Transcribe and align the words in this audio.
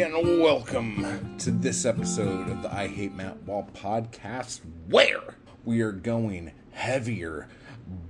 and 0.00 0.40
welcome 0.40 1.36
to 1.36 1.50
this 1.50 1.84
episode 1.84 2.48
of 2.48 2.62
the 2.62 2.74
I 2.74 2.88
Hate 2.88 3.12
Matt 3.14 3.42
Wall 3.42 3.68
podcast, 3.74 4.60
where 4.88 5.36
we 5.66 5.82
are 5.82 5.92
going 5.92 6.52
heavier, 6.70 7.46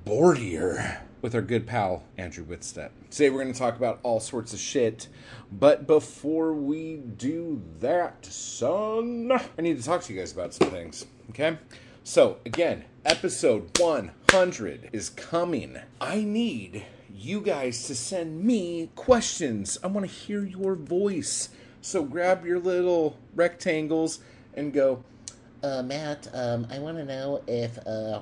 boredier 0.06 1.00
with 1.23 1.34
our 1.34 1.42
good 1.42 1.66
pal 1.66 2.05
Andrew 2.16 2.45
Wittstadt. 2.45 2.91
Today 3.10 3.30
we're 3.30 3.42
going 3.42 3.52
to 3.52 3.59
talk 3.59 3.77
about 3.77 3.98
all 4.05 4.20
sorts 4.20 4.52
of 4.52 4.60
shit, 4.60 5.09
but 5.50 5.88
before 5.88 6.55
we 6.55 6.98
do 6.98 7.60
that, 7.80 8.27
son, 8.27 9.33
I 9.33 9.60
need 9.60 9.77
to 9.77 9.83
talk 9.83 10.02
to 10.02 10.12
you 10.12 10.20
guys 10.20 10.30
about 10.30 10.55
some 10.55 10.70
things, 10.70 11.05
okay? 11.30 11.59
So, 12.05 12.38
again, 12.46 12.84
episode 13.05 13.77
100 13.80 14.91
is 14.92 15.10
coming. 15.10 15.78
I 16.01 16.23
need 16.23 16.84
you 17.12 17.41
guys 17.41 17.88
to 17.88 17.96
send 17.96 18.45
me 18.45 18.91
questions. 18.95 19.78
I 19.83 19.88
want 19.88 20.09
to 20.09 20.12
hear 20.12 20.45
your 20.45 20.77
voice. 20.77 21.48
So 21.82 22.04
grab 22.04 22.46
your 22.46 22.60
little 22.60 23.16
rectangles 23.34 24.20
and 24.54 24.73
go, 24.73 25.02
Uh, 25.64 25.82
Matt, 25.82 26.28
um, 26.32 26.66
I 26.70 26.78
want 26.78 26.96
to 26.96 27.04
know 27.04 27.42
if, 27.46 27.78
uh, 27.86 28.20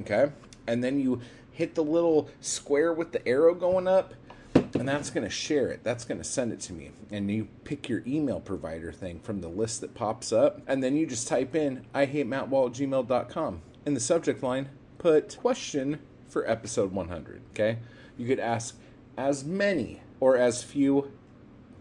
okay? 0.00 0.32
And 0.66 0.82
then 0.82 0.98
you 0.98 1.20
hit 1.52 1.74
the 1.74 1.84
little 1.84 2.28
square 2.40 2.92
with 2.92 3.12
the 3.12 3.26
arrow 3.28 3.54
going 3.54 3.86
up, 3.86 4.14
and 4.54 4.88
that's 4.88 5.10
going 5.10 5.24
to 5.24 5.30
share 5.30 5.68
it. 5.68 5.84
That's 5.84 6.04
going 6.04 6.18
to 6.18 6.24
send 6.24 6.52
it 6.52 6.60
to 6.62 6.72
me. 6.72 6.90
And 7.12 7.30
you 7.30 7.48
pick 7.64 7.88
your 7.88 8.02
email 8.06 8.40
provider 8.40 8.92
thing 8.92 9.20
from 9.20 9.40
the 9.40 9.48
list 9.48 9.80
that 9.82 9.94
pops 9.94 10.32
up, 10.32 10.60
and 10.66 10.82
then 10.82 10.96
you 10.96 11.06
just 11.06 11.28
type 11.28 11.54
in, 11.54 11.84
I 11.94 12.06
hate 12.06 12.26
Matt 12.26 12.48
Wall 12.48 12.70
gmail.com. 12.70 13.62
In 13.86 13.94
the 13.94 14.00
subject 14.00 14.42
line, 14.42 14.68
put 14.98 15.36
question 15.36 16.00
for 16.28 16.48
episode 16.48 16.92
100, 16.92 17.40
okay? 17.50 17.78
You 18.16 18.26
could 18.26 18.40
ask 18.40 18.76
as 19.16 19.44
many 19.44 20.00
or 20.20 20.36
as 20.36 20.62
few, 20.64 21.12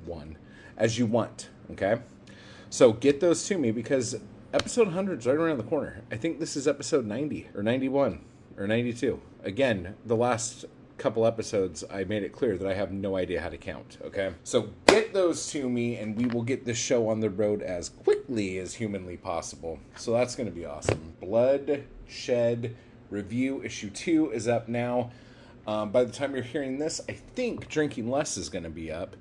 one, 0.05 0.38
as 0.78 0.97
you 0.97 1.06
want, 1.06 1.50
okay? 1.72 1.97
So 2.70 2.94
get 2.94 3.20
those 3.20 3.45
to 3.47 3.58
me 3.58 3.72
because 3.72 4.16
episode 4.53 4.88
100 4.88 5.19
is 5.19 5.25
right 5.25 5.36
around 5.36 5.58
the 5.58 5.64
corner. 5.64 6.03
I 6.11 6.17
think 6.17 6.39
this 6.39 6.56
is 6.56 6.67
episode 6.67 7.06
90 7.06 7.50
or 7.56 7.64
91 7.64 8.19
or 8.58 8.67
92. 8.67 9.19
Again, 9.44 9.95
the 10.06 10.16
last 10.16 10.66
couple 10.97 11.25
episodes, 11.25 11.84
I 11.92 12.03
made 12.03 12.23
it 12.23 12.31
clear 12.31 12.58
that 12.58 12.67
I 12.67 12.73
have 12.73 12.92
no 12.92 13.16
idea 13.16 13.39
how 13.39 13.50
to 13.50 13.58
count, 13.58 13.97
okay? 14.03 14.34
So 14.44 14.69
get 14.88 15.14
those 15.14 15.50
to 15.52 15.69
me 15.69 15.97
and 15.97 16.17
we 16.17 16.25
will 16.25 16.42
get 16.42 16.66
this 16.66 16.78
show 16.78 17.08
on 17.08 17.19
the 17.19 17.30
road 17.30 17.62
as 17.62 17.89
quickly 17.89 18.58
as 18.58 18.73
humanly 18.73 19.17
possible. 19.17 19.80
So 19.95 20.14
that's 20.14 20.36
going 20.36 20.50
to 20.50 20.56
be 20.56 20.66
awesome. 20.66 21.14
Blood 21.19 21.84
Shed 22.08 22.75
Review 23.09 23.62
Issue 23.64 23.89
2 23.89 24.31
is 24.31 24.47
up 24.47 24.67
now. 24.67 25.12
Um, 25.66 25.91
by 25.91 26.03
the 26.03 26.12
time 26.12 26.34
you're 26.34 26.44
hearing 26.44 26.80
this, 26.80 27.02
I 27.09 27.14
think 27.14 27.67
Drinking 27.67 28.09
Less 28.09 28.38
is 28.38 28.50
going 28.50 28.64
to 28.64 28.69
be 28.69 28.91
up. 28.91 29.16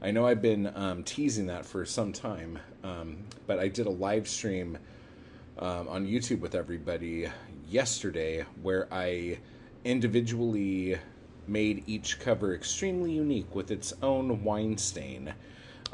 I 0.00 0.12
know 0.12 0.26
I've 0.26 0.40
been 0.40 0.70
um, 0.76 1.02
teasing 1.02 1.46
that 1.46 1.66
for 1.66 1.84
some 1.84 2.12
time, 2.12 2.60
um, 2.84 3.24
but 3.48 3.58
I 3.58 3.66
did 3.66 3.86
a 3.86 3.90
live 3.90 4.28
stream 4.28 4.78
um, 5.58 5.88
on 5.88 6.06
YouTube 6.06 6.38
with 6.38 6.54
everybody 6.54 7.26
yesterday 7.68 8.44
where 8.62 8.86
I 8.92 9.38
individually 9.84 10.98
made 11.48 11.82
each 11.88 12.20
cover 12.20 12.54
extremely 12.54 13.10
unique 13.10 13.52
with 13.56 13.72
its 13.72 13.92
own 14.00 14.44
wine 14.44 14.78
stain. 14.78 15.34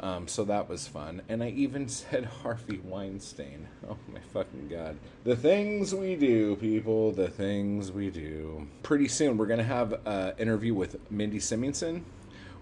Um, 0.01 0.27
so 0.27 0.43
that 0.45 0.69
was 0.69 0.87
fun. 0.87 1.23
And 1.27 1.41
I 1.41 1.49
even 1.49 1.87
said 1.89 2.25
Harvey 2.25 2.81
Weinstein. 2.83 3.67
Oh 3.89 3.97
my 4.13 4.19
fucking 4.33 4.67
god. 4.67 4.97
The 5.23 5.35
things 5.35 5.95
we 5.95 6.15
do, 6.15 6.57
people, 6.57 7.11
the 7.11 7.29
things 7.29 7.91
we 7.91 8.11
do. 8.11 8.67
Pretty 8.83 9.07
soon, 9.07 9.37
we're 9.37 9.47
going 9.47 9.57
to 9.57 9.63
have 9.63 9.99
an 10.05 10.33
interview 10.37 10.75
with 10.75 10.99
Mindy 11.09 11.39
Simonson. 11.39 12.05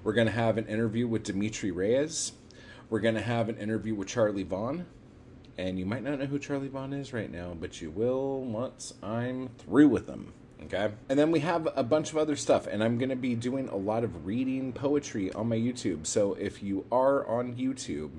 We're 0.04 0.14
going 0.14 0.28
to 0.28 0.34
have 0.34 0.58
an 0.58 0.68
interview 0.68 1.08
with 1.08 1.24
Dimitri 1.24 1.72
Reyes. 1.72 2.34
We're 2.90 3.00
going 3.00 3.16
to 3.16 3.22
have 3.22 3.48
an 3.48 3.58
interview 3.58 3.96
with 3.96 4.10
Charlie 4.10 4.44
Vaughn. 4.44 4.86
And 5.58 5.80
you 5.80 5.86
might 5.86 6.04
not 6.04 6.20
know 6.20 6.26
who 6.26 6.40
Charlie 6.40 6.68
Vaughn 6.68 6.94
is 6.94 7.14
right 7.14 7.32
now, 7.32 7.56
but 7.60 7.82
you 7.82 7.90
will 7.90 8.42
once 8.42 8.96
I'm 9.02 9.50
through 9.60 9.88
with 9.88 10.08
them. 10.08 10.34
Okay. 10.64 10.92
And 11.10 11.18
then 11.18 11.32
we 11.32 11.40
have 11.40 11.70
a 11.76 11.84
bunch 11.84 12.12
of 12.12 12.18
other 12.18 12.36
stuff, 12.36 12.68
and 12.68 12.84
I'm 12.84 12.98
going 12.98 13.10
to 13.10 13.16
be 13.16 13.36
doing 13.36 13.70
a 13.70 13.76
lot 13.76 14.04
of 14.04 14.26
reading 14.26 14.74
poetry 14.74 15.32
on 15.34 15.50
my 15.50 15.58
YouTube. 15.58 16.06
So 16.06 16.34
if 16.34 16.64
you 16.64 16.86
are 16.92 17.26
on 17.28 17.56
YouTube, 17.56 18.12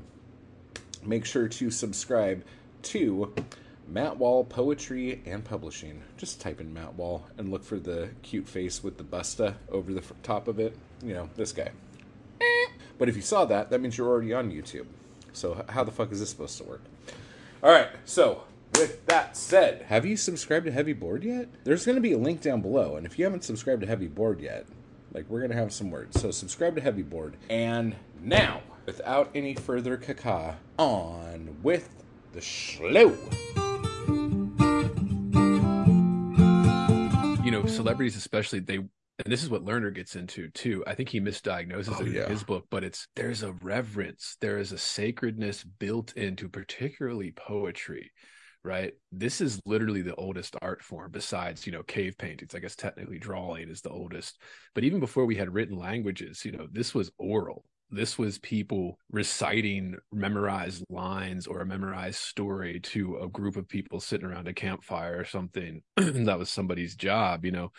make 1.02 1.24
sure 1.24 1.48
to 1.48 1.70
subscribe 1.70 2.44
to 2.82 3.34
Matt 3.88 4.18
Wall 4.18 4.44
Poetry 4.44 5.22
and 5.26 5.44
Publishing. 5.44 6.02
Just 6.16 6.40
type 6.40 6.60
in 6.60 6.72
Matt 6.72 6.94
Wall 6.94 7.26
and 7.36 7.50
look 7.50 7.64
for 7.64 7.78
the 7.78 8.10
cute 8.22 8.48
face 8.48 8.82
with 8.82 8.96
the 8.96 9.04
busta 9.04 9.54
over 9.70 9.92
the 9.92 10.02
top 10.22 10.48
of 10.48 10.58
it. 10.58 10.76
You 11.02 11.14
know, 11.14 11.30
this 11.36 11.52
guy. 11.52 11.70
But 12.98 13.08
if 13.08 13.16
you 13.16 13.22
saw 13.22 13.44
that, 13.46 13.70
that 13.70 13.80
means 13.80 13.98
you're 13.98 14.08
already 14.08 14.32
on 14.32 14.50
YouTube. 14.50 14.86
So 15.32 15.64
how 15.68 15.84
the 15.84 15.90
fuck 15.90 16.12
is 16.12 16.20
this 16.20 16.30
supposed 16.30 16.58
to 16.58 16.64
work? 16.64 16.82
All 17.62 17.70
right, 17.70 17.88
so 18.04 18.44
with 18.78 19.04
that 19.06 19.36
said, 19.36 19.82
have 19.88 20.04
you 20.04 20.16
subscribed 20.16 20.66
to 20.66 20.72
Heavy 20.72 20.92
Bored 20.92 21.24
yet? 21.24 21.48
There's 21.64 21.84
going 21.86 21.96
to 21.96 22.02
be 22.02 22.12
a 22.12 22.18
link 22.18 22.40
down 22.40 22.60
below, 22.60 22.96
and 22.96 23.06
if 23.06 23.18
you 23.18 23.24
haven't 23.24 23.44
subscribed 23.44 23.80
to 23.82 23.86
Heavy 23.86 24.06
Bored 24.06 24.40
yet, 24.40 24.66
like 25.12 25.28
we're 25.28 25.40
going 25.40 25.50
to 25.50 25.56
have 25.56 25.72
some 25.72 25.90
words. 25.90 26.20
So 26.20 26.30
subscribe 26.30 26.74
to 26.74 26.80
Heavy 26.80 27.02
Bored. 27.02 27.36
And 27.48 27.94
now, 28.20 28.62
without 28.84 29.30
any 29.34 29.54
further 29.54 29.96
caca, 29.96 30.56
on 30.78 31.56
with 31.62 31.88
the 32.32 32.42
slow. 32.42 33.16
you 37.44 37.50
know, 37.50 37.66
celebrities 37.66 38.16
especially 38.16 38.58
they 38.58 38.80
and 39.22 39.32
this 39.32 39.42
is 39.42 39.50
what 39.50 39.64
Lerner 39.64 39.94
gets 39.94 40.16
into 40.16 40.48
too. 40.50 40.82
I 40.86 40.94
think 40.94 41.08
he 41.08 41.20
misdiagnoses 41.20 42.00
Oh, 42.00 42.04
it 42.04 42.12
yeah. 42.12 42.24
in 42.24 42.30
his 42.30 42.42
book, 42.44 42.66
but 42.70 42.82
it's 42.84 43.06
there's 43.14 43.42
a 43.42 43.52
reverence, 43.52 44.36
there 44.40 44.58
is 44.58 44.72
a 44.72 44.78
sacredness 44.78 45.62
built 45.62 46.12
into 46.16 46.48
particularly 46.48 47.32
poetry, 47.32 48.10
right? 48.64 48.92
This 49.12 49.40
is 49.40 49.60
literally 49.66 50.02
the 50.02 50.16
oldest 50.16 50.56
art 50.60 50.82
form 50.82 51.10
besides, 51.12 51.66
you 51.66 51.72
know, 51.72 51.82
cave 51.82 52.16
paintings. 52.18 52.54
I 52.54 52.58
guess 52.58 52.74
technically 52.76 53.18
drawing 53.18 53.68
is 53.68 53.82
the 53.82 53.90
oldest. 53.90 54.40
But 54.74 54.84
even 54.84 55.00
before 55.00 55.26
we 55.26 55.36
had 55.36 55.52
written 55.54 55.76
languages, 55.76 56.44
you 56.44 56.52
know, 56.52 56.66
this 56.70 56.94
was 56.94 57.10
oral. 57.18 57.64
This 57.94 58.18
was 58.18 58.38
people 58.38 58.98
reciting 59.10 59.96
memorized 60.12 60.84
lines 60.90 61.46
or 61.46 61.60
a 61.60 61.66
memorized 61.66 62.18
story 62.18 62.80
to 62.80 63.18
a 63.18 63.28
group 63.28 63.56
of 63.56 63.68
people 63.68 64.00
sitting 64.00 64.26
around 64.26 64.48
a 64.48 64.52
campfire 64.52 65.18
or 65.18 65.24
something. 65.24 65.82
that 65.96 66.38
was 66.38 66.50
somebody's 66.50 66.96
job, 66.96 67.44
you 67.44 67.52
know. 67.52 67.70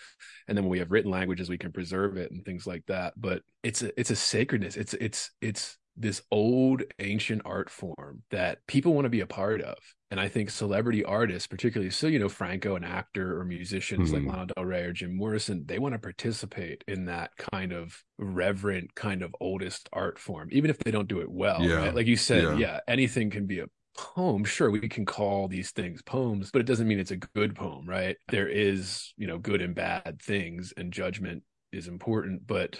And 0.47 0.57
then 0.57 0.63
when 0.65 0.71
we 0.71 0.79
have 0.79 0.91
written 0.91 1.11
languages, 1.11 1.49
we 1.49 1.57
can 1.57 1.71
preserve 1.71 2.17
it 2.17 2.31
and 2.31 2.45
things 2.45 2.65
like 2.65 2.85
that. 2.87 3.13
But 3.17 3.41
it's 3.63 3.81
a 3.81 3.99
it's 3.99 4.11
a 4.11 4.15
sacredness. 4.15 4.77
It's 4.77 4.93
it's 4.95 5.31
it's 5.41 5.77
this 5.97 6.21
old 6.31 6.83
ancient 6.99 7.41
art 7.45 7.69
form 7.69 8.23
that 8.31 8.59
people 8.67 8.93
want 8.93 9.05
to 9.05 9.09
be 9.09 9.21
a 9.21 9.27
part 9.27 9.61
of. 9.61 9.77
And 10.15 10.21
I 10.21 10.29
think 10.29 10.49
celebrity 10.49 11.03
artists, 11.03 11.45
particularly 11.45 11.91
so, 11.91 12.07
you 12.07 12.19
know, 12.19 12.29
Franco, 12.29 12.77
an 12.77 12.85
actor 12.85 13.37
or 13.37 13.43
musicians 13.43 14.11
Mhm. 14.11 14.13
like 14.13 14.23
Lana 14.33 14.45
Del 14.55 14.63
Rey 14.63 14.83
or 14.83 14.93
Jim 14.93 15.13
Morrison, 15.13 15.65
they 15.65 15.77
want 15.77 15.91
to 15.93 15.99
participate 15.99 16.85
in 16.87 17.03
that 17.07 17.31
kind 17.35 17.73
of 17.73 18.01
reverent, 18.17 18.95
kind 18.95 19.21
of 19.21 19.35
oldest 19.41 19.89
art 19.91 20.17
form, 20.17 20.47
even 20.53 20.69
if 20.69 20.77
they 20.77 20.89
don't 20.91 21.09
do 21.09 21.19
it 21.19 21.29
well. 21.29 21.61
Yeah. 21.61 21.75
right? 21.87 21.93
Like 21.93 22.07
you 22.07 22.15
said, 22.15 22.43
Yeah. 22.43 22.55
yeah, 22.57 22.79
anything 22.87 23.29
can 23.29 23.45
be 23.45 23.59
a 23.59 23.67
poem 23.97 24.45
sure 24.45 24.71
we 24.71 24.87
can 24.87 25.05
call 25.05 25.49
these 25.49 25.71
things 25.71 26.01
poems 26.01 26.49
but 26.51 26.59
it 26.59 26.65
doesn't 26.65 26.87
mean 26.87 26.99
it's 26.99 27.11
a 27.11 27.15
good 27.17 27.55
poem 27.55 27.87
right 27.87 28.17
there 28.27 28.45
is 28.47 29.13
you 29.15 29.25
know 29.25 29.37
good 29.37 29.61
and 29.61 29.73
bad 29.73 30.21
things 30.21 30.73
and 30.75 30.91
judgment 30.91 31.43
is 31.71 31.87
important 31.87 32.45
but 32.45 32.77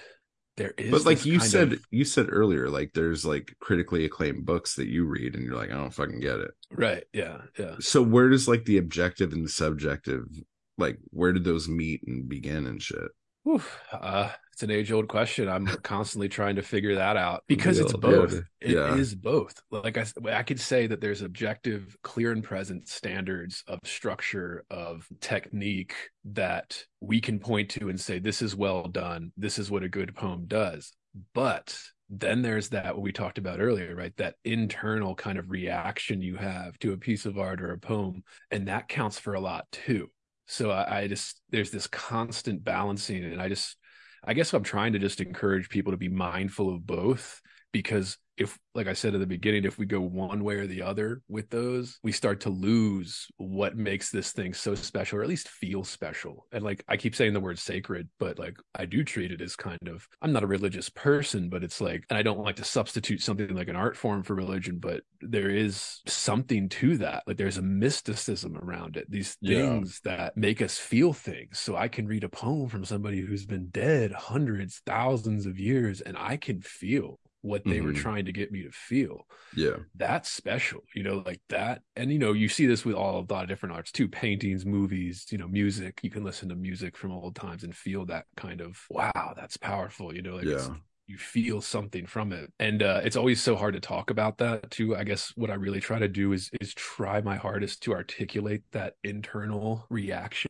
there 0.58 0.74
is 0.78 0.92
but 0.92 1.06
like 1.06 1.26
you 1.26 1.40
said 1.40 1.74
of- 1.74 1.86
you 1.92 2.06
said 2.06 2.28
earlier 2.30 2.70
like 2.70 2.94
there's 2.94 3.26
like 3.26 3.56
critically 3.60 4.06
acclaimed 4.06 4.46
books 4.46 4.76
that 4.76 4.88
you 4.88 5.06
read 5.06 5.36
and 5.36 5.46
you're 5.46 5.56
like 5.56 5.70
i 5.70 5.74
don't 5.74 5.94
fucking 5.94 6.20
get 6.20 6.40
it. 6.40 6.52
Right 6.72 7.04
yeah 7.14 7.42
yeah. 7.60 7.76
So 7.80 8.02
where 8.02 8.30
does 8.30 8.48
like 8.48 8.66
the 8.66 8.78
objective 8.78 9.34
and 9.34 9.44
the 9.46 9.50
subjective 9.50 10.26
like 10.78 10.98
where 11.12 11.34
did 11.34 11.44
those 11.44 11.68
meet 11.68 12.02
and 12.08 12.28
begin 12.28 12.66
and 12.66 12.82
shit 12.82 13.12
Whew, 13.46 13.62
uh, 13.92 14.32
it's 14.52 14.64
an 14.64 14.72
age 14.72 14.92
old 14.92 15.08
question. 15.08 15.48
I'm 15.48 15.68
constantly 15.68 16.28
trying 16.28 16.56
to 16.56 16.64
figure 16.64 16.96
that 16.96 17.16
out 17.16 17.44
because 17.48 17.78
it's 17.78 17.94
both. 17.94 18.42
yeah, 18.60 18.94
It 18.94 19.00
is 19.00 19.12
yeah. 19.12 19.20
both. 19.22 19.62
Like 19.70 20.00
I, 20.00 20.06
I 20.32 20.42
could 20.42 20.60
say 20.60 20.88
that 20.88 21.00
there's 21.00 21.22
objective, 21.22 21.96
clear 22.02 22.32
and 22.32 22.44
present 22.44 22.88
standards 22.88 23.64
of 23.68 23.80
structure, 23.84 24.66
of 24.72 25.08
technique 25.22 25.94
that 26.32 26.84
we 27.02 27.22
can 27.22 27.38
point 27.38 27.70
to 27.72 27.90
and 27.90 28.02
say, 28.02 28.18
this 28.18 28.42
is 28.42 28.56
well 28.56 28.88
done. 28.88 29.32
This 29.38 29.60
is 29.60 29.70
what 29.70 29.84
a 29.84 29.90
good 29.90 30.16
poem 30.16 30.46
does. 30.48 30.92
But 31.36 31.78
then 32.10 32.42
there's 32.42 32.70
that 32.70 32.96
what 32.96 33.04
we 33.04 33.12
talked 33.12 33.38
about 33.38 33.60
earlier, 33.60 33.96
right? 33.96 34.16
That 34.18 34.36
internal 34.44 35.14
kind 35.14 35.38
of 35.38 35.52
reaction 35.52 36.24
you 36.24 36.36
have 36.38 36.80
to 36.80 36.94
a 36.94 36.98
piece 36.98 37.28
of 37.28 37.38
art 37.38 37.62
or 37.62 37.74
a 37.74 37.78
poem. 37.78 38.24
And 38.50 38.70
that 38.70 38.88
counts 38.88 39.20
for 39.20 39.36
a 39.36 39.40
lot 39.40 39.68
too 39.72 40.10
so 40.48 40.72
I, 40.72 41.00
I 41.02 41.08
just 41.08 41.42
there's 41.52 41.72
this 41.72 41.88
constant 41.88 42.64
balancing 42.64 43.24
and 43.24 43.42
i 43.42 43.50
just 43.50 43.78
i 44.24 44.34
guess 44.34 44.54
i'm 44.54 44.64
trying 44.64 44.94
to 44.94 45.00
just 45.00 45.22
encourage 45.22 45.70
people 45.70 45.92
to 45.92 45.98
be 45.98 46.10
mindful 46.10 46.74
of 46.74 46.86
both 46.86 47.42
because 47.76 48.18
if 48.38 48.58
like 48.74 48.88
i 48.88 48.94
said 48.94 49.14
at 49.14 49.20
the 49.20 49.26
beginning 49.28 49.66
if 49.66 49.78
we 49.78 49.86
go 49.86 50.00
one 50.00 50.44
way 50.46 50.56
or 50.56 50.66
the 50.68 50.82
other 50.82 51.22
with 51.28 51.50
those 51.50 52.00
we 52.04 52.12
start 52.12 52.40
to 52.40 52.50
lose 52.50 53.28
what 53.36 53.76
makes 53.76 54.12
this 54.12 54.32
thing 54.32 54.54
so 54.54 54.74
special 54.76 55.20
or 55.20 55.24
at 55.24 55.28
least 55.30 55.50
feel 55.50 55.84
special. 55.84 56.46
And 56.54 56.64
like 56.64 56.82
i 56.88 56.96
keep 56.96 57.16
saying 57.16 57.34
the 57.34 57.40
word 57.42 57.60
sacred 57.60 58.08
but 58.18 58.40
like 58.40 58.56
i 58.74 58.86
do 58.86 59.04
treat 59.04 59.32
it 59.34 59.42
as 59.42 59.58
kind 59.58 59.88
of 59.90 60.08
i'm 60.22 60.32
not 60.32 60.44
a 60.44 60.48
religious 60.48 60.90
person 60.90 61.50
but 61.50 61.64
it's 61.66 61.82
like 61.82 62.06
and 62.10 62.18
i 62.18 62.24
don't 62.24 62.40
like 62.40 62.56
to 62.58 62.64
substitute 62.64 63.22
something 63.22 63.54
like 63.54 63.68
an 63.68 63.76
art 63.76 63.98
form 63.98 64.24
for 64.24 64.36
religion 64.36 64.78
but 64.80 65.02
there 65.22 65.50
is 65.50 66.02
something 66.06 66.70
to 66.70 66.98
that. 66.98 67.24
Like 67.26 67.38
there's 67.38 67.58
a 67.58 67.62
mysticism 67.64 68.56
around 68.58 68.96
it 68.96 69.10
these 69.10 69.36
Yeah. 69.42 69.58
things 69.58 70.00
that 70.04 70.38
make 70.38 70.62
us 70.62 70.78
feel 70.78 71.12
things. 71.12 71.60
So 71.60 71.76
i 71.76 71.90
can 71.90 72.08
read 72.08 72.24
a 72.24 72.30
poem 72.30 72.70
from 72.70 72.86
somebody 72.86 73.20
who's 73.22 73.46
been 73.46 73.68
dead 73.68 74.12
hundreds 74.14 74.82
thousands 74.86 75.46
of 75.46 75.60
years 75.60 76.00
and 76.02 76.16
i 76.18 76.38
can 76.38 76.62
feel 76.62 77.20
what 77.46 77.68
they 77.68 77.82
were 77.82 77.94
Mhm. 77.94 77.96
trying 77.96 78.26
to 78.26 78.34
get 78.34 78.52
me 78.52 78.64
to 78.64 78.72
feel 78.72 79.28
Yeah. 79.54 79.78
that's 79.96 80.30
special 80.30 80.82
you 80.94 81.04
know 81.04 81.24
like 81.26 81.42
that 81.50 81.82
and 81.96 82.12
you 82.12 82.20
know 82.20 82.34
you 82.34 82.50
see 82.50 82.66
this 82.66 82.84
with 82.84 82.96
all 82.96 83.20
a 83.20 83.26
lot 83.34 83.44
of 83.44 83.48
different 83.48 83.74
arts 83.76 83.92
too 83.92 84.08
paintings 84.10 84.66
movies 84.66 85.26
you 85.32 85.38
know 85.38 85.48
music 85.48 86.00
you 86.04 86.10
can 86.10 86.24
listen 86.24 86.50
to 86.50 86.56
music 86.56 86.98
from 86.98 87.12
old 87.12 87.36
times 87.36 87.64
and 87.64 87.76
feel 87.76 88.06
that 88.06 88.26
kind 88.36 88.60
of 88.62 88.78
wow 88.90 89.34
that's 89.38 89.58
powerful 89.58 90.14
you 90.14 90.22
know 90.22 90.36
like 90.36 90.48
Yeah. 90.48 90.76
you 91.08 91.18
feel 91.18 91.62
something 91.62 92.06
from 92.06 92.34
it 92.34 92.52
and 92.60 92.82
uh 92.84 93.00
it's 93.04 93.16
always 93.16 93.42
so 93.42 93.56
hard 93.56 93.74
to 93.76 93.80
talk 93.80 94.10
about 94.10 94.38
that 94.40 94.70
too 94.72 94.96
i 94.96 95.04
guess 95.04 95.32
what 95.36 95.50
i 95.52 95.54
really 95.54 95.80
try 95.80 96.00
to 96.00 96.08
do 96.10 96.34
is 96.34 96.50
is 96.60 96.74
try 96.74 97.22
my 97.22 97.36
hardest 97.38 97.82
to 97.84 97.94
articulate 97.94 98.64
that 98.72 98.96
internal 99.04 99.86
reaction 99.90 100.50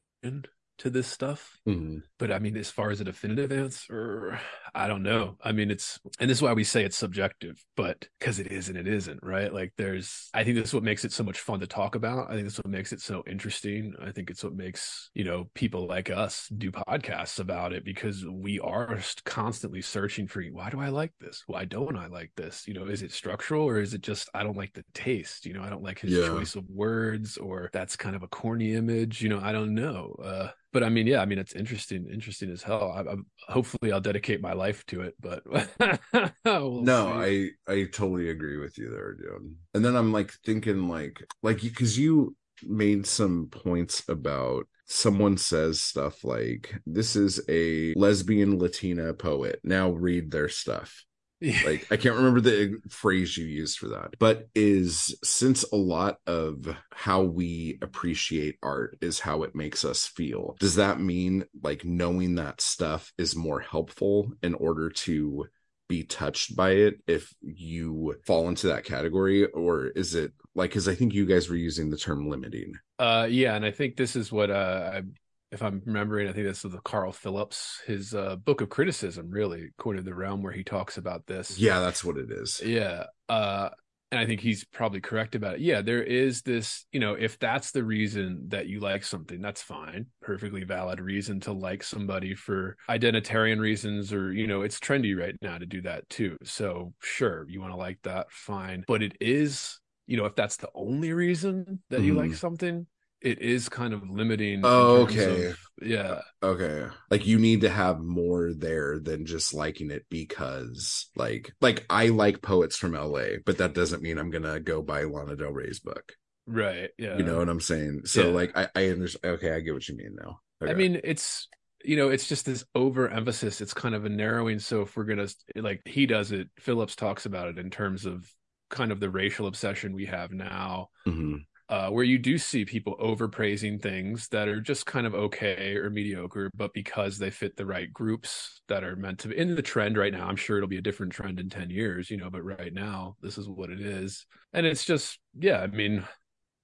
to 0.77 0.89
this 0.89 1.07
stuff 1.07 1.57
Mhm. 1.67 2.03
but 2.19 2.31
I 2.31 2.39
mean, 2.39 2.55
as 2.57 2.69
far 2.69 2.91
as 2.91 3.01
a 3.01 3.03
definitive 3.03 3.51
answer, 3.51 4.39
I 4.73 4.87
don't 4.87 5.03
know. 5.03 5.37
I 5.41 5.51
mean, 5.51 5.71
it's, 5.71 5.99
and 6.19 6.29
this 6.29 6.37
is 6.37 6.41
why 6.41 6.53
we 6.53 6.63
say 6.63 6.83
it's 6.85 6.95
subjective, 6.97 7.63
but 7.75 8.07
because 8.19 8.39
it 8.39 8.51
is 8.51 8.69
and 8.69 8.77
it 8.77 8.87
isn't, 8.87 9.19
right? 9.23 9.51
Like, 9.53 9.73
there's, 9.77 10.29
I 10.33 10.43
think 10.43 10.57
this 10.57 10.67
is 10.69 10.73
what 10.73 10.83
makes 10.83 11.03
it 11.05 11.11
so 11.11 11.23
much 11.23 11.39
fun 11.39 11.59
to 11.61 11.67
talk 11.67 11.95
about. 11.95 12.29
I 12.29 12.33
think 12.33 12.43
that's 12.45 12.57
what 12.57 12.67
makes 12.67 12.93
it 12.93 13.01
so 13.01 13.23
interesting. 13.27 13.93
I 14.01 14.11
think 14.11 14.29
it's 14.29 14.43
what 14.43 14.53
makes, 14.55 15.09
you 15.13 15.23
know, 15.23 15.49
people 15.55 15.87
like 15.87 16.09
us 16.09 16.47
do 16.55 16.71
podcasts 16.71 17.39
about 17.39 17.73
it 17.73 17.83
because 17.83 18.25
we 18.25 18.59
are 18.59 18.99
constantly 19.25 19.81
searching 19.81 20.27
for 20.27 20.43
why 20.51 20.69
do 20.69 20.79
I 20.79 20.89
like 20.89 21.13
this? 21.19 21.43
Why 21.47 21.65
don't 21.65 21.97
I 21.97 22.07
like 22.07 22.31
this? 22.35 22.67
You 22.67 22.73
know, 22.75 22.85
is 22.85 23.01
it 23.01 23.11
structural 23.11 23.63
or 23.65 23.79
is 23.79 23.93
it 23.93 24.01
just, 24.01 24.29
I 24.33 24.43
don't 24.43 24.57
like 24.57 24.73
the 24.73 24.85
taste? 24.93 25.45
You 25.45 25.53
know, 25.53 25.63
I 25.63 25.69
don't 25.69 25.83
like 25.83 25.99
his 25.99 26.13
Yeah. 26.13 26.27
choice 26.29 26.55
of 26.55 26.69
words 26.69 27.37
or 27.37 27.69
that's 27.73 27.95
kind 27.95 28.15
of 28.15 28.23
a 28.23 28.27
corny 28.27 28.73
image. 28.73 29.21
You 29.21 29.29
know, 29.29 29.39
I 29.41 29.51
don't 29.51 29.73
know. 29.73 30.15
Uh, 30.23 30.49
but 30.75 30.83
I 30.83 30.89
mean, 30.89 31.07
yeah, 31.07 31.21
I 31.21 31.25
mean, 31.25 31.39
it's 31.39 31.55
interesting, 31.55 32.05
interesting 32.11 32.51
as 32.51 32.61
hell. 32.61 32.91
I, 32.93 33.09
I, 33.09 33.15
hopefully, 33.47 33.93
I'll 33.93 34.01
dedicate 34.01 34.41
my 34.41 34.51
life 34.51 34.85
to 34.87 35.03
it. 35.03 35.15
But 35.21 35.41
we'll 36.43 36.81
no, 36.81 37.23
see. 37.23 37.51
I 37.69 37.71
I 37.71 37.83
totally 37.85 38.29
agree 38.29 38.57
with 38.57 38.77
you 38.77 38.89
there, 38.89 39.13
dude. 39.13 39.55
And 39.73 39.85
then 39.85 39.95
I'm 39.95 40.11
like 40.11 40.33
thinking 40.45 40.89
like 40.89 41.23
like 41.41 41.61
because 41.61 41.97
you 41.97 42.35
made 42.61 43.07
some 43.07 43.47
points 43.47 44.03
about 44.09 44.67
someone 44.85 45.37
says 45.37 45.81
stuff 45.81 46.25
like 46.25 46.75
this 46.85 47.15
is 47.15 47.39
a 47.47 47.93
lesbian 47.95 48.59
Latina 48.59 49.13
poet. 49.13 49.61
Now 49.63 49.91
read 49.91 50.29
their 50.29 50.49
stuff. 50.49 51.05
Like 51.41 51.87
I 51.91 51.97
can't 51.97 52.15
remember 52.15 52.41
the 52.41 52.79
phrase 52.89 53.37
you 53.37 53.45
used 53.45 53.77
for 53.77 53.89
that, 53.89 54.15
but 54.19 54.47
is 54.55 55.15
since 55.23 55.63
a 55.63 55.75
lot 55.75 56.17
of 56.25 56.67
how 56.93 57.23
we 57.23 57.77
appreciate 57.81 58.57
art 58.63 58.97
is 59.01 59.19
how 59.19 59.43
it 59.43 59.55
makes 59.55 59.83
us 59.85 60.05
feel. 60.05 60.55
Does 60.59 60.75
that 60.75 60.99
mean 60.99 61.45
like 61.61 61.85
knowing 61.85 62.35
that 62.35 62.61
stuff 62.61 63.11
is 63.17 63.35
more 63.35 63.59
helpful 63.59 64.31
in 64.41 64.53
order 64.55 64.89
to 64.89 65.45
be 65.87 66.03
touched 66.03 66.55
by 66.55 66.71
it 66.71 66.95
if 67.05 67.31
you 67.41 68.15
fall 68.25 68.49
into 68.49 68.67
that 68.67 68.85
category 68.85 69.45
or 69.45 69.85
is 69.87 70.15
it 70.15 70.31
like 70.55 70.71
cuz 70.71 70.87
I 70.87 70.95
think 70.95 71.13
you 71.13 71.27
guys 71.27 71.47
were 71.47 71.55
using 71.55 71.89
the 71.89 71.97
term 71.97 72.27
limiting. 72.27 72.73
Uh, 72.97 73.27
yeah, 73.29 73.55
and 73.55 73.65
I 73.65 73.71
think 73.71 73.97
this 73.97 74.15
is 74.15 74.31
what 74.31 74.49
uh, 74.49 74.91
I, 74.95 75.01
if 75.51 75.61
I'm 75.61 75.81
remembering, 75.85 76.27
I 76.27 76.33
think 76.33 76.47
this 76.47 76.65
is 76.65 76.71
the 76.71 76.79
Carl 76.79 77.11
Phillips, 77.11 77.81
his 77.85 78.13
uh, 78.13 78.35
book 78.35 78.61
of 78.61 78.69
criticism, 78.69 79.29
really, 79.29 79.69
to 79.81 80.01
the 80.01 80.15
realm, 80.15 80.41
where 80.41 80.51
he 80.51 80.63
talks 80.63 80.97
about 80.97 81.27
this. 81.27 81.57
Yeah, 81.57 81.79
that's 81.79 82.03
what 82.03 82.17
it 82.17 82.31
is. 82.31 82.61
Yeah. 82.63 83.05
Uh, 83.29 83.69
and 84.11 84.19
I 84.19 84.25
think 84.25 84.39
he's 84.39 84.63
probably 84.63 85.01
correct 85.01 85.35
about 85.35 85.55
it. 85.55 85.61
Yeah, 85.61 85.81
there 85.81 86.03
is 86.03 86.41
this, 86.43 86.85
you 86.91 86.99
know, 86.99 87.13
if 87.13 87.39
that's 87.39 87.71
the 87.71 87.83
reason 87.83 88.45
that 88.49 88.67
you 88.67 88.79
like 88.79 89.03
something, 89.03 89.41
that's 89.41 89.61
fine. 89.61 90.07
Perfectly 90.21 90.63
valid 90.63 90.99
reason 90.99 91.39
to 91.41 91.53
like 91.53 91.83
somebody 91.83 92.35
for 92.35 92.77
identitarian 92.89 93.59
reasons, 93.59 94.13
or, 94.13 94.31
you 94.31 94.47
know, 94.47 94.61
it's 94.61 94.79
trendy 94.79 95.17
right 95.17 95.35
now 95.41 95.57
to 95.57 95.65
do 95.65 95.81
that 95.81 96.07
too. 96.09 96.37
So, 96.43 96.93
sure, 97.01 97.45
you 97.49 97.59
want 97.59 97.73
to 97.73 97.77
like 97.77 97.99
that, 98.03 98.27
fine. 98.31 98.83
But 98.87 99.03
it 99.03 99.17
is, 99.19 99.79
you 100.07 100.17
know, 100.17 100.25
if 100.25 100.35
that's 100.35 100.57
the 100.57 100.69
only 100.75 101.11
reason 101.11 101.81
that 101.89 102.03
you 102.03 102.13
like 102.13 102.31
Mhm. 102.31 102.35
something, 102.35 102.87
it 103.25 103.41
is 103.41 103.67
kind 103.69 103.93
of 103.93 104.07
limiting. 104.09 104.61
Oh, 104.63 105.01
okay. 105.03 105.47
of- 105.47 105.59
yeah. 105.81 106.21
Okay. 106.41 106.87
Like 107.11 107.25
you 107.25 107.37
need 107.39 107.61
to 107.61 107.69
have 107.69 107.99
more 107.99 108.53
there 108.53 108.99
than 108.99 109.25
just 109.25 109.53
liking 109.53 109.91
it 109.91 110.05
because 110.09 111.09
like 111.15 111.51
like 111.59 111.85
I 111.89 112.07
like 112.09 112.41
poets 112.41 112.77
from 112.77 112.93
LA, 112.93 113.37
but 113.45 113.57
that 113.57 113.73
doesn't 113.73 114.01
mean 114.01 114.17
I'm 114.17 114.29
gonna 114.29 114.59
go 114.59 114.81
buy 114.81 115.03
Lana 115.03 115.35
Del 115.35 115.51
Rey's 115.51 115.79
book. 115.79 116.13
Right. 116.47 116.91
Yeah. 116.97 117.17
You 117.17 117.23
know 117.23 117.39
what 117.39 117.49
I'm 117.49 117.59
saying? 117.59 118.03
So 118.05 118.27
Yeah. 118.27 118.33
like 118.33 118.57
I, 118.57 118.69
I 118.75 118.89
understand 118.89 119.35
okay, 119.35 119.51
I 119.51 119.59
get 119.59 119.73
what 119.73 119.87
you 119.89 119.97
mean 119.97 120.15
now. 120.21 120.39
I 120.61 120.73
mean, 120.73 121.01
it's 121.03 121.47
you 121.83 121.97
know, 121.97 122.09
it's 122.09 122.27
just 122.27 122.45
this 122.45 122.63
overemphasis. 122.73 123.61
It's 123.61 123.73
kind 123.73 123.93
of 123.95 124.05
a 124.05 124.09
narrowing. 124.09 124.59
So 124.59 124.81
if 124.81 124.95
we're 124.95 125.03
gonna 125.03 125.27
like, 125.55 125.81
he 125.85 126.05
does 126.05 126.31
it. 126.31 126.49
Phillips 126.59 126.95
talks 126.95 127.25
about 127.25 127.49
it 127.49 127.57
in 127.59 127.69
terms 127.69 128.05
of 128.05 128.27
kind 128.69 128.91
of 128.91 128.99
the 128.99 129.09
racial 129.09 129.45
obsession 129.45 129.93
we 129.93 130.05
have 130.05 130.31
now, 130.31 130.87
Mhm. 131.05 131.45
Uh, 131.69 131.89
where 131.89 132.03
you 132.03 132.19
do 132.19 132.37
see 132.37 132.63
people 132.63 132.95
overpraising 132.99 133.81
things 133.81 134.27
that 134.27 134.47
are 134.47 134.61
just 134.61 134.85
kind 134.85 135.07
of 135.07 135.15
okay 135.15 135.75
or 135.75 135.89
mediocre, 135.89 136.51
but 136.55 136.73
because 136.73 137.17
they 137.17 137.29
fit 137.29 137.57
the 137.57 137.65
right 137.65 137.91
groups 137.91 138.61
that 138.67 138.83
are 138.83 138.95
meant 138.95 139.19
to 139.19 139.29
be 139.29 139.37
in 139.37 139.55
the 139.55 139.61
trend 139.61 139.97
right 139.97 140.13
now. 140.13 140.27
I'm 140.27 140.35
sure 140.35 140.57
it'll 140.57 140.69
be 140.69 140.77
a 140.77 140.81
different 140.81 141.13
trend 141.13 141.39
in 141.39 141.49
ten 141.49 141.69
years, 141.69 142.11
you 142.11 142.17
know, 142.17 142.29
but 142.29 142.43
right 142.43 142.73
now 142.73 143.15
this 143.21 143.37
is 143.37 143.49
what 143.49 143.69
it 143.69 143.81
is, 143.81 144.25
and 144.53 144.65
it's 144.65 144.85
just 144.85 145.19
yeah. 145.39 145.61
I 145.61 145.67
mean, 145.67 146.03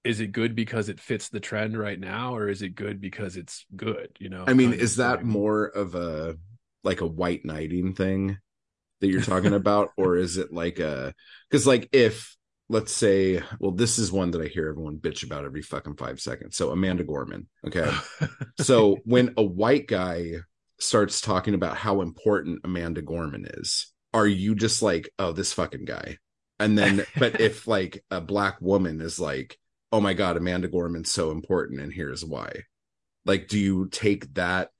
is 0.04 0.20
it 0.20 0.32
good 0.32 0.54
because 0.54 0.88
it 0.88 1.00
fits 1.00 1.28
the 1.28 1.40
trend 1.40 1.78
right 1.78 1.98
now 1.98 2.34
or 2.34 2.48
is 2.48 2.62
it 2.62 2.74
good 2.74 3.00
because 3.00 3.36
it's 3.36 3.64
good 3.76 4.08
you 4.18 4.28
know 4.28 4.44
I 4.46 4.54
mean, 4.54 4.72
is 4.72 4.96
that 4.96 5.24
more 5.24 5.66
of 5.66 5.94
a 5.94 6.36
like 6.84 7.00
a 7.00 7.06
white 7.06 7.44
knighting 7.44 7.94
thing 7.94 8.38
that 9.00 9.08
you're 9.08 9.22
talking 9.22 9.52
about, 9.52 9.90
or 9.96 10.16
is 10.16 10.36
it 10.38 10.52
like 10.52 10.78
a 10.78 11.14
because 11.50 11.66
like 11.66 11.88
if 11.92 12.36
let's 12.68 12.92
say, 12.92 13.42
well, 13.58 13.72
this 13.72 13.98
is 13.98 14.10
one 14.10 14.30
that 14.30 14.42
I 14.42 14.46
hear 14.46 14.68
everyone 14.68 14.98
bitch 14.98 15.24
about 15.24 15.44
every 15.44 15.62
fucking 15.62 15.96
five 15.96 16.20
seconds. 16.20 16.56
So 16.56 16.70
Amanda 16.70 17.04
Gorman, 17.04 17.48
okay. 17.66 17.92
so 18.60 18.98
when 19.04 19.34
a 19.36 19.42
white 19.42 19.86
guy 19.86 20.36
starts 20.78 21.20
talking 21.20 21.54
about 21.54 21.76
how 21.76 22.00
important 22.00 22.60
Amanda 22.64 23.02
Gorman 23.02 23.46
is, 23.46 23.92
are 24.14 24.26
you 24.26 24.54
just 24.54 24.82
like, 24.82 25.10
oh, 25.18 25.32
this 25.32 25.52
fucking 25.52 25.84
guy? 25.84 26.18
And 26.58 26.76
then, 26.78 27.04
but 27.18 27.40
if 27.40 27.66
like 27.66 28.04
a 28.10 28.20
black 28.20 28.60
woman 28.60 29.00
is 29.00 29.18
like, 29.18 29.58
oh 29.90 30.00
my 30.00 30.14
God, 30.14 30.36
Amanda 30.36 30.68
Gorman's 30.68 31.10
so 31.10 31.30
important, 31.30 31.80
and 31.80 31.92
here's 31.92 32.24
why. 32.24 32.62
Like, 33.24 33.48
do 33.48 33.58
you 33.58 33.88
take 33.88 34.32
that 34.34 34.70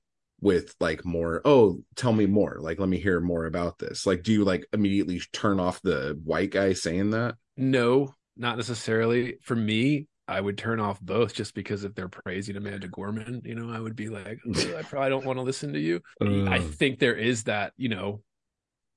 with 0.43 0.75
like 0.79 1.05
more, 1.05 1.41
oh, 1.45 1.79
tell 1.95 2.13
me 2.13 2.25
more? 2.27 2.57
Like, 2.59 2.79
let 2.79 2.89
me 2.89 2.99
hear 2.99 3.19
more 3.19 3.45
about 3.45 3.79
this. 3.79 4.05
Like, 4.05 4.23
do 4.23 4.31
you 4.31 4.43
like 4.45 4.65
immediately 4.73 5.19
turn 5.31 5.59
off 5.59 5.81
the 5.81 6.19
white 6.23 6.51
guy 6.51 6.73
saying 6.73 7.11
that? 7.11 7.35
no 7.55 8.13
not 8.35 8.57
necessarily 8.57 9.35
for 9.43 9.55
me 9.55 10.07
i 10.27 10.41
would 10.41 10.57
turn 10.57 10.79
off 10.79 10.99
both 11.01 11.35
just 11.35 11.53
because 11.53 11.83
if 11.83 11.93
they're 11.93 12.07
praising 12.09 12.55
amanda 12.55 12.87
gorman 12.87 13.41
you 13.45 13.53
know 13.53 13.71
i 13.71 13.79
would 13.79 13.95
be 13.95 14.09
like 14.09 14.39
"Ugh, 14.49 14.73
i 14.75 14.81
probably 14.89 15.09
don't 15.11 15.23
want 15.25 15.37
to 15.37 15.43
listen 15.43 15.71
to 15.73 15.79
you 15.79 16.01
i 16.21 16.57
uh. 16.57 16.61
think 16.61 16.97
there 16.97 17.13
is 17.15 17.43
that 17.43 17.73
you 17.77 17.89
know 17.89 18.23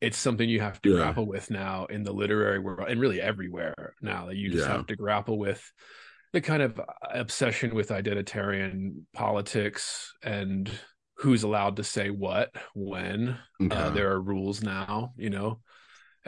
it's 0.00 0.18
something 0.18 0.48
you 0.48 0.60
have 0.60 0.80
to 0.82 0.90
Yeah. 0.90 0.96
grapple 0.96 1.26
with 1.26 1.50
now 1.50 1.86
in 1.86 2.02
the 2.02 2.12
literary 2.12 2.58
world 2.58 2.88
and 2.88 3.00
really 3.00 3.20
everywhere 3.20 3.94
now 4.00 4.26
that 4.26 4.36
you 4.36 4.50
just 4.50 4.66
Yeah. 4.66 4.72
have 4.72 4.86
to 4.86 4.96
grapple 4.96 5.38
with 5.38 5.62
the 6.32 6.40
kind 6.40 6.62
of 6.62 6.78
uh, 6.80 6.84
obsession 7.12 7.74
with 7.74 7.88
identitarian 7.90 9.02
politics 9.14 10.14
and 10.22 10.70
who's 11.18 11.42
allowed 11.42 11.76
to 11.76 11.84
say 11.84 12.10
what 12.10 12.50
when 12.74 13.36
uh, 13.70 13.90
there 13.90 14.12
are 14.12 14.20
rules 14.20 14.62
now 14.62 15.12
you 15.16 15.30
know? 15.30 15.60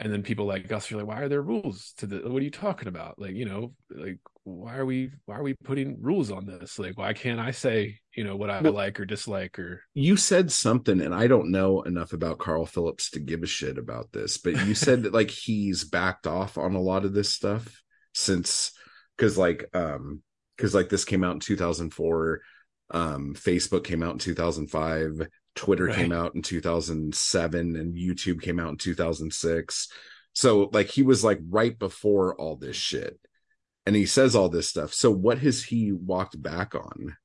And 0.01 0.13
then 0.13 0.23
people 0.23 0.45
like 0.45 0.71
us 0.71 0.89
are 0.91 0.97
like 0.97 1.07
why 1.07 1.21
are 1.21 1.27
there 1.29 1.41
rules 1.41 1.93
to 1.97 2.07
the 2.07 2.19
what 2.29 2.41
are 2.41 2.45
you 2.45 2.51
talking 2.51 2.87
about? 2.87 3.19
Like 3.19 3.35
you 3.35 3.45
know 3.45 3.73
like 3.89 4.19
why 4.43 4.77
are 4.77 4.85
we 4.85 5.11
why 5.25 5.35
are 5.35 5.43
we 5.43 5.55
putting 5.63 6.01
rules 6.01 6.31
on 6.31 6.45
this? 6.45 6.79
Like 6.79 6.97
why 6.97 7.11
can't 7.13 7.39
i 7.39 7.51
say 7.51 7.99
you 8.15 8.23
know 8.23 8.35
what 8.35 8.49
i 8.49 8.61
Well- 8.61 8.73
like 8.73 8.99
or 8.99 9.05
dislike 9.05 9.59
or 9.59 9.83
you 9.93 10.17
said 10.17 10.51
something 10.51 10.99
and 11.01 11.13
i 11.13 11.27
don't 11.27 11.51
know 11.51 11.81
enough 11.83 12.13
about 12.13 12.39
carl 12.39 12.65
phillips 12.65 13.11
to 13.11 13.19
give 13.19 13.43
a 13.43 13.45
shit 13.47 13.77
about 13.77 14.11
this 14.11 14.37
but 14.37 14.65
you 14.65 14.73
said 14.85 15.03
that 15.03 15.13
like 15.13 15.29
he's 15.29 15.83
backed 15.83 16.27
off 16.27 16.57
on 16.57 16.75
a 16.75 16.81
lot 16.81 17.05
of 17.05 17.13
this 17.13 17.29
stuff 17.31 17.81
since 18.13 18.71
because 19.15 19.37
like 19.37 19.65
um 19.73 20.21
because 20.57 20.73
like 20.73 20.89
this 20.89 21.05
came 21.05 21.23
out 21.23 21.33
in 21.35 21.39
2004 21.39 22.41
um 22.91 23.33
facebook 23.35 23.83
came 23.83 24.01
out 24.03 24.13
in 24.13 24.19
2005 24.19 25.27
twitter 25.55 25.85
Right. 25.85 25.95
came 25.95 26.11
out 26.11 26.35
in 26.35 26.41
2007 26.41 27.75
and 27.75 27.95
youtube 27.95 28.41
came 28.41 28.59
out 28.59 28.69
in 28.69 28.77
2006 28.77 29.87
So 30.33 30.69
like 30.71 30.87
he 30.87 31.01
was 31.03 31.23
like 31.23 31.39
right 31.49 31.77
before 31.77 32.35
all 32.35 32.55
this 32.55 32.75
shit. 32.75 33.19
And 33.85 33.95
he 33.95 34.05
says 34.05 34.35
all 34.35 34.49
this 34.49 34.69
stuff. 34.69 34.93
So 34.93 35.09
what 35.09 35.39
has 35.39 35.63
he 35.63 35.91
walked 35.91 36.39
back 36.41 36.75
on? 36.75 37.17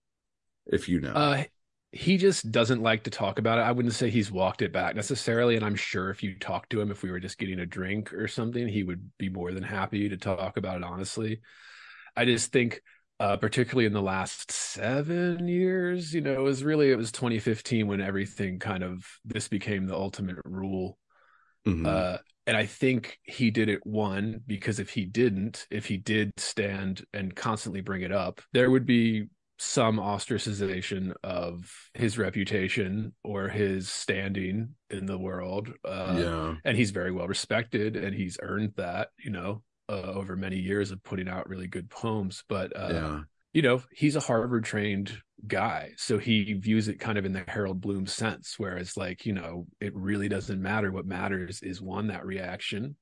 If 0.66 0.88
you 0.88 1.00
know. 1.00 1.12
Uh, 1.12 1.44
he 1.92 2.16
just 2.16 2.50
doesn't 2.50 2.82
like 2.82 3.04
to 3.04 3.10
talk 3.10 3.38
about 3.38 3.58
it. 3.58 3.62
I 3.62 3.72
wouldn't 3.72 3.94
say 3.94 4.08
he's 4.08 4.32
walked 4.32 4.62
it 4.62 4.72
back 4.72 4.96
necessarily. 4.96 5.56
And 5.56 5.64
I'm 5.64 5.76
sure 5.76 6.08
if 6.10 6.22
you 6.22 6.38
talk 6.38 6.68
to 6.70 6.80
him, 6.80 6.90
if 6.90 7.02
we 7.02 7.10
were 7.10 7.20
just 7.20 7.38
getting 7.38 7.60
a 7.60 7.66
drink 7.66 8.14
or 8.14 8.26
something, 8.26 8.66
he 8.66 8.82
would 8.82 9.10
be 9.18 9.28
more 9.28 9.52
than 9.52 9.62
happy 9.62 10.08
to 10.08 10.16
talk 10.16 10.56
about 10.56 10.78
it 10.78 10.84
honestly. 10.84 11.40
I 12.16 12.24
just 12.24 12.50
think, 12.50 12.80
uh, 13.20 13.36
particularly 13.36 13.86
in 13.86 13.92
the 13.92 14.02
last 14.02 14.50
seven 14.50 15.46
years, 15.46 16.12
you 16.12 16.20
know, 16.20 16.32
it 16.32 16.42
was 16.42 16.64
really, 16.64 16.90
it 16.90 16.96
was 16.96 17.12
2015 17.12 17.86
when 17.86 18.00
everything 18.00 18.58
kind 18.58 18.82
of, 18.82 19.06
this 19.24 19.48
became 19.48 19.86
the 19.86 19.94
ultimate 19.94 20.36
rule. 20.44 20.98
Mhm. 21.66 21.86
Uh, 21.86 22.18
and 22.46 22.56
I 22.56 22.66
think 22.66 23.18
he 23.22 23.50
did 23.50 23.68
it 23.68 23.86
one 23.86 24.42
because 24.46 24.78
if 24.78 24.90
he 24.90 25.04
didn't, 25.06 25.66
if 25.70 25.86
he 25.86 25.96
did 25.96 26.32
stand 26.38 27.04
and 27.14 27.34
constantly 27.34 27.80
bring 27.80 28.02
it 28.02 28.12
up, 28.12 28.42
there 28.52 28.70
would 28.70 28.84
be 28.84 29.28
some 29.58 29.98
ostracization 29.98 31.14
of 31.22 31.72
his 31.94 32.18
reputation 32.18 33.14
or 33.22 33.48
his 33.48 33.90
standing 33.90 34.74
in 34.90 35.06
the 35.06 35.16
world. 35.16 35.72
Uh, 35.84 36.16
yeah. 36.18 36.54
And 36.64 36.76
he's 36.76 36.90
very 36.90 37.12
well 37.12 37.28
respected 37.28 37.96
and 37.96 38.14
he's 38.14 38.36
earned 38.42 38.72
that, 38.76 39.08
you 39.18 39.30
know, 39.30 39.62
uh, 39.88 40.12
over 40.12 40.36
many 40.36 40.56
years 40.58 40.90
of 40.90 41.02
putting 41.02 41.28
out 41.28 41.48
really 41.48 41.66
good 41.66 41.90
poems. 41.90 42.44
But, 42.48 42.74
uh, 42.76 42.88
yeah. 42.92 43.20
you 43.52 43.62
know, 43.62 43.82
he's 43.92 44.16
a 44.16 44.20
Harvard 44.20 44.64
trained 44.64 45.12
guy. 45.46 45.92
So 45.96 46.18
he 46.18 46.54
views 46.54 46.88
it 46.88 46.98
kind 47.00 47.18
of 47.18 47.24
in 47.24 47.32
the 47.32 47.44
Harold 47.46 47.80
Bloom 47.80 48.06
sense, 48.06 48.58
where 48.58 48.76
it's 48.76 48.96
like, 48.96 49.26
you 49.26 49.32
know, 49.34 49.66
it 49.80 49.94
really 49.94 50.28
doesn't 50.28 50.60
matter. 50.62 50.90
What 50.90 51.06
matters 51.06 51.62
is 51.62 51.82
one, 51.82 52.06
that 52.08 52.24
reaction. 52.24 52.96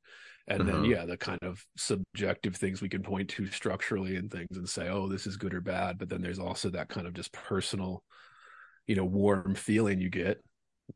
And 0.49 0.67
then, 0.67 0.75
Uh-huh. 0.77 0.85
yeah, 0.87 1.05
the 1.07 1.17
kind 1.17 1.39
of 1.43 1.65
subjective 1.77 2.57
things 2.57 2.83
we 2.83 2.89
can 2.89 3.03
point 3.03 3.29
to 3.31 3.47
structurally 3.47 4.17
and 4.17 4.29
things 4.29 4.57
and 4.57 4.69
say, 4.69 4.89
oh, 4.89 5.09
this 5.09 5.27
is 5.27 5.37
good 5.37 5.55
or 5.55 5.61
bad. 5.61 5.99
But 5.99 6.09
then 6.09 6.21
there's 6.21 6.41
also 6.41 6.69
that 6.71 6.89
kind 6.89 7.07
of 7.07 7.15
just 7.15 7.33
personal, 7.33 8.03
you 8.89 8.97
know, 8.97 9.05
warm 9.05 9.55
feeling 9.55 10.01
you 10.01 10.11
get 10.11 10.43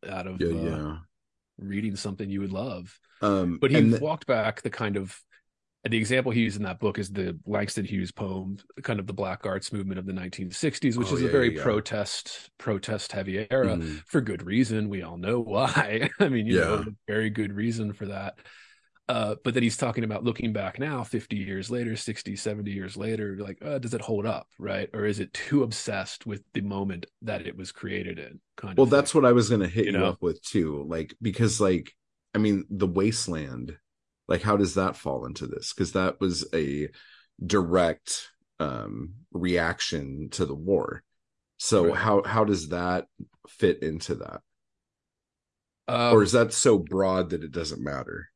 out 0.06 0.26
of 0.26 0.40
Yeah. 0.40 0.48
uh, 0.48 0.52
Yeah. 0.52 0.98
reading 1.58 1.94
something 1.94 2.28
you 2.28 2.40
would 2.40 2.52
love. 2.52 2.98
Um, 3.22 3.58
But 3.58 3.70
he 3.70 3.80
the- 3.82 4.00
walked 4.00 4.26
back 4.26 4.62
the 4.62 4.68
kind 4.70 4.96
of 4.96 5.16
the 5.88 5.98
example 5.98 6.32
he 6.32 6.40
used 6.42 6.56
in 6.56 6.62
that 6.64 6.80
book 6.80 6.98
is 6.98 7.10
the 7.10 7.38
Langston 7.46 7.84
Hughes 7.84 8.12
poem, 8.12 8.58
kind 8.82 8.98
of 9.00 9.06
the 9.06 9.12
black 9.12 9.46
arts 9.46 9.72
movement 9.72 9.98
of 9.98 10.06
the 10.06 10.12
1960s, 10.12 10.96
which 10.96 11.12
Oh, 11.12 11.16
is 11.16 11.22
yeah, 11.22 11.26
a 11.26 11.28
very 11.28 11.50
yeah, 11.50 11.62
yeah. 11.62 11.62
protest 11.62 12.50
protest 12.58 13.12
heavy 13.12 13.46
era 13.50 13.76
Mhm. 13.76 14.02
for 14.06 14.20
good 14.20 14.42
reason. 14.44 14.88
We 14.88 15.02
all 15.02 15.16
know 15.18 15.40
why. 15.40 16.10
I 16.20 16.28
mean, 16.28 16.46
you 16.46 16.56
know, 16.56 16.84
very 17.06 17.30
good 17.30 17.52
reason 17.52 17.92
for 17.92 18.06
that. 18.06 18.38
Uh, 19.08 19.36
but 19.44 19.54
then 19.54 19.62
he's 19.62 19.76
talking 19.76 20.02
about 20.04 20.24
looking 20.24 20.52
back 20.52 20.80
now 20.80 21.04
50 21.04 21.36
years 21.36 21.70
later 21.70 21.94
60 21.94 22.34
70 22.34 22.72
years 22.72 22.96
later 22.96 23.36
like 23.38 23.58
uh, 23.64 23.78
does 23.78 23.94
it 23.94 24.00
hold 24.00 24.26
up 24.26 24.48
right 24.58 24.90
or 24.94 25.04
is 25.06 25.20
it 25.20 25.32
too 25.32 25.62
obsessed 25.62 26.26
with 26.26 26.42
the 26.54 26.60
moment 26.60 27.06
that 27.22 27.46
it 27.46 27.56
was 27.56 27.70
created 27.70 28.18
in 28.18 28.40
kind 28.56 28.76
well 28.76 28.86
of 28.86 28.88
thing. 28.90 28.98
that's 28.98 29.14
what 29.14 29.24
i 29.24 29.32
was 29.32 29.48
going 29.48 29.60
to 29.60 29.68
hit 29.68 29.86
You 29.86 29.92
you, 29.92 29.98
know? 30.00 30.04
up 30.04 30.22
with 30.22 30.42
too 30.42 30.84
like 30.88 31.14
because 31.20 31.60
like 31.60 31.94
i 32.34 32.38
mean 32.38 32.64
the 32.70 32.86
wasteland 32.86 33.76
like 34.28 34.42
how 34.42 34.56
does 34.56 34.74
that 34.74 34.96
fall 34.96 35.26
into 35.26 35.46
this? 35.46 35.72
Because 35.72 35.92
that 35.92 36.20
was 36.20 36.46
a 36.54 36.88
direct 37.44 38.28
um 38.58 39.14
reaction 39.32 40.28
to 40.30 40.46
the 40.46 40.54
war. 40.54 41.02
So 41.58 41.90
Right. 41.90 41.96
how 41.96 42.22
how 42.24 42.44
does 42.44 42.68
that 42.70 43.06
fit 43.48 43.82
into 43.82 44.16
that? 44.16 44.40
Uh, 45.88 46.10
or 46.12 46.22
is 46.22 46.32
that 46.32 46.52
so 46.52 46.78
broad 46.78 47.30
that 47.30 47.44
it 47.44 47.52
doesn't 47.52 47.82
matter? 47.82 48.30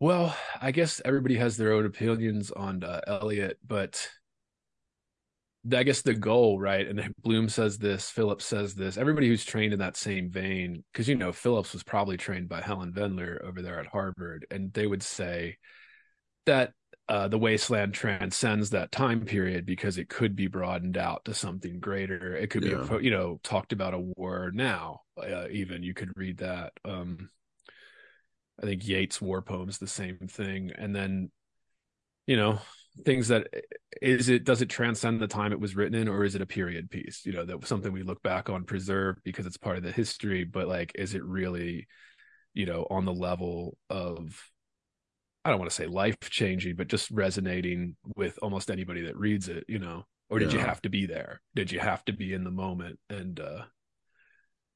Well, 0.00 0.36
I 0.60 0.70
guess 0.70 1.00
everybody 1.04 1.36
has 1.36 1.56
their 1.56 1.72
own 1.72 1.84
opinions 1.84 2.50
on 2.50 2.84
uh, 2.84 3.00
Eliot, 3.06 3.58
but 3.66 4.08
I 5.72 5.82
guess 5.82 6.02
the 6.02 6.14
goal, 6.14 6.58
right? 6.58 6.86
And 6.86 7.14
Bloom 7.22 7.48
says 7.48 7.78
this, 7.78 8.10
Phillips 8.10 8.44
says 8.44 8.74
this. 8.74 8.96
Everybody 8.96 9.28
who's 9.28 9.44
trained 9.44 9.72
in 9.72 9.78
that 9.80 9.96
same 9.96 10.30
vein, 10.30 10.84
because 10.92 11.08
you 11.08 11.14
know 11.16 11.32
Phillips 11.32 11.72
was 11.72 11.82
probably 11.82 12.16
trained 12.16 12.48
by 12.48 12.60
Helen 12.60 12.92
Vendler 12.92 13.42
over 13.44 13.62
there 13.62 13.80
at 13.80 13.86
Harvard, 13.86 14.46
and 14.50 14.72
they 14.72 14.86
would 14.86 15.02
say 15.02 15.58
that 16.46 16.72
uh, 17.08 17.28
the 17.28 17.38
wasteland 17.38 17.94
transcends 17.94 18.70
that 18.70 18.92
time 18.92 19.24
period 19.24 19.64
because 19.64 19.96
it 19.96 20.08
could 20.08 20.36
be 20.36 20.46
broadened 20.46 20.98
out 20.98 21.24
to 21.24 21.32
something 21.34 21.80
greater. 21.80 22.36
It 22.36 22.50
could 22.50 22.64
Yeah. 22.64 22.98
be, 22.98 23.04
you 23.04 23.10
know, 23.10 23.40
talked 23.42 23.72
about 23.72 23.94
a 23.94 23.98
war 23.98 24.50
now. 24.52 25.02
Uh, 25.16 25.48
even 25.50 25.82
you 25.82 25.94
could 25.94 26.12
read 26.16 26.38
that. 26.38 26.72
Um, 26.84 27.30
I 28.62 28.66
think 28.66 28.86
Yeats' 28.86 29.20
war 29.20 29.40
poems 29.40 29.78
the 29.78 29.86
same 29.86 30.18
thing, 30.28 30.72
and 30.76 30.94
then 30.94 31.30
you 32.26 32.36
know 32.36 32.60
things 33.04 33.28
that 33.28 33.48
is 34.02 34.28
it 34.28 34.44
does 34.44 34.62
it 34.62 34.68
transcend 34.68 35.20
the 35.20 35.26
time 35.26 35.52
it 35.52 35.60
was 35.60 35.76
written 35.76 35.94
in 35.94 36.08
or 36.08 36.24
is 36.24 36.34
it 36.34 36.42
a 36.42 36.46
period 36.46 36.90
piece? 36.90 37.24
You 37.24 37.32
know 37.32 37.44
that 37.44 37.60
was 37.60 37.68
something 37.68 37.92
we 37.92 38.02
look 38.02 38.22
back 38.22 38.50
on 38.50 38.64
preserve 38.64 39.16
because 39.24 39.46
it's 39.46 39.56
part 39.56 39.76
of 39.76 39.82
the 39.82 39.92
history 39.92 40.44
but 40.44 40.68
like 40.68 40.92
is 40.94 41.14
it 41.14 41.24
really 41.24 41.86
you 42.54 42.66
know 42.66 42.86
on 42.90 43.04
the 43.04 43.12
level 43.12 43.76
of 43.88 44.50
i 45.44 45.50
don't 45.50 45.58
want 45.58 45.70
to 45.70 45.74
say 45.74 45.86
life 45.86 46.18
changing 46.20 46.74
but 46.76 46.88
just 46.88 47.10
resonating 47.10 47.96
with 48.16 48.38
almost 48.42 48.70
anybody 48.70 49.02
that 49.02 49.16
reads 49.16 49.48
it 49.48 49.64
you 49.68 49.78
know? 49.78 50.04
Or 50.30 50.38
did 50.38 50.52
you 50.52 50.58
have 50.58 50.82
to 50.82 50.90
be 50.90 51.06
there? 51.06 51.40
Did 51.54 51.72
you 51.72 51.80
have 51.80 52.04
to 52.04 52.12
be 52.12 52.34
in 52.34 52.44
the 52.44 52.50
moment? 52.50 52.98
And 53.08 53.40
uh 53.40 53.62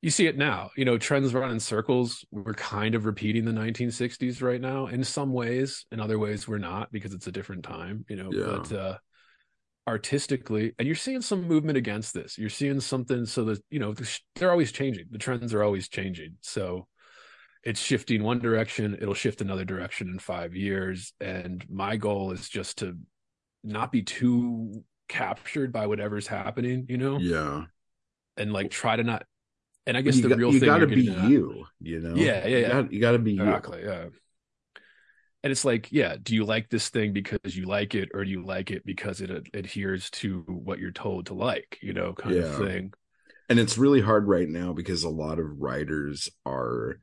you 0.03 0.11
see 0.11 0.27
it 0.27 0.37
now. 0.37 0.71
You 0.77 0.85
know 0.85 0.99
trends 0.99 1.33
run 1.33 1.51
in 1.51 1.61
circles. 1.61 2.25
We're 2.31 2.53
kind 2.55 2.95
of 2.95 3.07
repeating 3.07 3.45
the 3.45 3.53
1960s 3.53 4.43
right 4.43 4.61
now. 4.61 4.87
In 4.87 5.03
some 5.05 5.33
ways 5.33 5.87
in 5.91 6.01
other 6.01 6.19
ways 6.19 6.47
we're 6.47 6.59
not 6.59 6.93
because 6.93 7.15
it's 7.15 7.29
a 7.29 7.33
different 7.33 7.63
time 7.65 8.05
you 8.09 8.17
know 8.17 8.31
Yeah. 8.31 8.59
but 8.59 8.73
uh 8.73 8.99
artistically 9.89 10.73
and 10.79 10.87
you're 10.87 10.95
seeing 10.95 11.21
some 11.23 11.47
movement 11.49 11.77
against 11.79 12.15
this. 12.15 12.39
You're 12.39 12.51
seeing 12.51 12.81
something 12.81 13.27
so 13.27 13.45
that 13.47 13.63
you 13.71 13.79
know 13.79 13.95
they're 14.37 14.51
always 14.51 14.73
changing. 14.73 15.07
The 15.11 15.19
trends 15.19 15.55
are 15.55 15.63
always 15.63 15.89
changing. 15.89 16.37
So 16.41 16.87
it's 17.65 17.81
shifting 17.81 18.23
one 18.23 18.41
direction. 18.41 18.97
It'll 19.01 19.15
shift 19.15 19.41
another 19.41 19.65
direction 19.65 20.09
in 20.09 20.19
five 20.19 20.55
years. 20.55 21.13
And 21.21 21.65
my 21.71 21.97
goal 21.97 22.33
is 22.33 22.49
just 22.49 22.79
to 22.79 22.99
not 23.63 23.93
be 23.93 24.03
too 24.03 24.85
captured 25.09 25.73
by 25.73 25.87
whatever's 25.87 26.27
happening 26.27 26.87
you 26.89 26.97
know? 26.97 27.19
Yeah. 27.19 27.65
And 28.37 28.53
like 28.53 28.71
try 28.71 28.97
to 28.97 29.05
not 29.05 29.25
and 29.87 29.97
i 29.97 30.01
guess 30.01 30.17
you 30.17 30.23
the 30.23 30.29
got, 30.29 30.39
real 30.39 30.53
you 30.53 30.61
thing 30.61 30.69
gotta 30.69 30.87
be 30.87 31.09
at- 31.11 31.29
you 31.29 31.65
you 31.81 32.01
know? 32.01 32.15
Yeah, 32.15 32.47
yeah, 32.47 32.47
you 32.47 32.59
yeah. 32.59 32.69
got, 32.69 32.93
you 32.93 33.01
gotta 33.01 33.19
be 33.19 33.33
you. 33.33 33.43
Exactly 33.43 33.83
yeah. 33.85 34.07
And 35.45 35.51
it's 35.51 35.65
like 35.65 35.91
yeah 35.91 36.17
do 36.23 36.35
you 36.35 36.45
like 36.45 36.71
this 36.71 36.89
thing 36.89 37.13
because 37.13 37.57
you 37.57 37.67
like 37.67 37.97
it 37.97 38.11
or 38.15 38.25
do 38.25 38.31
you 38.31 38.45
like 38.45 38.71
it 38.71 38.87
because 38.87 39.21
it 39.21 39.31
ad- 39.31 39.49
adheres 39.55 40.09
to 40.11 40.45
what 40.47 40.79
you're 40.79 40.93
told 40.93 41.27
to 41.27 41.35
like 41.35 41.79
you 41.83 41.93
know 41.93 42.13
kind 42.13 42.37
of 42.37 42.57
thing? 42.59 42.93
And 43.49 43.59
it's 43.59 43.77
really 43.77 44.01
hard 44.01 44.29
right 44.29 44.49
now 44.49 44.73
because 44.73 45.03
a 45.03 45.11
lot 45.11 45.41
of 45.41 45.61
writers 45.61 46.31
are 46.47 47.01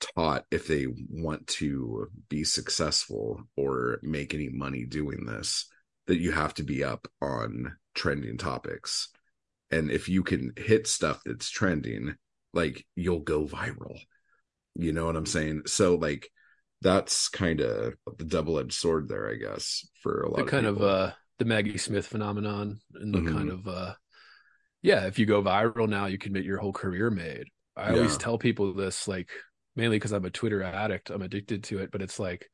taught 0.00 0.44
if 0.50 0.66
they 0.66 0.86
want 1.08 1.46
to 1.46 2.08
be 2.28 2.42
successful 2.42 3.40
or 3.56 4.00
make 4.02 4.34
any 4.34 4.48
money 4.48 4.84
doing 4.84 5.24
this 5.24 5.70
that 6.08 6.18
you 6.18 6.32
have 6.32 6.52
to 6.54 6.64
be 6.64 6.82
up 6.82 7.06
on 7.20 7.76
trending 7.94 8.36
topics 8.36 9.08
and 9.72 9.90
if 9.90 10.08
you 10.08 10.22
can 10.22 10.52
hit 10.56 10.86
stuff 10.86 11.20
that's 11.26 11.50
trending 11.50 12.14
like 12.54 12.86
you'll 12.96 13.20
go 13.20 13.46
viral. 13.46 13.98
You 14.76 14.92
know 14.92 15.06
what 15.06 15.16
i'm 15.16 15.26
saying? 15.26 15.62
So 15.66 15.96
like 15.96 16.28
that's 16.82 17.28
kind 17.28 17.60
of 17.60 17.94
the 18.18 18.24
double-edged 18.24 18.72
sword 18.72 19.08
there 19.08 19.30
i 19.30 19.36
guess 19.36 19.86
for 20.02 20.22
a 20.22 20.30
lot 20.30 20.38
the 20.38 20.42
of 20.42 20.50
kind 20.50 20.66
of 20.66 20.82
uh 20.82 21.12
the 21.38 21.44
maggie 21.44 21.78
smith 21.78 22.06
phenomenon 22.06 22.80
and 22.94 23.14
the 23.14 23.20
Mhm. 23.20 23.32
kind 23.32 23.50
of 23.50 23.66
uh 23.68 23.94
yeah 24.82 25.06
if 25.06 25.18
you 25.18 25.26
go 25.26 25.42
viral 25.42 25.88
now 25.88 26.06
you 26.06 26.18
can 26.18 26.32
make 26.32 26.44
your 26.44 26.58
whole 26.58 26.72
career 26.72 27.10
made. 27.10 27.46
I 27.76 27.90
always 27.92 28.16
tell 28.18 28.38
people 28.38 28.74
this 28.74 29.08
like 29.08 29.30
mainly 29.76 29.96
because 29.96 30.12
i'm 30.12 30.24
a 30.26 30.30
twitter 30.30 30.62
addict 30.62 31.10
i'm 31.10 31.22
addicted 31.22 31.64
to 31.64 31.78
it 31.80 31.90
but 31.90 32.02
it's 32.02 32.18
like 32.18 32.50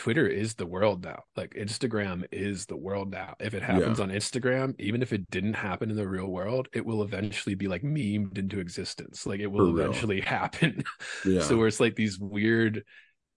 twitter 0.00 0.26
is 0.26 0.54
the 0.54 0.64
world 0.66 1.04
now. 1.04 1.24
Like 1.36 1.52
instagram 1.54 2.24
is 2.32 2.66
the 2.66 2.76
world 2.76 3.10
now. 3.10 3.34
If 3.38 3.52
it 3.54 3.62
happens 3.62 4.00
on 4.00 4.08
instagram 4.10 4.74
even 4.78 5.02
if 5.02 5.12
it 5.12 5.30
didn't 5.30 5.54
happen 5.54 5.90
in 5.90 5.96
the 5.96 6.08
real 6.08 6.26
world 6.26 6.68
it 6.72 6.84
will 6.86 7.02
eventually 7.02 7.54
be 7.54 7.68
like 7.68 7.82
memed 7.82 8.38
into 8.38 8.60
existence. 8.60 9.26
Like 9.26 9.40
it 9.40 9.48
will 9.48 9.66
For 9.66 9.72
real. 9.76 9.80
eventually 9.86 10.20
happen. 10.38 10.82
Yeah. 11.24 11.42
So 11.42 11.56
where 11.58 11.68
it's 11.68 11.80
like 11.80 11.96
these 11.96 12.18
weird 12.18 12.84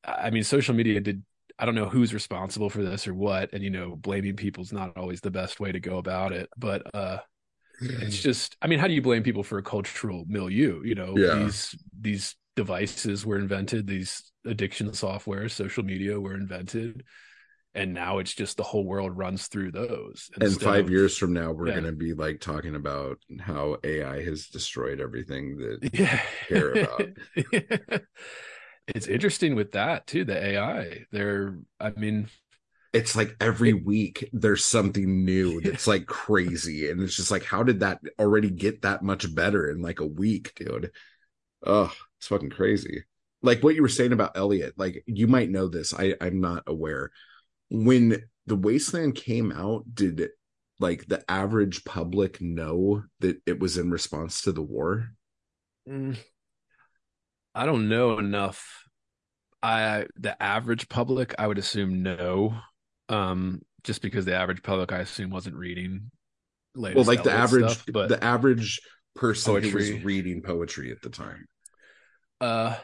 i 0.05 0.29
mean 0.29 0.43
social 0.43 0.73
media 0.75 0.99
did 0.99 1.23
i 1.59 1.65
don't 1.65 1.75
know 1.75 1.87
who's 1.89 2.13
responsible 2.13 2.69
for 2.69 2.81
this 2.83 3.07
or 3.07 3.13
what 3.13 3.53
and 3.53 3.63
you 3.63 3.69
know 3.69 3.95
blaming 3.95 4.35
people's 4.35 4.73
not 4.73 4.97
always 4.97 5.21
the 5.21 5.31
best 5.31 5.59
way 5.61 5.71
to 5.71 5.79
go 5.79 5.97
about 5.97 6.31
it 6.33 6.49
but 6.57 6.81
uh 6.93 7.17
it's 7.81 8.21
just 8.21 8.55
i 8.61 8.67
mean 8.67 8.79
how 8.79 8.87
do 8.87 8.93
you 8.93 9.01
blame 9.01 9.23
people 9.23 9.43
for 9.43 9.57
a 9.57 9.63
cultural 9.63 10.25
milieu? 10.27 10.81
You 10.83 10.95
know 10.95 11.13
Yeah. 11.17 11.35
these 11.43 11.75
these 11.99 12.35
devices 12.55 13.25
were 13.25 13.37
invented 13.37 13.87
these 13.87 14.31
addiction 14.45 14.93
software 14.93 15.49
social 15.49 15.83
media 15.83 16.19
were 16.19 16.35
invented 16.35 17.03
and 17.75 17.93
now 17.93 18.19
it's 18.19 18.33
just 18.35 18.57
the 18.57 18.63
whole 18.63 18.85
world 18.85 19.17
runs 19.17 19.47
through 19.47 19.71
those 19.71 20.29
and 20.39 20.61
five 20.61 20.85
of- 20.85 20.91
years 20.91 21.17
from 21.17 21.33
now 21.33 21.51
we're 21.51 21.67
Yeah. 21.67 21.73
going 21.73 21.85
to 21.85 21.91
be 21.91 22.13
like 22.13 22.39
talking 22.39 22.75
about 22.75 23.17
how 23.39 23.77
ai 23.83 24.23
has 24.23 24.47
destroyed 24.47 24.99
everything 24.99 25.57
that 25.57 25.89
yeah 25.93 26.21
care 26.47 26.71
about. 26.73 28.01
It's 28.85 29.07
interesting 29.07 29.55
with 29.55 29.71
that 29.71 30.07
too. 30.07 30.25
The 30.25 30.35
AI, 30.45 31.05
they're, 31.09 31.57
I 31.79 31.91
mean, 31.91 32.27
it's 32.91 33.15
like 33.15 33.33
every 33.39 33.71
week 33.71 34.29
there's 34.33 34.65
something 34.65 35.23
new 35.23 35.61
that's 35.61 35.87
like 35.87 36.05
crazy 36.05 36.91
and 36.91 37.01
it's 37.01 37.15
just 37.15 37.31
like 37.31 37.45
how 37.45 37.63
did 37.63 37.79
that 37.79 38.01
already 38.19 38.49
get 38.49 38.81
that 38.81 39.01
much 39.01 39.33
better 39.33 39.69
in 39.71 39.81
like 39.81 39.99
a 40.01 40.05
week 40.05 40.51
dude 40.57 40.91
oh 41.65 41.91
it's 42.23 42.29
fucking 42.29 42.49
crazy 42.49 43.03
like 43.41 43.61
what 43.61 43.75
you 43.75 43.81
were 43.81 43.89
saying 43.89 44.13
about 44.13 44.37
eliot 44.37 44.73
like 44.77 45.03
you 45.05 45.27
might 45.27 45.49
know 45.49 45.67
this 45.67 45.93
i 45.93 46.15
i'm 46.21 46.39
not 46.39 46.63
aware 46.67 47.11
when 47.69 48.23
the 48.45 48.55
wasteland 48.55 49.13
came 49.13 49.51
out 49.51 49.83
did 49.93 50.29
like 50.79 51.05
the 51.07 51.23
average 51.29 51.83
public 51.83 52.41
know 52.41 53.03
that 53.19 53.37
it 53.45 53.59
was 53.59 53.77
in 53.77 53.91
response 53.91 54.41
to 54.41 54.51
the 54.51 54.61
war 54.61 55.09
mm, 55.87 56.17
I 57.55 57.65
don't 57.65 57.89
know 57.89 58.17
enough. 58.17 58.83
I 59.61 60.07
the 60.17 60.41
average 60.41 60.89
public, 60.89 61.35
I 61.37 61.47
would 61.47 61.57
assume 61.57 62.03
no, 62.03 62.55
um, 63.09 63.61
just 63.83 64.01
because 64.01 64.25
the 64.25 64.35
average 64.35 64.63
public, 64.63 64.91
I 64.91 64.99
assume, 64.99 65.29
wasn't 65.29 65.55
reading. 65.55 66.11
Well, 66.75 67.03
like 67.03 67.23
the 67.23 67.31
average, 67.31 67.71
stuff, 67.71 67.85
but 67.93 68.09
the 68.09 68.23
average 68.23 68.81
person 69.15 69.53
poetry. 69.53 69.69
who 69.69 69.77
was 69.77 70.03
reading 70.03 70.41
poetry 70.41 70.91
at 70.91 71.01
the 71.01 71.09
time. 71.09 71.45
Uh, 72.43 72.75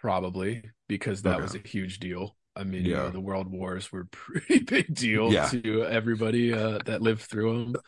probably 0.00 0.62
because 0.88 1.22
that 1.22 1.34
okay. 1.34 1.42
was 1.42 1.54
a 1.54 1.58
huge 1.58 2.00
deal. 2.00 2.36
I 2.56 2.64
mean, 2.64 2.84
yeah. 2.84 2.88
you 2.88 2.94
know, 2.96 3.10
the 3.10 3.20
world 3.20 3.50
wars 3.50 3.92
were 3.92 4.04
pretty 4.10 4.60
big 4.60 4.94
deal 4.94 5.32
yeah. 5.32 5.48
to 5.48 5.84
everybody 5.84 6.52
uh, 6.52 6.78
that 6.86 7.02
lived 7.02 7.22
through 7.22 7.64
them 7.64 7.82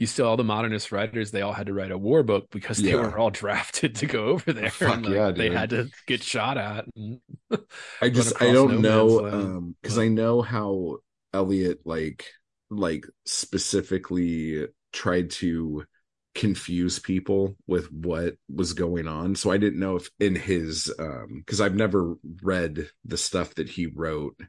you 0.00 0.06
still 0.06 0.26
all 0.26 0.36
the 0.36 0.42
modernist 0.42 0.92
writers 0.92 1.30
they 1.30 1.42
all 1.42 1.52
had 1.52 1.66
to 1.66 1.74
write 1.74 1.90
a 1.90 1.98
war 1.98 2.22
book 2.22 2.48
because 2.50 2.78
they 2.78 2.90
yeah. 2.90 2.96
were 2.96 3.18
all 3.18 3.30
drafted 3.42 3.94
to 3.96 4.06
go 4.06 4.24
over 4.24 4.52
there 4.52 4.70
Fuck 4.70 4.94
and, 4.94 5.04
like, 5.04 5.14
yeah, 5.14 5.30
they 5.30 5.50
had 5.50 5.70
to 5.70 5.88
get 6.06 6.22
shot 6.22 6.56
at 6.58 6.86
i 8.00 8.08
just 8.08 8.40
i 8.42 8.50
don't 8.50 8.80
no 8.80 9.18
know 9.18 9.28
um 9.28 9.76
because 9.80 9.98
i 9.98 10.08
know 10.08 10.42
how 10.42 10.96
eliot 11.34 11.80
like 11.84 12.26
like 12.70 13.06
specifically 13.26 14.66
tried 14.92 15.30
to 15.30 15.84
confuse 16.34 16.98
people 16.98 17.56
with 17.66 17.90
what 17.92 18.34
was 18.48 18.72
going 18.72 19.08
on. 19.08 19.34
So 19.34 19.50
i 19.50 19.56
didn't 19.56 19.80
know 19.80 19.96
if 19.96 20.08
in 20.20 20.34
his 20.36 20.92
um 20.98 21.42
because 21.44 21.60
i've 21.60 21.74
never 21.74 22.14
read 22.42 22.88
the 23.04 23.16
stuff 23.16 23.54
that 23.56 23.68
he 23.68 23.86
wrote 23.86 24.40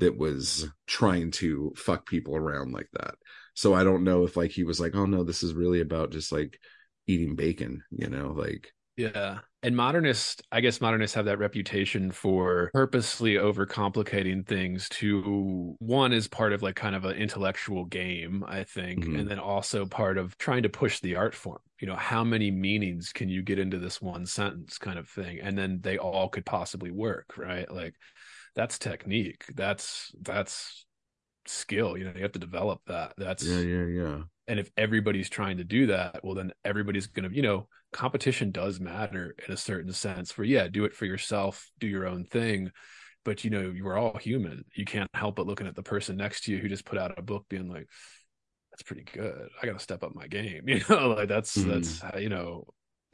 that 0.00 0.16
was 0.16 0.66
trying 0.86 1.30
to 1.30 1.72
fuck 1.76 2.06
people 2.06 2.34
around 2.34 2.72
like 2.72 2.88
that. 2.94 3.14
So 3.54 3.74
I 3.74 3.84
don't 3.84 4.04
know 4.04 4.24
if 4.24 4.36
like 4.36 4.50
he 4.50 4.64
was 4.64 4.80
like, 4.80 4.94
oh 4.96 5.06
no, 5.06 5.24
this 5.24 5.42
is 5.42 5.54
really 5.54 5.80
about 5.80 6.10
just 6.10 6.32
like 6.32 6.58
eating 7.06 7.36
bacon, 7.36 7.82
you 7.90 8.08
know, 8.08 8.28
like 8.36 8.72
yeah. 9.00 9.38
And 9.62 9.76
modernists, 9.76 10.40
I 10.50 10.60
guess 10.62 10.80
modernists 10.80 11.14
have 11.14 11.26
that 11.26 11.38
reputation 11.38 12.10
for 12.10 12.70
purposely 12.72 13.34
overcomplicating 13.34 14.46
things 14.46 14.88
to 14.90 15.76
one 15.80 16.14
is 16.14 16.28
part 16.28 16.54
of 16.54 16.62
like 16.62 16.76
kind 16.76 16.96
of 16.96 17.04
an 17.04 17.16
intellectual 17.16 17.84
game, 17.84 18.42
I 18.46 18.64
think, 18.64 19.04
mm-hmm. 19.04 19.16
and 19.16 19.28
then 19.28 19.38
also 19.38 19.84
part 19.84 20.16
of 20.16 20.36
trying 20.38 20.62
to 20.62 20.70
push 20.70 21.00
the 21.00 21.16
art 21.16 21.34
form. 21.34 21.60
You 21.78 21.88
know, 21.88 21.96
how 21.96 22.24
many 22.24 22.50
meanings 22.50 23.12
can 23.12 23.28
you 23.28 23.42
get 23.42 23.58
into 23.58 23.78
this 23.78 24.00
one 24.00 24.24
sentence 24.24 24.78
kind 24.78 24.98
of 24.98 25.08
thing? 25.08 25.40
And 25.40 25.58
then 25.58 25.80
they 25.82 25.98
all 25.98 26.28
could 26.28 26.46
possibly 26.46 26.90
work, 26.90 27.36
right? 27.36 27.70
Like 27.70 27.94
that's 28.54 28.78
technique. 28.78 29.44
That's 29.54 30.10
that's 30.22 30.86
skill 31.46 31.96
you 31.96 32.04
know 32.04 32.12
you 32.14 32.22
have 32.22 32.32
to 32.32 32.38
develop 32.38 32.80
that 32.86 33.12
that's 33.16 33.42
yeah 33.44 33.60
yeah 33.60 33.86
yeah 33.86 34.18
and 34.50 34.58
if 34.58 34.70
everybody's 34.76 35.30
trying 35.30 35.58
to 35.58 35.64
do 35.64 35.86
that 35.86 36.20
well 36.24 36.34
then 36.34 36.52
everybody's 36.64 37.06
gonna 37.06 37.30
you 37.30 37.42
know 37.42 37.68
competition 37.92 38.50
does 38.50 38.80
matter 38.80 39.34
in 39.46 39.52
a 39.52 39.56
certain 39.56 39.92
sense 39.92 40.36
where 40.36 40.46
yeah 40.46 40.68
do 40.68 40.84
it 40.84 40.94
for 40.94 41.06
yourself 41.06 41.70
do 41.78 41.86
your 41.86 42.06
own 42.06 42.24
thing. 42.24 42.70
But 43.22 43.44
you 43.44 43.50
know 43.50 43.70
you're 43.70 43.98
all 43.98 44.16
human. 44.16 44.64
You 44.74 44.84
can't 44.86 45.10
help 45.12 45.36
but 45.36 45.46
looking 45.46 45.66
at 45.66 45.76
the 45.76 45.82
person 45.82 46.16
next 46.16 46.44
to 46.44 46.52
you 46.52 46.58
who 46.58 46.68
just 46.68 46.86
put 46.86 46.98
out 46.98 47.18
a 47.18 47.22
book 47.22 47.44
being 47.48 47.68
like 47.68 47.86
that's 48.70 48.82
pretty 48.82 49.04
good. 49.12 49.48
I 49.60 49.66
gotta 49.66 49.78
step 49.78 50.02
up 50.02 50.14
my 50.14 50.26
game. 50.26 50.64
You 50.68 50.82
know 50.88 51.08
like 51.08 51.28
that's 51.28 51.56
mm-hmm. 51.56 51.70
that's 51.70 52.02
you 52.18 52.30
know 52.30 52.64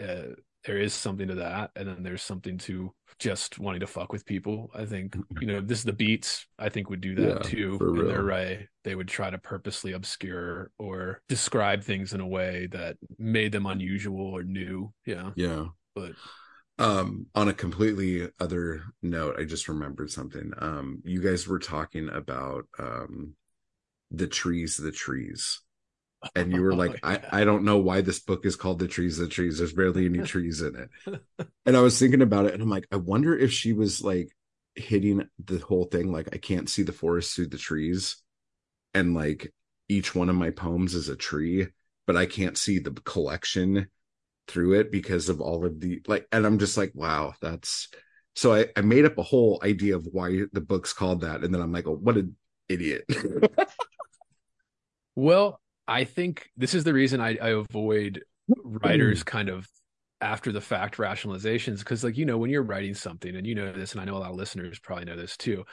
uh, 0.00 0.34
there 0.66 0.78
is 0.78 0.92
something 0.92 1.28
to 1.28 1.36
that 1.36 1.70
and 1.76 1.88
then 1.88 2.02
there's 2.02 2.22
something 2.22 2.58
to 2.58 2.92
just 3.18 3.58
wanting 3.58 3.80
to 3.80 3.86
fuck 3.86 4.12
with 4.12 4.26
people. 4.26 4.70
I 4.74 4.84
think 4.84 5.16
you 5.40 5.46
know 5.46 5.60
this 5.60 5.78
is 5.78 5.84
the 5.84 5.92
beats 5.92 6.46
i 6.58 6.68
think 6.68 6.90
would 6.90 7.00
do 7.00 7.14
that 7.14 7.28
yeah, 7.44 7.50
too 7.50 7.78
in 7.80 7.86
real. 7.92 8.08
their 8.08 8.24
way. 8.24 8.68
They 8.84 8.94
would 8.94 9.08
try 9.08 9.30
to 9.30 9.38
purposely 9.38 9.92
obscure 9.92 10.70
or 10.78 11.22
describe 11.28 11.82
things 11.82 12.12
in 12.12 12.20
a 12.20 12.26
way 12.26 12.68
that 12.72 12.96
made 13.18 13.52
them 13.52 13.66
unusual 13.66 14.26
or 14.26 14.42
new. 14.42 14.92
Yeah. 15.06 15.30
Yeah. 15.36 15.66
But 15.94 16.12
um 16.78 17.26
on 17.34 17.48
a 17.48 17.54
completely 17.54 18.28
other 18.38 18.82
note 19.02 19.36
i 19.38 19.44
just 19.44 19.68
remembered 19.68 20.10
something. 20.10 20.52
Um 20.58 21.02
you 21.04 21.22
guys 21.22 21.48
were 21.48 21.60
talking 21.60 22.08
about 22.10 22.66
um 22.78 23.34
the 24.10 24.26
trees 24.26 24.76
the 24.76 24.92
trees 24.92 25.60
and 26.34 26.52
you 26.52 26.62
were 26.62 26.74
like 26.74 26.98
oh, 27.02 27.10
yeah. 27.10 27.28
I, 27.32 27.42
I 27.42 27.44
don't 27.44 27.64
know 27.64 27.78
why 27.78 28.00
this 28.00 28.20
book 28.20 28.46
is 28.46 28.56
called 28.56 28.78
the 28.78 28.88
trees 28.88 29.16
the 29.18 29.28
trees. 29.28 29.58
There's 29.58 29.72
barely 29.72 30.06
any 30.06 30.20
trees 30.20 30.62
in 30.62 30.76
it. 30.76 31.20
And 31.66 31.76
i 31.76 31.80
was 31.80 31.98
thinking 31.98 32.22
about 32.22 32.46
it 32.46 32.54
and 32.54 32.62
i'm 32.62 32.70
like 32.70 32.86
i 32.92 32.96
wonder 32.96 33.36
if 33.36 33.52
she 33.52 33.72
was 33.72 34.00
like 34.00 34.30
hitting 34.76 35.28
the 35.44 35.58
whole 35.58 35.86
thing 35.86 36.12
like 36.12 36.28
i 36.32 36.36
can't 36.36 36.68
see 36.68 36.84
the 36.84 36.92
forest 36.92 37.34
through 37.34 37.48
the 37.48 37.58
trees 37.58 38.22
and 38.94 39.14
like 39.14 39.52
each 39.88 40.14
one 40.14 40.28
of 40.28 40.36
my 40.36 40.50
poems 40.50 40.94
is 40.94 41.08
a 41.08 41.16
tree 41.16 41.66
but 42.06 42.16
i 42.16 42.24
can't 42.24 42.56
see 42.56 42.78
the 42.78 42.92
collection 42.92 43.88
through 44.46 44.78
it 44.78 44.92
because 44.92 45.28
of 45.28 45.40
all 45.40 45.64
of 45.64 45.80
the 45.80 46.00
like 46.06 46.28
and 46.30 46.46
i'm 46.46 46.60
just 46.60 46.76
like 46.76 46.92
wow 46.94 47.34
that's 47.40 47.88
so 48.36 48.54
i, 48.54 48.66
I 48.76 48.82
made 48.82 49.04
up 49.04 49.18
a 49.18 49.24
whole 49.24 49.60
idea 49.64 49.96
of 49.96 50.06
why 50.12 50.42
the 50.52 50.60
book's 50.60 50.92
called 50.92 51.22
that 51.22 51.42
and 51.42 51.52
then 51.52 51.60
i'm 51.60 51.72
like 51.72 51.88
oh 51.88 51.96
what 51.96 52.16
an 52.16 52.36
idiot. 52.68 53.04
Well 55.18 55.60
I 55.88 56.04
think 56.04 56.50
this 56.56 56.74
is 56.74 56.84
the 56.84 56.92
reason 56.92 57.20
I, 57.20 57.36
I 57.40 57.50
avoid 57.50 58.24
writers 58.64 59.22
kind 59.22 59.48
of 59.48 59.68
after 60.20 60.50
the 60.50 60.60
fact 60.60 60.96
rationalizations 60.96 61.80
because 61.80 62.02
like 62.02 62.16
you 62.16 62.24
know 62.24 62.38
when 62.38 62.50
you're 62.50 62.62
writing 62.62 62.94
something 62.94 63.36
and 63.36 63.46
you 63.46 63.54
know 63.54 63.72
this 63.72 63.92
and 63.92 64.00
I 64.00 64.04
know 64.04 64.16
a 64.16 64.18
lot 64.18 64.30
of 64.30 64.36
listeners 64.36 64.78
probably 64.78 65.04
know 65.04 65.16
this 65.16 65.36
too 65.36 65.64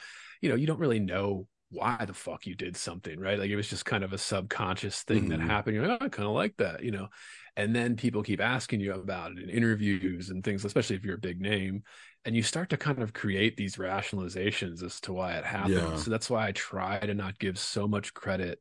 you 0.41 0.49
know 0.49 0.55
you 0.55 0.67
don't 0.67 0.79
really 0.79 0.99
know 0.99 1.47
why 1.69 2.03
the 2.05 2.13
fuck 2.13 2.45
you 2.45 2.53
did 2.53 2.75
something 2.75 3.19
right? 3.19 3.39
Like 3.39 3.49
it 3.49 3.55
was 3.55 3.69
just 3.69 3.85
kind 3.85 4.03
of 4.03 4.13
a 4.13 4.17
subconscious 4.17 5.01
thing 5.03 5.23
mm-hmm. 5.23 5.29
that 5.29 5.39
happened. 5.39 5.75
You're 5.75 5.87
like 5.87 6.01
oh, 6.01 6.05
I 6.05 6.09
kind 6.09 6.27
of 6.27 6.35
like 6.35 6.57
that 6.57 6.83
you 6.83 6.91
know? 6.91 7.07
And 7.55 7.75
then 7.75 7.95
people 7.95 8.23
keep 8.23 8.41
asking 8.41 8.79
you 8.79 8.93
about 8.93 9.31
it 9.31 9.39
in 9.39 9.49
interviews 9.49 10.29
and 10.29 10.43
things 10.43 10.65
especially 10.65 10.97
if 10.97 11.05
you're 11.05 11.15
a 11.15 11.19
big 11.19 11.39
name 11.39 11.83
and 12.25 12.35
you 12.35 12.43
start 12.43 12.69
to 12.69 12.77
kind 12.77 13.01
of 13.01 13.13
create 13.13 13.57
these 13.57 13.77
rationalizations 13.77 14.83
as 14.83 14.99
to 15.01 15.13
why 15.13 15.33
it 15.33 15.45
happened. 15.45 15.75
Yeah. 15.75 15.95
so 15.95 16.11
that's 16.11 16.29
why 16.29 16.47
I 16.47 16.51
try 16.51 16.99
to 16.99 17.13
not 17.13 17.39
give 17.39 17.57
so 17.57 17.87
much 17.87 18.13
credit 18.13 18.59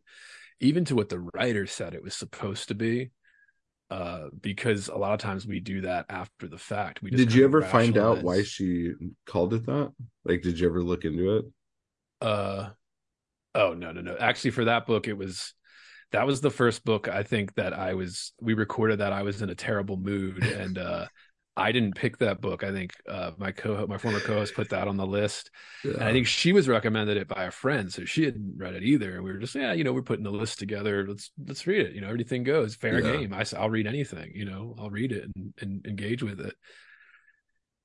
even 0.63 0.85
to 0.87 0.95
what 0.95 1.09
the 1.09 1.19
writer 1.35 1.67
said 1.67 1.95
it 1.95 2.03
was 2.03 2.15
supposed 2.15 2.69
to 2.69 2.75
be 2.75 3.11
uh, 3.91 4.29
because 4.41 4.89
a 4.89 4.97
lot 4.97 5.13
of 5.13 5.19
times 5.19 5.47
we 5.47 5.61
do 5.61 5.83
that 5.83 6.07
after 6.09 6.49
the 6.49 6.57
fact. 6.57 7.03
We 7.03 7.11
did 7.11 7.35
you 7.35 7.45
ever 7.45 7.61
find 7.61 7.99
out 7.99 8.23
why 8.23 8.43
she 8.43 8.93
called 9.27 9.53
it 9.53 9.67
that? 9.67 9.93
Like, 10.25 10.41
did 10.41 10.59
you 10.59 10.67
ever 10.67 10.83
look 10.83 11.05
into 11.05 11.37
it? 11.37 11.45
Uh, 12.23 12.71
oh 13.55 13.75
no, 13.75 13.93
no, 13.93 14.01
no. 14.01 14.17
Actually, 14.19 14.53
for 14.53 14.65
that 14.65 14.87
book, 14.87 15.09
it 15.09 15.19
was 15.19 15.53
that 16.13 16.27
was 16.27 16.41
the 16.41 16.51
first 16.51 16.87
book 16.87 17.07
I 17.07 17.23
think 17.23 17.55
that 17.57 17.75
I 17.75 17.93
was. 17.93 18.33
We 18.41 18.55
recorded 18.55 19.01
that 19.01 19.13
I 19.13 19.25
was 19.25 19.43
in 19.43 19.51
a 19.51 19.55
terrible 19.55 19.99
mood, 19.99 20.43
and 20.43 20.79
uh, 20.79 21.07
I 21.57 21.71
didn't 21.73 21.97
pick 21.97 22.19
that 22.19 22.41
book. 22.41 22.65
I 22.65 22.73
think 22.73 22.93
uh, 23.07 23.33
my 23.37 23.53
co 23.53 23.87
my 23.87 23.99
former 23.99 24.21
co-host 24.21 24.55
put 24.55 24.71
that 24.71 24.89
on 24.89 24.97
the 24.97 25.07
list, 25.07 25.51
yeah. 25.85 25.93
and 25.93 26.05
I 26.05 26.13
think 26.13 26.27
she 26.27 26.53
was 26.53 26.67
recommended 26.67 27.19
it 27.19 27.29
by 27.29 27.45
a 27.45 27.51
friend, 27.51 27.93
so 27.93 28.07
she 28.07 28.25
hadn't 28.25 28.55
read 28.57 28.75
it 28.75 28.83
either. 28.83 29.17
And 29.17 29.25
we 29.25 29.33
were 29.33 29.39
just, 29.39 29.55
yeah, 29.55 29.75
you 29.75 29.85
know, 29.85 29.93
we're 29.93 30.03
putting 30.03 30.25
the 30.25 30.31
list 30.31 30.59
together. 30.59 31.07
Let's 31.07 31.31
let's 31.47 31.67
read 31.67 31.87
it. 31.87 31.95
You 31.95 32.01
know, 32.01 32.09
everything 32.09 32.43
goes 32.43 32.75
fair 32.75 33.01
yeah. 33.01 33.19
game. 33.19 33.35
I 33.35 33.45
I'll 33.59 33.69
read 33.69 33.87
anything. 33.87 34.33
You 34.35 34.47
know, 34.47 34.75
I'll 34.79 34.89
read 34.89 35.13
it 35.13 35.29
and, 35.37 35.53
and 35.61 35.87
engage 35.87 36.23
with 36.23 36.41
it. 36.41 36.55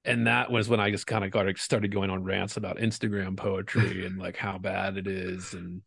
And 0.05 0.27
that 0.27 0.49
was 0.49 0.69
when 0.69 0.79
I 0.79 0.89
just 0.89 1.05
kind 1.05 1.25
of 1.25 1.31
got 1.31 1.57
started 1.57 1.91
going 1.91 2.09
on 2.09 2.23
rants 2.23 2.55
about 2.55 2.77
Instagram 2.77 3.35
poetry 3.35 4.05
and 4.05 4.17
like 4.17 4.37
how 4.37 4.57
bad 4.57 4.95
it 4.95 5.07
is, 5.07 5.53
and 5.53 5.81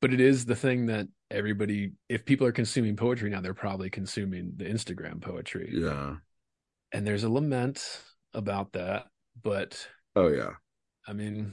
but 0.00 0.14
it 0.14 0.22
is 0.22 0.46
the 0.46 0.56
thing 0.56 0.86
that 0.86 1.06
everybody, 1.30 1.92
if 2.08 2.24
people 2.24 2.46
are 2.46 2.52
consuming 2.52 2.96
poetry 2.96 3.28
now, 3.28 3.42
they're 3.42 3.52
probably 3.52 3.90
consuming 3.90 4.52
the 4.56 4.64
Instagram 4.64 5.20
poetry. 5.20 5.68
Yeah 5.74 6.14
and 6.92 7.06
there's 7.06 7.24
a 7.24 7.30
lament 7.30 8.00
about 8.34 8.72
that 8.72 9.06
but 9.42 9.86
oh 10.16 10.28
yeah. 10.28 10.50
I 11.06 11.12
mean 11.12 11.52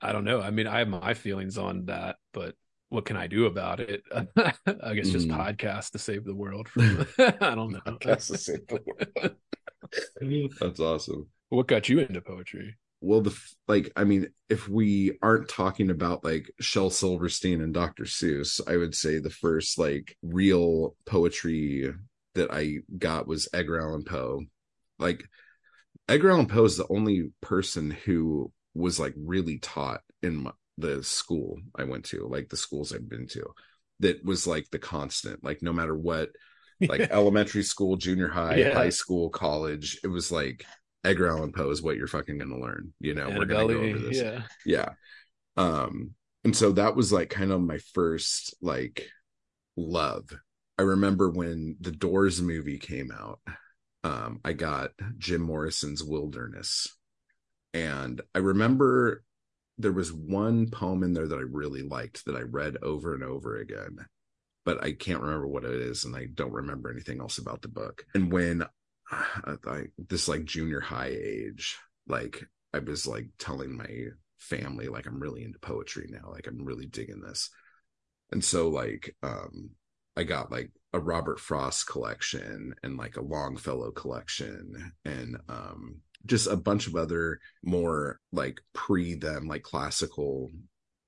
i 0.00 0.12
don't 0.12 0.24
know. 0.24 0.40
I 0.40 0.50
mean 0.50 0.66
i 0.66 0.78
have 0.78 0.88
my 0.88 1.14
feelings 1.14 1.58
on 1.58 1.86
that 1.86 2.16
but 2.32 2.54
what 2.88 3.04
can 3.04 3.16
i 3.16 3.26
do 3.26 3.46
about 3.46 3.80
it? 3.80 4.02
I 4.14 4.94
guess 4.94 5.10
just 5.10 5.28
mm. 5.28 5.36
podcast 5.36 5.90
to 5.92 5.98
save 5.98 6.24
the 6.24 6.34
world 6.34 6.68
from 6.68 7.06
i 7.18 7.54
don't 7.54 7.72
know. 7.72 7.80
Podcast 7.86 8.28
to 8.28 8.38
save 8.38 8.66
the 8.66 8.80
world. 8.86 10.54
That's 10.60 10.80
awesome. 10.80 11.28
What 11.48 11.68
got 11.68 11.88
you 11.88 12.00
into 12.00 12.20
poetry? 12.20 12.76
Well 13.00 13.20
the 13.20 13.38
like 13.68 13.92
i 13.94 14.04
mean 14.04 14.28
if 14.48 14.68
we 14.68 15.18
aren't 15.22 15.48
talking 15.48 15.90
about 15.90 16.24
like 16.24 16.50
shel 16.60 16.90
silverstein 16.90 17.60
and 17.60 17.74
dr 17.74 18.02
seuss 18.04 18.60
i 18.66 18.76
would 18.76 18.94
say 18.94 19.18
the 19.18 19.30
first 19.30 19.78
like 19.78 20.16
real 20.22 20.96
poetry 21.04 21.92
that 22.34 22.50
i 22.50 22.78
got 22.98 23.26
was 23.26 23.48
edgar 23.52 23.80
allan 23.80 24.02
poe 24.02 24.42
like 24.98 25.24
Edgar 26.08 26.30
Allan 26.30 26.46
Poe 26.46 26.64
is 26.64 26.76
the 26.76 26.86
only 26.90 27.30
person 27.40 27.90
who 27.90 28.52
was 28.74 29.00
like 29.00 29.14
really 29.16 29.58
taught 29.58 30.00
in 30.22 30.36
my, 30.44 30.52
the 30.78 31.02
school 31.02 31.58
I 31.76 31.84
went 31.84 32.04
to, 32.06 32.26
like 32.28 32.48
the 32.48 32.56
schools 32.56 32.92
I've 32.92 33.08
been 33.08 33.26
to, 33.28 33.44
that 34.00 34.24
was 34.24 34.46
like 34.46 34.66
the 34.70 34.78
constant, 34.78 35.42
like 35.42 35.62
no 35.62 35.72
matter 35.72 35.96
what, 35.96 36.30
like 36.88 37.00
elementary 37.10 37.62
school, 37.62 37.96
junior 37.96 38.28
high, 38.28 38.56
Yeah. 38.56 38.74
high 38.74 38.90
school, 38.90 39.30
college, 39.30 39.98
it 40.04 40.08
was 40.08 40.30
like 40.30 40.64
Edgar 41.04 41.28
Allan 41.28 41.52
Poe 41.52 41.70
is 41.70 41.82
what 41.82 41.96
you're 41.96 42.06
fucking 42.06 42.38
gonna 42.38 42.58
learn. 42.58 42.92
You 43.00 43.14
know, 43.14 43.28
we're 43.30 43.44
gonna 43.46 43.66
go 43.72 43.80
over 43.80 43.98
this. 43.98 44.18
yeah. 44.18 44.42
yeah 44.64 44.88
um 45.56 46.10
and 46.44 46.54
so 46.54 46.72
that 46.72 46.94
was 46.94 47.10
like 47.12 47.30
kind 47.30 47.50
of 47.50 47.60
my 47.62 47.78
first 47.94 48.54
like 48.60 49.08
love 49.76 50.24
i 50.78 50.82
remember 50.82 51.30
when 51.30 51.76
the 51.80 51.90
doors 51.90 52.42
movie 52.42 52.78
came 52.78 53.10
out 53.10 53.40
um 54.04 54.40
i 54.44 54.52
got 54.52 54.90
jim 55.18 55.42
morrison's 55.42 56.02
wilderness. 56.02 56.88
And 57.74 58.20
i 58.34 58.38
remember 58.38 59.22
there 59.78 59.92
was 59.92 60.12
one 60.12 60.70
poem 60.70 61.02
in 61.02 61.12
there 61.12 61.28
that 61.28 61.38
i 61.38 61.42
really 61.42 61.82
liked 61.82 62.24
that 62.24 62.36
i 62.36 62.40
read 62.40 62.76
over 62.82 63.14
and 63.14 63.22
over 63.22 63.58
again 63.58 63.98
but 64.64 64.82
i 64.82 64.92
can't 64.92 65.20
remember 65.20 65.46
what 65.46 65.64
it 65.64 65.74
is 65.74 66.04
and 66.04 66.16
i 66.16 66.26
don't 66.34 66.52
remember 66.52 66.90
anything 66.90 67.20
else 67.20 67.38
about 67.38 67.62
the 67.62 67.68
book. 67.68 68.04
And 68.14 68.32
when 68.32 68.64
I, 69.10 69.84
this 70.08 70.26
like 70.26 70.44
junior 70.44 70.80
high 70.80 71.16
age 71.16 71.78
like 72.08 72.44
i 72.74 72.78
was 72.80 73.06
like 73.06 73.28
telling 73.38 73.76
my 73.76 73.88
family 74.38 74.88
like 74.88 75.06
i'm 75.06 75.20
really 75.20 75.44
into 75.44 75.58
poetry 75.58 76.08
now 76.10 76.30
like 76.30 76.46
i'm 76.46 76.64
really 76.64 76.86
digging 76.86 77.20
this. 77.20 77.50
And 78.32 78.44
so 78.44 78.68
like 78.68 79.14
um 79.22 79.70
i 80.16 80.24
got 80.24 80.50
like 80.50 80.70
a 80.96 81.00
robert 81.00 81.40
frost 81.40 81.86
collection 81.88 82.74
and 82.82 82.98
like 82.98 83.16
a 83.18 83.22
longfellow 83.22 83.92
collection 83.92 84.92
and 85.04 85.38
um 85.50 85.96
just 86.26 86.48
a 86.48 86.56
bunch 86.56 86.88
of 86.88 86.96
other 86.96 87.40
more 87.64 88.20
like 88.32 88.60
pre 88.74 89.14
them 89.14 89.46
like 89.48 89.62
classical 89.62 90.50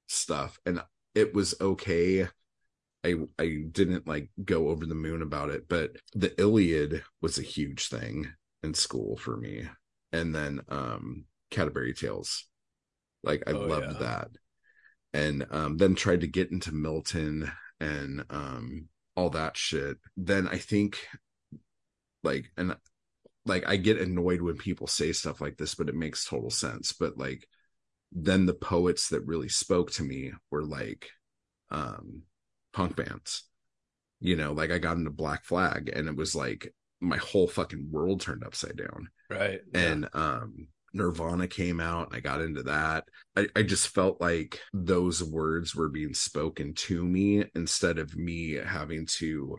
stuff 0.08 0.58
and 0.66 0.82
it 1.14 1.34
was 1.34 1.54
okay 1.60 2.28
i 3.04 3.14
i 3.38 3.62
didn't 3.72 4.06
like 4.06 4.30
go 4.44 4.68
over 4.68 4.86
the 4.86 4.94
moon 4.94 5.22
about 5.22 5.50
it 5.50 5.68
but 5.68 5.92
the 6.14 6.38
iliad 6.40 7.02
was 7.22 7.38
a 7.38 7.42
huge 7.42 7.88
thing 7.88 8.28
in 8.62 8.74
school 8.74 9.16
for 9.16 9.36
me 9.36 9.64
and 10.12 10.34
then 10.34 10.60
um 10.68 11.24
canterbury 11.50 11.94
tales 11.94 12.44
like 13.24 13.42
I 13.46 13.52
Oh, 13.52 13.66
loved 13.66 13.90
yeah. 13.90 13.98
that. 14.00 14.28
And 15.12 15.46
um 15.50 15.76
then 15.78 15.94
tried 15.94 16.20
to 16.22 16.26
get 16.26 16.50
into 16.50 16.72
Milton 16.72 17.50
and 17.80 18.24
um 18.30 18.88
all 19.18 19.30
that 19.30 19.56
shit. 19.56 19.96
Then 20.16 20.46
I 20.46 20.58
think 20.58 20.98
like 22.22 22.52
and 22.56 22.76
like 23.44 23.66
I 23.66 23.76
get 23.76 24.00
annoyed 24.00 24.40
when 24.40 24.56
people 24.56 24.86
say 24.86 25.12
stuff 25.12 25.40
like 25.40 25.56
this, 25.56 25.74
but 25.74 25.88
it 25.88 25.94
makes 25.94 26.24
total 26.24 26.50
sense. 26.50 26.92
But 26.92 27.18
like 27.18 27.48
then 28.12 28.46
the 28.46 28.54
poets 28.54 29.08
that 29.08 29.26
really 29.26 29.48
spoke 29.48 29.90
to 29.92 30.02
me 30.04 30.32
were 30.50 30.64
like 30.64 31.10
um 31.70 32.22
punk 32.72 32.94
bands. 32.96 33.42
You 34.20 34.36
know, 34.36 34.52
like 34.52 34.70
I 34.70 34.78
got 34.78 34.96
into 34.96 35.10
Black 35.10 35.44
Flag 35.44 35.90
and 35.94 36.08
it 36.08 36.16
was 36.16 36.34
like 36.34 36.72
my 37.00 37.16
whole 37.16 37.48
fucking 37.48 37.88
world 37.90 38.20
turned 38.20 38.44
upside 38.44 38.76
down 38.76 39.08
Right. 39.30 39.60
and 39.74 40.08
um 40.12 40.68
Nirvana 40.92 41.46
came 41.46 41.80
out 41.80 42.08
and 42.08 42.16
I 42.16 42.20
got 42.20 42.40
into 42.40 42.62
that. 42.64 43.04
I, 43.36 43.48
I 43.54 43.62
just 43.62 43.88
felt 43.88 44.20
like 44.20 44.60
those 44.72 45.22
words 45.22 45.74
were 45.74 45.88
being 45.88 46.14
spoken 46.14 46.74
to 46.74 47.04
me 47.04 47.44
instead 47.54 47.98
of 47.98 48.16
me 48.16 48.52
having 48.52 49.06
to 49.18 49.58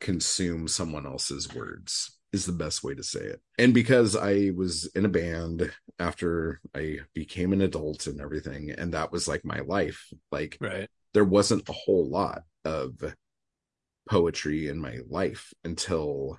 consume 0.00 0.68
someone 0.68 1.06
else's 1.06 1.52
words 1.54 2.18
is 2.32 2.46
the 2.46 2.52
best 2.52 2.84
way 2.84 2.94
to 2.94 3.02
say 3.02 3.20
it. 3.20 3.40
And 3.58 3.72
because 3.72 4.14
I 4.14 4.52
was 4.54 4.86
in 4.94 5.04
a 5.04 5.08
band 5.10 5.72
after 5.98 6.60
I 6.74 6.98
became 7.14 7.52
an 7.52 7.62
adult 7.62 8.06
and 8.06 8.20
everything, 8.20 8.70
and 8.70 8.92
that 8.92 9.10
was 9.10 9.26
like 9.26 9.44
my 9.44 9.60
life, 9.60 10.06
like 10.30 10.58
Right. 10.60 10.88
there 11.14 11.24
wasn't 11.24 11.68
a 11.68 11.72
whole 11.72 12.08
lot 12.08 12.42
of 12.64 13.14
poetry 14.08 14.68
in 14.68 14.78
my 14.78 14.98
life 15.08 15.52
until 15.64 16.38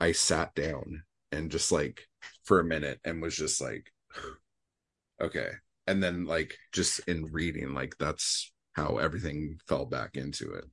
I 0.00 0.12
sat 0.12 0.54
down 0.54 1.02
and 1.32 1.50
just 1.50 1.72
like 1.72 2.07
for 2.48 2.60
a 2.60 2.64
minute 2.64 3.00
and 3.04 3.22
was 3.22 3.36
just 3.36 3.60
like, 3.62 3.92
okay. 5.20 5.50
And 5.86 6.02
then 6.02 6.26
like 6.26 6.56
just 6.72 7.00
in 7.08 7.26
reading, 7.32 7.74
like 7.74 7.96
that's 7.98 8.52
how 8.74 8.98
everything 8.98 9.58
fell 9.66 9.86
back 9.86 10.16
into 10.16 10.52
it. 10.54 10.64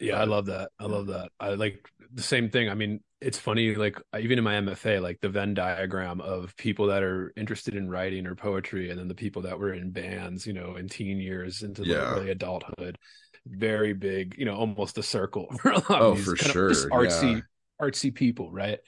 Yeah, 0.00 0.20
I 0.20 0.24
love 0.24 0.46
that. 0.46 0.70
I 0.78 0.84
love 0.86 1.06
that. 1.06 1.30
I 1.38 1.50
like 1.50 1.88
the 2.12 2.22
same 2.22 2.50
thing. 2.50 2.68
I 2.68 2.74
mean, 2.74 3.00
it's 3.20 3.38
funny, 3.38 3.74
like 3.74 4.00
even 4.18 4.38
in 4.38 4.44
my 4.44 4.54
MFA, 4.56 4.98
like 4.98 5.20
the 5.20 5.28
Venn 5.28 5.54
diagram 5.54 6.20
of 6.20 6.54
people 6.56 6.88
that 6.88 7.02
are 7.02 7.32
interested 7.36 7.74
in 7.76 7.88
writing 7.88 8.26
or 8.26 8.34
poetry, 8.34 8.90
and 8.90 8.98
then 8.98 9.08
the 9.08 9.14
people 9.14 9.42
that 9.42 9.58
were 9.58 9.72
in 9.72 9.92
bands, 9.92 10.46
you 10.46 10.52
know, 10.52 10.76
in 10.76 10.88
teen 10.88 11.18
years 11.18 11.62
into 11.62 11.84
the 11.84 11.92
Yeah. 11.92 12.00
early 12.00 12.30
adulthood. 12.30 12.98
Very 13.46 13.92
big, 13.94 14.34
you 14.36 14.44
know, 14.44 14.54
almost 14.56 14.98
a 14.98 15.02
circle 15.02 15.46
for 15.62 15.70
a 15.70 15.78
lot 15.78 15.90
Oh, 15.98 16.06
of 16.06 16.14
these 16.14 16.32
for 16.32 16.34
kind 16.34 16.50
sure, 16.50 16.56
of 16.70 16.76
just 16.76 16.88
artsy, 16.90 17.40
yeah. 17.40 17.44
artsy 17.80 18.12
people, 18.14 18.50
right? 18.50 18.80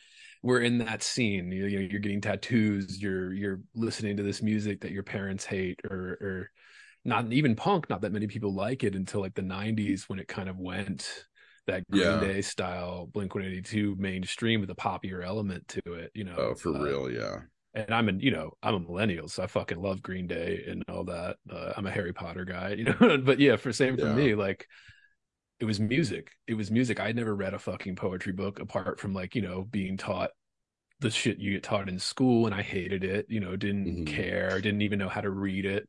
We're 0.42 0.60
in 0.62 0.78
that 0.78 1.02
scene. 1.02 1.50
You, 1.52 1.66
you 1.66 1.80
know, 1.80 1.88
you're 1.90 2.00
getting 2.00 2.20
tattoos. 2.20 3.00
You're 3.02 3.32
you're 3.32 3.60
listening 3.74 4.16
to 4.18 4.22
this 4.22 4.42
music 4.42 4.80
that 4.82 4.92
your 4.92 5.02
parents 5.02 5.44
hate, 5.44 5.80
or 5.84 6.18
or 6.20 6.50
not 7.04 7.32
even 7.32 7.56
punk. 7.56 7.90
Not 7.90 8.02
that 8.02 8.12
many 8.12 8.26
people 8.26 8.54
like 8.54 8.84
it 8.84 8.94
until 8.94 9.20
like 9.20 9.34
the 9.34 9.42
'90s 9.42 10.08
when 10.08 10.18
it 10.18 10.28
kind 10.28 10.48
of 10.48 10.58
went 10.58 11.26
that 11.66 11.84
Green 11.90 12.18
Yeah. 12.20 12.20
Day 12.20 12.42
style 12.42 13.06
Blink 13.06 13.34
182 13.34 13.96
mainstream 13.96 14.60
with 14.60 14.70
a 14.70 14.74
poppier 14.76 15.24
element 15.24 15.66
to 15.68 15.94
it. 15.94 16.12
You 16.14 16.24
know, 16.24 16.36
Oh, 16.38 16.54
for 16.54 16.72
Uh, 16.72 16.78
real. 16.84 17.10
Yeah. 17.10 17.42
and 17.74 17.92
I'm 17.92 18.08
an 18.08 18.20
you 18.20 18.30
know 18.30 18.52
I'm 18.62 18.74
a 18.74 18.80
millennial, 18.80 19.28
so 19.28 19.42
I 19.42 19.46
fucking 19.46 19.80
love 19.80 20.02
Green 20.02 20.26
Day 20.26 20.64
and 20.68 20.84
all 20.88 21.04
that. 21.04 21.36
Uh, 21.50 21.72
I'm 21.76 21.86
a 21.86 21.90
Harry 21.90 22.12
Potter 22.12 22.44
guy, 22.44 22.70
you 22.78 22.84
know. 22.84 23.18
but 23.18 23.38
yeah, 23.38 23.56
for 23.56 23.72
same 23.72 23.98
for 23.98 24.10
me, 24.10 24.34
like 24.34 24.66
it 25.60 25.64
was 25.64 25.80
music. 25.80 26.32
It 26.46 26.54
was 26.54 26.70
music. 26.70 27.00
I'd 27.00 27.16
never 27.16 27.34
read 27.34 27.54
a 27.54 27.58
fucking 27.58 27.96
poetry 27.96 28.32
book 28.32 28.60
apart 28.60 29.00
from 29.00 29.14
like 29.14 29.34
you 29.34 29.42
know 29.42 29.62
being 29.64 29.96
taught 29.96 30.30
the 31.00 31.10
shit 31.10 31.38
you 31.38 31.52
get 31.52 31.62
taught 31.62 31.88
in 31.88 31.98
school, 31.98 32.46
and 32.46 32.54
I 32.54 32.62
hated 32.62 33.04
it. 33.04 33.26
You 33.28 33.40
know, 33.40 33.56
didn't 33.56 34.06
Mhm. 34.06 34.06
care, 34.06 34.60
didn't 34.60 34.82
even 34.82 34.98
know 34.98 35.08
how 35.08 35.20
to 35.22 35.30
read 35.30 35.64
it. 35.66 35.88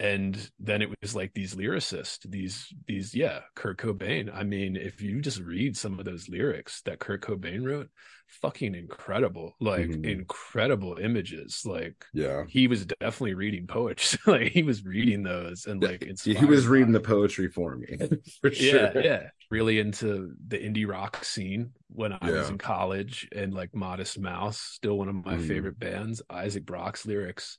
And 0.00 0.50
then 0.60 0.80
it 0.80 0.90
was 1.02 1.16
like 1.16 1.34
these 1.34 1.56
lyricists, 1.56 2.28
these 2.28 2.72
these 2.86 3.14
yeah, 3.14 3.40
Kurt 3.56 3.78
Cobain. 3.78 4.32
I 4.32 4.44
mean, 4.44 4.76
if 4.76 5.02
you 5.02 5.20
just 5.20 5.40
read 5.40 5.76
some 5.76 5.98
of 5.98 6.04
those 6.04 6.28
lyrics 6.28 6.82
that 6.82 7.00
Kurt 7.00 7.20
Cobain 7.22 7.64
wrote, 7.66 7.90
fucking 8.28 8.74
incredible, 8.74 9.56
like 9.60 9.88
Mhm. 9.88 10.04
incredible 10.06 10.98
images. 10.98 11.62
Like 11.64 12.04
Yeah. 12.14 12.44
he 12.48 12.68
was 12.68 12.86
definitely 12.86 13.34
reading 13.34 13.66
poetry 13.66 14.18
like 14.26 14.52
he 14.52 14.62
was 14.62 14.84
reading 14.84 15.22
those 15.22 15.66
and 15.66 15.82
like 15.82 16.02
he 16.24 16.44
was 16.44 16.66
reading 16.66 16.92
the 16.92 17.00
poetry 17.00 17.48
for 17.48 17.76
me. 17.76 17.98
for 18.40 18.52
yeah 18.52 18.92
sure. 18.92 19.02
yeah 19.02 19.28
really 19.50 19.78
into 19.78 20.34
the 20.46 20.58
indie 20.58 20.86
rock 20.86 21.24
scene 21.24 21.70
when 21.88 22.12
i 22.12 22.30
was 22.30 22.50
in 22.50 22.58
college 22.58 23.26
and 23.34 23.54
like 23.54 23.74
modest 23.74 24.18
mouse 24.20 24.58
still 24.60 24.98
one 24.98 25.08
of 25.08 25.14
my 25.24 25.36
Mhm. 25.36 25.48
favorite 25.48 25.78
bands 25.78 26.20
isaac 26.28 26.66
brock's 26.66 27.06
lyrics 27.06 27.58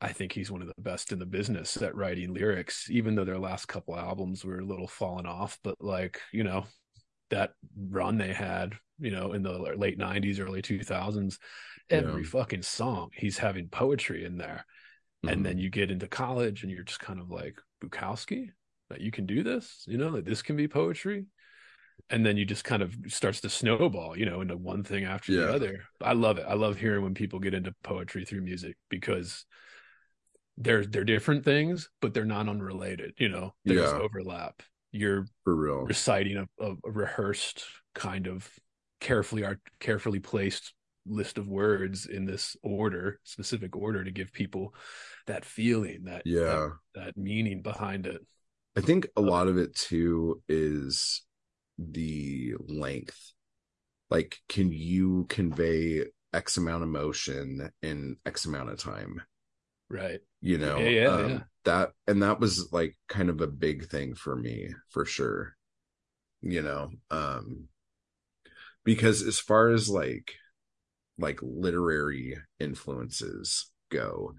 i 0.00 0.12
think 0.12 0.32
he's 0.32 0.50
one 0.50 0.60
of 0.62 0.68
the 0.68 0.74
best 0.82 1.12
in 1.12 1.18
the 1.18 1.26
business 1.26 1.76
at 1.80 1.94
writing 1.96 2.32
lyrics 2.34 2.88
even 2.90 3.14
though 3.14 3.24
their 3.24 3.38
last 3.38 3.66
couple 3.66 3.96
albums 3.96 4.44
were 4.44 4.58
a 4.58 4.64
little 4.64 4.86
fallen 4.86 5.24
off 5.26 5.58
but 5.64 5.76
like 5.80 6.20
you 6.32 6.44
know 6.44 6.66
that 7.30 7.52
run 7.76 8.18
they 8.18 8.32
had 8.32 8.74
you 8.98 9.10
know 9.10 9.32
in 9.32 9.42
the 9.42 9.52
late 9.76 9.98
90s 9.98 10.40
early 10.40 10.62
2000s 10.62 11.38
every 11.90 12.22
Yeah. 12.22 12.28
fucking 12.28 12.62
song 12.62 13.10
he's 13.14 13.38
having 13.38 13.68
poetry 13.68 14.24
in 14.24 14.36
there 14.38 14.64
and 15.24 15.40
Mhm. 15.40 15.44
then 15.44 15.58
you 15.58 15.70
get 15.70 15.90
into 15.90 16.06
college 16.06 16.62
and 16.62 16.72
you're 16.72 16.84
just 16.84 17.00
kind 17.00 17.20
of 17.20 17.30
like 17.30 17.58
bukowski 17.82 18.50
that 18.90 19.00
you 19.00 19.10
can 19.10 19.26
do 19.26 19.42
this 19.42 19.84
you 19.86 19.98
know 19.98 20.12
that 20.12 20.24
this 20.24 20.42
can 20.42 20.56
be 20.56 20.68
poetry 20.68 21.26
and 22.10 22.24
then 22.24 22.36
you 22.36 22.44
just 22.44 22.64
kind 22.64 22.82
of 22.82 22.96
starts 23.06 23.40
to 23.42 23.50
snowball 23.50 24.16
you 24.16 24.24
know 24.26 24.40
into 24.40 24.56
one 24.56 24.82
thing 24.82 25.04
after 25.04 25.32
Yeah. 25.32 25.46
the 25.46 25.54
other 25.54 25.84
i 26.00 26.12
love 26.12 26.38
it 26.38 26.46
i 26.48 26.54
love 26.54 26.78
hearing 26.78 27.02
when 27.02 27.14
people 27.14 27.38
get 27.38 27.54
into 27.54 27.74
poetry 27.82 28.24
through 28.24 28.40
music 28.42 28.76
because 28.88 29.44
they're 30.56 30.84
they're 30.84 31.04
different 31.04 31.44
things 31.44 31.88
but 32.00 32.14
they're 32.14 32.24
not 32.24 32.48
unrelated 32.48 33.14
you 33.18 33.28
know 33.28 33.54
there's 33.64 33.92
Yeah. 33.92 33.98
overlap 33.98 34.62
you're 34.98 35.26
for 35.44 35.54
real. 35.54 35.82
reciting 35.84 36.36
a, 36.36 36.64
a, 36.64 36.74
a 36.84 36.90
rehearsed 36.90 37.64
kind 37.94 38.26
of 38.26 38.48
carefully 39.00 39.44
art 39.44 39.60
carefully 39.80 40.20
placed 40.20 40.74
list 41.06 41.38
of 41.38 41.48
words 41.48 42.04
in 42.06 42.26
this 42.26 42.56
order 42.62 43.18
specific 43.24 43.74
order 43.76 44.04
to 44.04 44.10
give 44.10 44.32
people 44.32 44.74
that 45.26 45.44
feeling 45.44 46.04
that 46.04 46.22
Yeah. 46.26 46.70
that, 46.94 47.04
that 47.06 47.16
meaning 47.16 47.62
behind 47.62 48.06
it 48.06 48.20
I 48.76 48.80
think 48.80 49.06
a 49.16 49.20
uh, 49.20 49.22
lot 49.22 49.48
of 49.48 49.56
it 49.58 49.74
too 49.74 50.42
is 50.48 51.22
the 51.78 52.54
length. 52.66 53.32
Like, 54.10 54.38
can 54.48 54.70
you 54.72 55.26
convey 55.28 56.04
X 56.32 56.56
amount 56.56 56.82
of 56.82 56.88
motion 56.88 57.70
in 57.82 58.16
X 58.24 58.46
amount 58.46 58.70
of 58.70 58.78
time? 58.78 59.22
Right 59.90 60.20
You 60.40 60.58
know, 60.58 60.78
Yeah, 60.78 60.88
yeah, 60.88 61.08
um, 61.08 61.28
yeah. 61.28 61.42
that, 61.64 61.90
and 62.06 62.22
that 62.22 62.40
was 62.40 62.72
like 62.72 62.96
kind 63.08 63.28
of 63.30 63.40
a 63.40 63.46
big 63.46 63.88
thing 63.88 64.14
for 64.14 64.36
me 64.36 64.74
for 64.90 65.04
sure. 65.04 65.54
You 66.42 66.62
know, 66.62 66.90
um, 67.10 67.68
because 68.84 69.22
as 69.22 69.38
far 69.38 69.70
as 69.70 69.88
like 69.88 70.34
like 71.18 71.40
literary 71.42 72.36
influences 72.60 73.70
go 73.90 74.34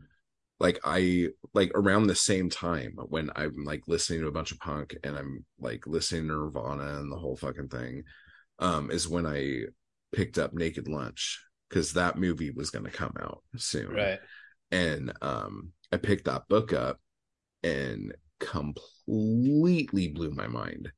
like 0.60 0.80
i 0.86 1.28
like 1.54 1.72
around 1.76 2.08
the 2.08 2.16
same 2.16 2.50
time 2.50 2.94
when 3.10 3.30
i'm 3.36 3.66
like 3.66 3.84
listening 3.88 4.22
to 4.22 4.28
a 4.28 4.32
bunch 4.32 4.52
of 4.52 4.60
punk 4.60 4.96
and 5.04 5.18
i'm 5.18 5.46
like 5.60 5.88
listening 5.88 6.24
to 6.24 6.28
nirvana 6.30 7.00
and 7.00 7.12
the 7.12 7.18
whole 7.18 7.36
fucking 7.36 7.68
thing 7.70 8.04
um 8.60 8.92
is 8.92 9.08
when 9.08 9.26
i 9.26 9.62
picked 10.14 10.38
up 10.38 10.54
naked 10.54 10.88
lunch 10.88 11.40
because 11.70 11.94
that 11.94 12.18
movie 12.18 12.52
was 12.52 12.70
going 12.70 12.86
to 12.86 12.92
come 12.92 13.14
out 13.22 13.44
soon 13.58 13.94
Right. 13.94 14.20
And 14.72 15.12
um 15.22 15.72
i 15.92 15.98
picked 15.98 16.26
that 16.26 16.48
book 16.48 16.74
up 16.74 17.00
and 17.64 18.14
completely 18.40 20.08
blew 20.10 20.32
my 20.32 20.48
mind 20.48 20.92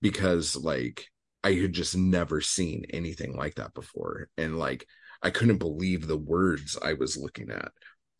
because 0.00 0.56
like 0.56 1.06
i 1.44 1.52
had 1.52 1.72
just 1.72 1.96
never 1.96 2.40
seen 2.40 2.84
anything 2.90 3.36
like 3.36 3.54
that 3.56 3.72
before 3.74 4.28
and 4.36 4.58
like 4.58 4.86
i 5.22 5.30
couldn't 5.30 5.58
believe 5.58 6.06
the 6.06 6.16
words 6.16 6.76
i 6.82 6.92
was 6.94 7.16
looking 7.16 7.50
at 7.50 7.70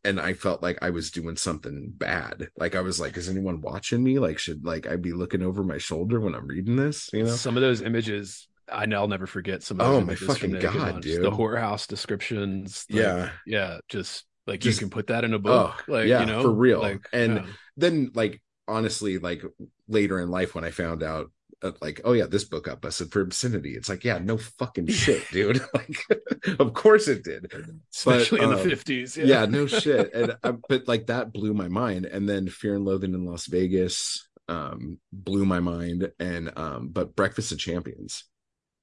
and 0.04 0.20
i 0.20 0.32
felt 0.32 0.62
like 0.62 0.78
i 0.82 0.90
was 0.90 1.10
doing 1.10 1.36
something 1.36 1.92
bad 1.96 2.48
like 2.56 2.74
i 2.74 2.80
was 2.80 3.00
like 3.00 3.16
is 3.16 3.28
anyone 3.28 3.60
watching 3.60 4.02
me 4.02 4.18
like 4.18 4.38
should 4.38 4.64
like 4.64 4.86
i 4.86 4.96
be 4.96 5.12
looking 5.12 5.42
over 5.42 5.62
my 5.64 5.78
shoulder 5.78 6.20
when 6.20 6.34
i'm 6.34 6.46
reading 6.46 6.76
this 6.76 7.08
you 7.12 7.24
know 7.24 7.30
Some 7.30 7.56
of 7.56 7.62
those 7.62 7.82
images, 7.82 8.48
I 8.70 8.86
know 8.86 9.00
I'll 9.00 9.08
never 9.08 9.26
forget 9.26 9.62
some 9.62 9.80
of 9.80 9.86
Oh, 9.86 9.92
those 9.94 10.06
my 10.06 10.12
images 10.12 10.26
fucking 10.28 10.58
God, 10.60 11.02
dude. 11.02 11.22
The 11.22 11.30
whorehouse 11.30 11.86
descriptions. 11.86 12.86
like, 12.90 13.02
yeah 13.02 13.30
Yeah. 13.46 13.78
Just 13.88 14.24
like 14.46 14.60
Just- 14.60 14.80
you 14.80 14.86
can 14.86 14.90
put 14.90 15.06
that 15.08 15.24
in 15.24 15.34
a 15.34 15.38
book. 15.38 15.84
Oh, 15.88 15.92
like, 15.92 16.06
yeah, 16.08 16.20
you 16.20 16.26
know, 16.26 16.42
for 16.42 16.52
real. 16.52 16.80
Like, 16.80 17.06
And- 17.12 17.36
yeah. 17.36 17.46
then 17.76 18.10
like 18.14 18.40
honestly 18.68 19.18
like 19.18 19.42
later 19.88 20.20
in 20.20 20.30
life 20.30 20.54
when 20.54 20.62
i 20.62 20.70
found 20.70 21.02
out 21.02 21.26
uh, 21.62 21.72
like 21.80 22.00
oh 22.04 22.12
yeah 22.12 22.26
this 22.26 22.44
book 22.44 22.66
got 22.66 22.80
busted 22.80 23.10
for 23.10 23.20
obscenity 23.20 23.74
it's 23.74 23.88
like 23.88 24.04
yeah 24.04 24.18
no 24.18 24.38
fucking 24.38 24.86
shit 25.02 25.20
dude 25.32 25.60
like 25.74 25.98
of 26.60 26.72
course 26.72 27.08
it 27.08 27.24
did 27.24 27.50
especially 27.92 28.40
in 28.40 28.50
the 28.50 28.60
um, 28.60 28.66
50s. 28.68 29.16
yeah, 29.16 29.44
no 29.46 29.66
shit 29.82 30.14
and 30.14 30.36
I, 30.44 30.52
but 30.68 30.86
like 30.86 31.06
that 31.08 31.32
blew 31.32 31.52
my 31.54 31.66
mind 31.66 32.06
and 32.06 32.28
then 32.28 32.48
fear 32.48 32.76
and 32.76 32.84
loathing 32.84 33.14
in 33.14 33.26
las 33.26 33.46
vegas 33.46 34.28
um 34.48 34.98
blew 35.12 35.44
my 35.44 35.58
mind 35.58 36.12
and 36.20 36.52
um 36.56 36.88
but 36.88 37.16
breakfast 37.16 37.50
of 37.50 37.58
champions 37.58 38.24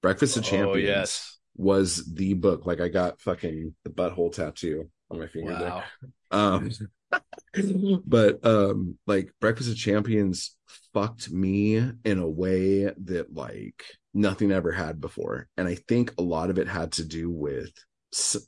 breakfast 0.01 0.35
of 0.35 0.43
Oh, 0.43 0.49
champions 0.49 0.87
yes. 0.87 1.37
was 1.55 2.03
the 2.13 2.33
book 2.33 2.65
like 2.65 2.81
i 2.81 2.89
got 2.89 3.21
fucking 3.21 3.75
the 3.85 3.89
butthole 3.89 4.31
tattoo 4.33 4.89
on 5.11 5.19
my 5.19 5.27
finger 5.27 5.55
there 5.57 5.69
Wow. 5.69 5.83
um 6.31 6.69
but 8.05 8.45
um 8.45 8.97
like 9.07 9.31
breakfast 9.41 9.69
of 9.69 9.75
champions 9.77 10.55
fucked 10.93 11.31
me 11.31 11.75
in 11.77 12.19
a 12.19 12.29
way 12.29 12.83
that 13.05 13.33
like 13.33 13.83
nothing 14.13 14.51
ever 14.51 14.71
had 14.71 14.99
before 15.01 15.47
and 15.57 15.67
i 15.67 15.75
think 15.75 16.13
a 16.17 16.21
lot 16.21 16.49
of 16.49 16.57
it 16.57 16.67
had 16.67 16.91
to 16.93 17.05
do 17.05 17.29
with 17.29 17.71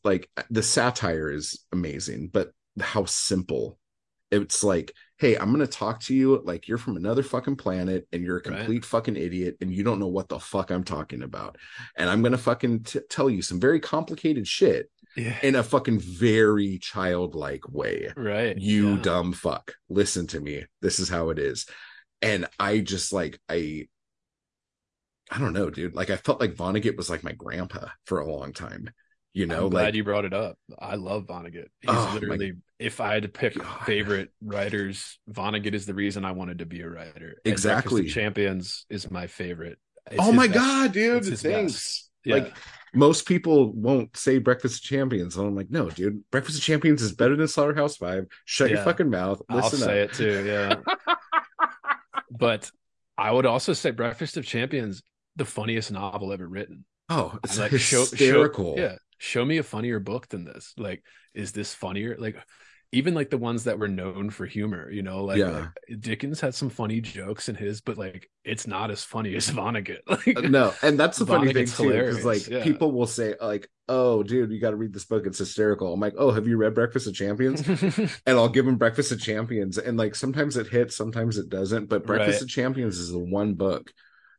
like 0.04 0.30
the 0.50 0.63
satire 0.63 1.32
is 1.32 1.65
amazing 1.71 2.30
but 2.32 2.52
how 2.80 3.06
simple 3.06 3.78
it's 4.32 4.63
like 4.63 4.93
hey 5.19 5.36
i'm 5.38 5.52
gonna 5.52 5.67
talk 5.67 6.00
to 6.00 6.15
you 6.15 6.41
like 6.45 6.67
you're 6.67 6.78
from 6.80 6.95
another 6.97 7.21
fucking 7.24 7.56
planet 7.56 8.08
and 8.12 8.24
you're 8.24 8.38
a 8.38 8.50
Right. 8.50 8.58
complete 8.60 8.86
fucking 8.86 9.15
idiot 9.17 9.58
and 9.62 9.71
you 9.74 9.84
don't 9.84 10.00
know 10.00 10.08
what 10.08 10.30
the 10.30 10.39
fuck 10.39 10.71
i'm 10.71 10.84
talking 10.84 11.21
about 11.21 11.58
and 11.95 12.10
i'm 12.10 12.21
gonna 12.24 12.38
fucking 12.38 12.84
t- 12.84 13.00
tell 13.10 13.30
you 13.30 13.41
some 13.41 13.60
very 13.60 13.80
complicated 13.80 14.47
shit 14.47 14.89
Yeah. 15.15 15.38
in 15.43 15.56
a 15.56 15.63
fucking 15.63 16.00
very 16.00 16.78
childlike 16.80 17.67
way 17.69 18.12
Right. 18.15 18.58
you 18.58 18.91
yeah. 18.95 19.02
dumb 19.02 19.34
fuck 19.34 19.74
listen 19.89 20.28
to 20.28 20.39
me 20.39 20.65
this 20.82 21.00
is 21.00 21.10
how 21.10 21.30
it 21.32 21.39
is 21.39 21.65
and 22.21 22.45
i 22.60 22.80
just 22.80 23.12
like 23.12 23.39
i 23.50 23.88
i 25.30 25.38
don't 25.39 25.54
know 25.54 25.69
dude 25.69 25.95
like 25.95 26.10
i 26.10 26.15
felt 26.15 26.39
like 26.39 26.54
vonnegut 26.56 26.95
was 26.97 27.10
like 27.10 27.24
my 27.24 27.34
grandpa 27.34 27.88
for 28.06 28.19
a 28.19 28.32
long 28.32 28.54
time 28.54 28.89
you 29.34 29.45
know 29.45 29.63
I'm 29.65 29.69
glad 29.69 29.84
like 29.86 29.93
you 29.95 30.04
brought 30.04 30.26
it 30.26 30.34
up. 30.34 30.58
I 30.78 30.95
love 30.95 31.26
Vonnegut. 31.26 31.67
He's 31.80 31.88
Oh, 31.89 31.93
my 31.93 32.13
literally, 32.15 32.52
if 32.80 33.00
I 33.00 33.13
had 33.13 33.24
to 33.24 33.30
pick 33.30 33.56
God. 33.56 33.86
favorite 33.86 34.28
writers, 34.41 35.19
Vonnegut 35.32 35.74
is 35.74 35.86
the 35.86 35.93
reason 35.93 36.26
I 36.26 36.34
wanted 36.34 36.60
to 36.60 36.65
be 36.65 36.82
a 36.82 36.89
writer. 36.89 37.38
Exactly. 37.45 38.10
Champions 38.10 38.86
is 38.89 39.10
my 39.10 39.28
favorite. 39.28 39.80
It's 40.12 40.17
oh 40.19 40.34
my 40.34 40.47
best. 40.47 40.60
god 40.60 40.91
dude 40.91 41.24
thanks 41.39 41.43
best. 41.43 42.11
Yeah. 42.26 42.36
like 42.36 42.56
most 42.94 43.26
people 43.26 43.72
won't 43.74 44.16
say 44.18 44.38
breakfast 44.38 44.76
of 44.76 44.82
champions 44.84 45.38
and 45.38 45.48
i'm 45.48 45.56
like 45.56 45.72
no 45.72 45.90
dude 45.90 46.24
breakfast 46.30 46.58
of 46.58 46.64
champions 46.64 47.02
is 47.02 47.14
better 47.14 47.36
than 47.36 47.48
slaughterhouse 47.48 47.98
five 47.98 48.26
shut 48.46 48.70
your 48.70 48.84
fucking 48.84 49.10
mouth 49.10 49.42
I'll 49.50 49.58
listen 49.58 49.80
say 49.80 50.04
up 50.04 50.10
it 50.10 50.14
too. 50.16 50.46
Yeah. 50.46 50.76
but 52.32 52.70
I 53.18 53.32
would 53.32 53.46
also 53.46 53.74
say 53.74 53.92
Breakfast 53.92 54.38
of 54.38 54.46
Champions, 54.46 55.04
the 55.36 55.46
funniest 55.46 55.92
novel 55.92 56.34
ever 56.34 56.48
written. 56.48 56.86
oh 57.10 57.38
it's 57.44 57.60
like 57.60 57.72
hysterical 57.72 58.76
Show, 58.76 58.76
show, 58.76 58.82
yeah, 58.82 58.96
show 59.20 59.46
me 59.46 59.58
a 59.58 59.64
funnier 59.64 60.00
book 60.00 60.28
than 60.30 60.44
this. 60.44 60.74
Like, 60.78 61.04
is 61.34 61.52
this 61.52 61.74
funnier? 61.74 62.16
Like, 62.18 62.38
even 62.92 63.14
like 63.14 63.30
the 63.30 63.38
ones 63.38 63.64
that 63.66 63.80
were 63.80 63.88
known 63.88 64.30
for 64.30 64.46
humor, 64.46 64.92
you 64.92 65.02
know, 65.02 65.24
like, 65.24 65.38
Yeah. 65.38 65.50
like, 65.90 66.02
Dickens 66.02 66.42
had 66.42 66.54
some 66.56 66.70
funny 66.70 67.00
jokes 67.02 67.48
in 67.50 67.56
his, 67.56 67.82
but 67.82 67.98
like 67.98 68.30
it's 68.44 68.68
not 68.68 68.92
as 68.92 69.04
funny 69.04 69.36
as 69.36 69.50
Vonnegut. 69.50 70.00
Like, 70.08 70.38
Uh, 70.38 70.42
no 70.42 70.78
and 70.82 71.00
that's 71.00 71.18
the 71.18 71.26
funny 71.26 71.50
thing 71.50 71.72
too 71.72 71.90
because 71.94 72.24
like 72.26 72.48
yeah. 72.48 72.64
people 72.64 72.92
will 72.92 73.08
say 73.08 73.36
like 73.42 73.70
oh 73.90 74.24
dude 74.24 74.52
you 74.52 74.60
got 74.60 74.72
to 74.72 74.76
read 74.78 74.94
this 74.94 75.06
book 75.06 75.26
it's 75.26 75.38
hysterical 75.40 75.94
i'm 75.94 76.00
like 76.00 76.14
oh 76.18 76.32
have 76.32 76.48
you 76.48 76.56
read 76.58 76.74
breakfast 76.74 77.08
of 77.08 77.14
champions 77.14 77.62
and 78.26 78.38
i'll 78.38 78.48
give 78.50 78.66
them 78.66 78.78
breakfast 78.78 79.12
of 79.12 79.20
champions 79.20 79.78
and 79.78 79.98
like 79.98 80.16
sometimes 80.16 80.56
it 80.58 80.68
hits 80.68 80.96
sometimes 80.96 81.38
it 81.38 81.50
doesn't 81.50 81.90
but 81.90 82.06
breakfast 82.06 82.40
Right. 82.40 82.42
of 82.42 82.50
champions 82.50 82.98
is 82.98 83.12
the 83.12 83.20
one 83.20 83.54
book 83.54 83.92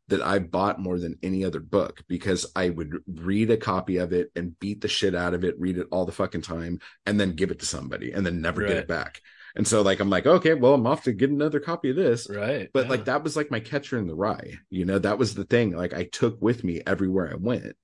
that 0.09 0.21
i 0.21 0.39
bought 0.39 0.79
more 0.79 0.99
than 0.99 1.17
any 1.23 1.45
other 1.45 1.59
book 1.59 2.03
because 2.07 2.45
i 2.55 2.69
would 2.69 2.97
read 3.07 3.49
a 3.51 3.57
copy 3.57 3.97
of 3.97 4.13
it 4.13 4.31
and 4.35 4.57
beat 4.59 4.81
the 4.81 4.87
shit 4.87 5.15
out 5.15 5.33
of 5.33 5.43
it 5.43 5.59
read 5.59 5.77
it 5.77 5.87
all 5.91 6.05
the 6.05 6.11
fucking 6.11 6.41
time 6.41 6.79
and 7.05 7.19
then 7.19 7.33
give 7.33 7.51
it 7.51 7.59
to 7.59 7.65
somebody 7.65 8.11
and 8.11 8.25
then 8.25 8.41
never 8.41 8.61
get 8.61 8.77
it 8.77 8.87
back 8.87 9.21
and 9.55 9.67
so 9.67 9.81
like 9.81 9.99
i'm 9.99 10.09
like 10.09 10.25
okay 10.25 10.53
well 10.53 10.73
i'm 10.73 10.87
off 10.87 11.03
to 11.03 11.13
get 11.13 11.29
another 11.29 11.59
copy 11.59 11.89
of 11.89 11.95
this 11.95 12.27
right. 12.29 12.69
but 12.73 12.85
yeah. 12.85 12.89
like 12.89 13.05
that 13.05 13.23
was 13.23 13.35
like 13.35 13.51
my 13.51 13.59
catcher 13.59 13.97
in 13.97 14.07
the 14.07 14.15
rye 14.15 14.53
you 14.69 14.85
know 14.85 14.99
that 14.99 15.17
was 15.17 15.35
the 15.35 15.45
thing 15.45 15.71
like 15.71 15.93
i 15.93 16.03
took 16.03 16.41
with 16.41 16.63
me 16.63 16.81
everywhere 16.85 17.31
i 17.31 17.35
went 17.35 17.75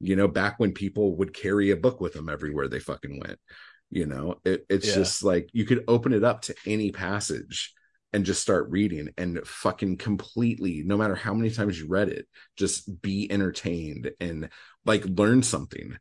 you 0.00 0.16
know 0.16 0.28
back 0.28 0.58
when 0.58 0.72
people 0.72 1.16
would 1.16 1.34
carry 1.34 1.70
a 1.70 1.76
book 1.76 2.00
with 2.00 2.12
them 2.12 2.28
everywhere 2.28 2.68
they 2.68 2.80
fucking 2.80 3.20
went 3.20 3.38
you 3.90 4.06
know 4.06 4.36
it, 4.44 4.64
it's 4.68 4.88
Yeah. 4.88 4.94
just 4.94 5.22
like 5.22 5.48
you 5.52 5.64
could 5.64 5.84
open 5.88 6.12
it 6.12 6.24
up 6.24 6.42
to 6.42 6.54
any 6.66 6.90
passage 6.90 7.74
and 8.14 8.24
just 8.24 8.40
start 8.40 8.70
reading 8.70 9.10
and 9.18 9.46
fucking 9.46 9.98
completely 9.98 10.82
no 10.86 10.96
matter 10.96 11.14
how 11.14 11.34
many 11.34 11.50
times 11.50 11.78
you 11.78 11.88
read 11.88 12.08
it 12.08 12.26
just 12.56 13.02
be 13.02 13.30
entertained 13.30 14.12
and 14.20 14.48
like 14.86 15.04
learn 15.04 15.42
something. 15.42 15.98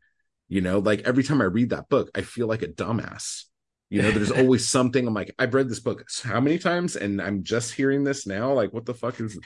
You 0.48 0.62
know 0.62 0.80
like 0.80 1.02
every 1.02 1.24
time 1.24 1.42
i 1.42 1.46
read 1.46 1.72
that 1.72 1.90
book 1.90 2.12
i 2.16 2.22
feel 2.22 2.48
like 2.48 2.62
a 2.62 2.68
dumbass. 2.68 3.46
You 3.90 4.02
know 4.02 4.12
there's 4.12 4.32
always 4.42 4.68
something. 4.68 5.08
I'm 5.08 5.14
like 5.14 5.34
i've 5.40 5.54
read 5.54 5.68
this 5.68 5.80
book 5.80 6.06
how 6.24 6.40
many 6.40 6.60
times 6.60 6.96
and 6.96 7.22
i'm 7.22 7.44
just 7.44 7.74
hearing 7.74 8.04
this 8.04 8.26
now? 8.28 8.54
Like 8.54 8.72
what 8.72 8.86
the 8.86 8.94
fuck 8.94 9.20
is 9.20 9.38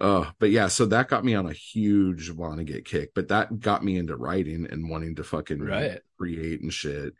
oh 0.00 0.30
but 0.38 0.50
yeah 0.50 0.66
so 0.68 0.84
that 0.86 1.08
got 1.08 1.24
me 1.24 1.34
on 1.34 1.46
a 1.46 1.52
huge 1.52 2.30
Vonnegut 2.30 2.84
kick 2.84 3.12
but 3.14 3.28
that 3.28 3.60
got 3.60 3.82
me 3.82 3.96
into 3.96 4.14
writing 4.16 4.66
and 4.70 4.90
wanting 4.90 5.14
to 5.14 5.24
fucking 5.24 5.62
Right. 5.62 6.00
create 6.18 6.60
and 6.60 6.72
shit. 6.72 7.14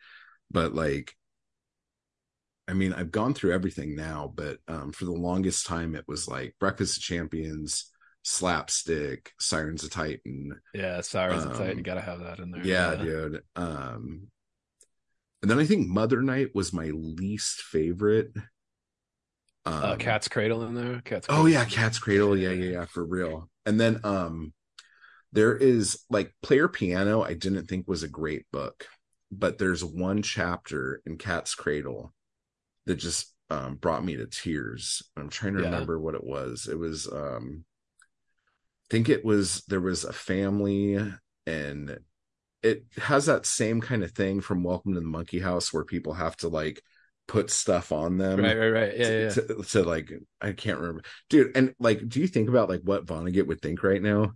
But 0.50 0.74
like 0.74 1.14
i 2.68 2.72
mean 2.72 2.92
i've 2.92 3.10
gone 3.10 3.34
through 3.34 3.52
everything 3.52 3.94
now 3.96 4.32
but 4.34 4.58
um 4.68 4.92
for 4.92 5.04
the 5.04 5.12
longest 5.12 5.66
time 5.66 5.94
it 5.94 6.04
was 6.08 6.26
like 6.28 6.54
breakfast 6.58 6.98
of 6.98 7.02
champions 7.02 7.90
slapstick 8.22 9.32
sirens 9.38 9.84
of 9.84 9.90
titan 9.90 10.52
yeah, 10.74 11.00
Sirens 11.00 11.44
of 11.44 11.52
Titan, 11.52 11.72
um, 11.72 11.78
you 11.78 11.84
gotta 11.84 12.00
have 12.00 12.20
that 12.20 12.38
in 12.40 12.50
there. 12.50 12.64
yeah, 12.64 12.96
dude. 12.96 13.42
Um, 13.54 14.28
and 15.42 15.50
then 15.50 15.58
I 15.58 15.64
think 15.64 15.86
Mother 15.88 16.22
Night 16.22 16.54
was 16.54 16.72
my 16.72 16.86
least 16.86 17.62
favorite. 17.62 18.30
Um, 19.64 19.74
Uh, 19.84 19.96
Cat's 19.96 20.28
Cradle 20.28 20.62
in 20.64 20.74
there. 20.74 21.00
Cat's 21.04 21.26
Cradle. 21.26 21.44
Oh 21.44 21.46
yeah, 21.46 21.64
Cat's 21.64 21.98
Cradle. 21.98 22.36
Yeah, 22.36 22.50
yeah, 22.50 22.70
yeah, 22.72 22.84
for 22.86 23.04
real. 23.04 23.50
And 23.64 23.80
then 23.80 24.00
um, 24.04 24.52
there 25.32 25.56
is 25.56 26.00
like 26.10 26.34
Player 26.42 26.68
Piano. 26.68 27.22
I 27.22 27.34
didn't 27.34 27.68
think 27.68 27.88
was 27.88 28.02
a 28.04 28.08
great 28.08 28.46
book, 28.52 28.88
but 29.32 29.58
there's 29.58 29.84
one 29.84 30.22
chapter 30.22 31.02
in 31.06 31.18
Cat's 31.18 31.54
Cradle 31.54 32.14
that 32.86 32.96
just 32.96 33.32
um 33.50 33.76
brought 33.76 34.04
me 34.04 34.16
to 34.16 34.26
tears. 34.26 35.02
I'm 35.16 35.28
trying 35.28 35.54
to 35.54 35.60
Yeah. 35.60 35.66
remember 35.66 35.98
what 36.00 36.14
it 36.14 36.24
was. 36.24 36.68
It 36.70 36.78
was 36.78 37.06
um, 37.10 37.64
I 38.00 38.86
think 38.90 39.08
it 39.08 39.24
was 39.24 39.62
there 39.68 39.80
was 39.80 40.04
a 40.04 40.12
family 40.12 40.98
and 41.46 41.98
it 42.62 42.84
has 42.98 43.26
that 43.26 43.46
same 43.46 43.80
kind 43.80 44.02
of 44.02 44.12
thing 44.12 44.40
from 44.40 44.64
Welcome 44.64 44.94
to 44.94 45.00
the 45.00 45.06
Monkey 45.06 45.38
House 45.40 45.72
where 45.72 45.84
people 45.84 46.14
have 46.14 46.36
to 46.38 46.48
like 46.48 46.82
put 47.28 47.50
stuff 47.50 47.90
on 47.92 48.18
them 48.18 48.40
Right, 48.40 48.56
right, 48.56 48.68
right. 48.70 48.96
Yeah, 48.96 49.08
yeah. 49.08 49.28
to, 49.30 49.62
to 49.70 49.82
like 49.84 50.12
I 50.40 50.52
can't 50.52 50.78
remember, 50.78 51.02
dude. 51.28 51.56
And 51.56 51.74
like, 51.78 52.08
do 52.08 52.20
you 52.20 52.26
think 52.28 52.48
about 52.48 52.68
like 52.68 52.82
what 52.82 53.06
Vonnegut 53.06 53.46
would 53.46 53.60
think 53.60 53.82
right 53.82 54.02
now? 54.02 54.32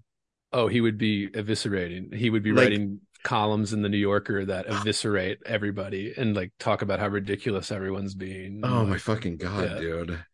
Oh, 0.53 0.67
he 0.67 0.81
would 0.81 0.99
be 0.99 1.29
eviscerating. 1.29 2.13
He 2.15 2.31
would 2.31 2.43
be 2.43 2.51
Like- 2.53 2.65
writing 2.71 3.01
columns 3.23 3.73
in 3.73 3.83
the 3.83 3.89
New 3.89 3.99
Yorker 3.99 4.45
that 4.47 4.67
eviscerate 4.67 5.39
everybody 5.47 6.15
and 6.17 6.35
like 6.35 6.53
talk 6.59 6.83
about 6.83 7.01
how 7.01 7.09
ridiculous 7.09 7.73
everyone's 7.73 8.15
being. 8.15 8.61
Oh 8.65 8.85
my 8.85 8.99
fucking 8.99 9.37
god, 9.37 9.71
yeah. 9.71 9.79
dude! 9.79 10.25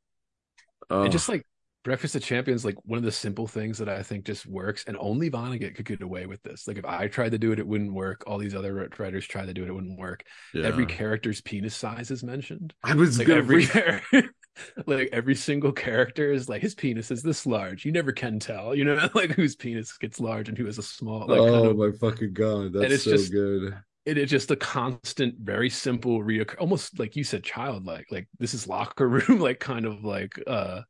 Oh, 0.91 1.03
And 1.03 1.13
just 1.13 1.29
like 1.29 1.45
Breakfast 1.87 2.17
of 2.17 2.23
Champions, 2.23 2.65
like 2.65 2.75
one 2.85 2.99
of 2.99 3.05
the 3.05 3.13
simple 3.13 3.47
things 3.47 3.79
that 3.79 3.89
I 3.89 4.03
think 4.03 4.25
just 4.25 4.45
works, 4.45 4.85
and 4.89 4.97
only 4.99 5.31
Vonnegut 5.31 5.77
could 5.77 5.87
get 5.87 6.03
away 6.03 6.27
with 6.27 6.43
this. 6.43 6.67
Like 6.67 6.79
if 6.79 6.85
I 6.85 7.07
tried 7.07 7.31
to 7.31 7.39
do 7.39 7.53
it, 7.53 7.61
it 7.61 7.67
wouldn't 7.67 7.93
work. 7.93 8.25
All 8.27 8.39
these 8.39 8.57
other 8.57 8.89
writers 8.99 9.25
tried 9.25 9.47
to 9.47 9.55
do 9.55 9.63
it, 9.63 9.69
it 9.69 9.73
wouldn't 9.73 9.99
work. 9.99 10.25
Yeah. 10.53 10.65
Every 10.65 10.85
character's 10.85 11.41
penis 11.41 11.77
size 11.77 12.11
is 12.11 12.25
mentioned. 12.25 12.75
I 12.83 12.95
was 12.95 13.19
Like 13.19 13.29
every 13.29 13.69
like 14.87 15.09
every 15.13 15.35
single 15.35 15.73
character 15.73 16.33
is 16.33 16.49
like 16.49 16.63
his 16.63 16.75
penis 16.75 17.11
is 17.11 17.23
this 17.23 17.47
large. 17.47 17.85
You 17.85 17.93
never 17.93 18.13
can 18.13 18.39
tell, 18.39 18.75
you 18.75 18.85
know, 18.85 19.09
like 19.15 19.33
whose 19.33 19.57
penis 19.57 19.97
gets 19.99 20.21
large 20.21 20.49
and 20.49 20.57
who 20.57 20.67
is 20.67 20.79
a 20.79 20.83
small. 20.83 21.21
Like 21.27 21.39
kind 21.41 21.51
oh 21.51 21.71
of, 21.71 21.77
my 21.77 21.91
fucking 21.99 22.33
god, 22.33 22.73
that's 22.73 22.93
it's 22.95 23.05
so 23.05 23.13
just- 23.13 23.33
good. 23.33 23.77
it 24.05 24.19
is 24.19 24.31
just 24.31 24.51
a 24.51 24.57
constant, 24.57 25.35
very 25.41 25.69
simple, 25.71 26.21
reoccur, 26.23 26.57
almost 26.59 26.99
like 26.99 27.17
you 27.17 27.25
said, 27.25 27.43
childlike. 27.43 28.07
Like 28.11 28.29
this 28.39 28.55
is 28.55 28.67
locker 28.69 29.09
room, 29.17 29.39
like 29.41 29.61
kind 29.61 29.85
of 29.85 30.05
like 30.05 30.41
uh 30.47 30.83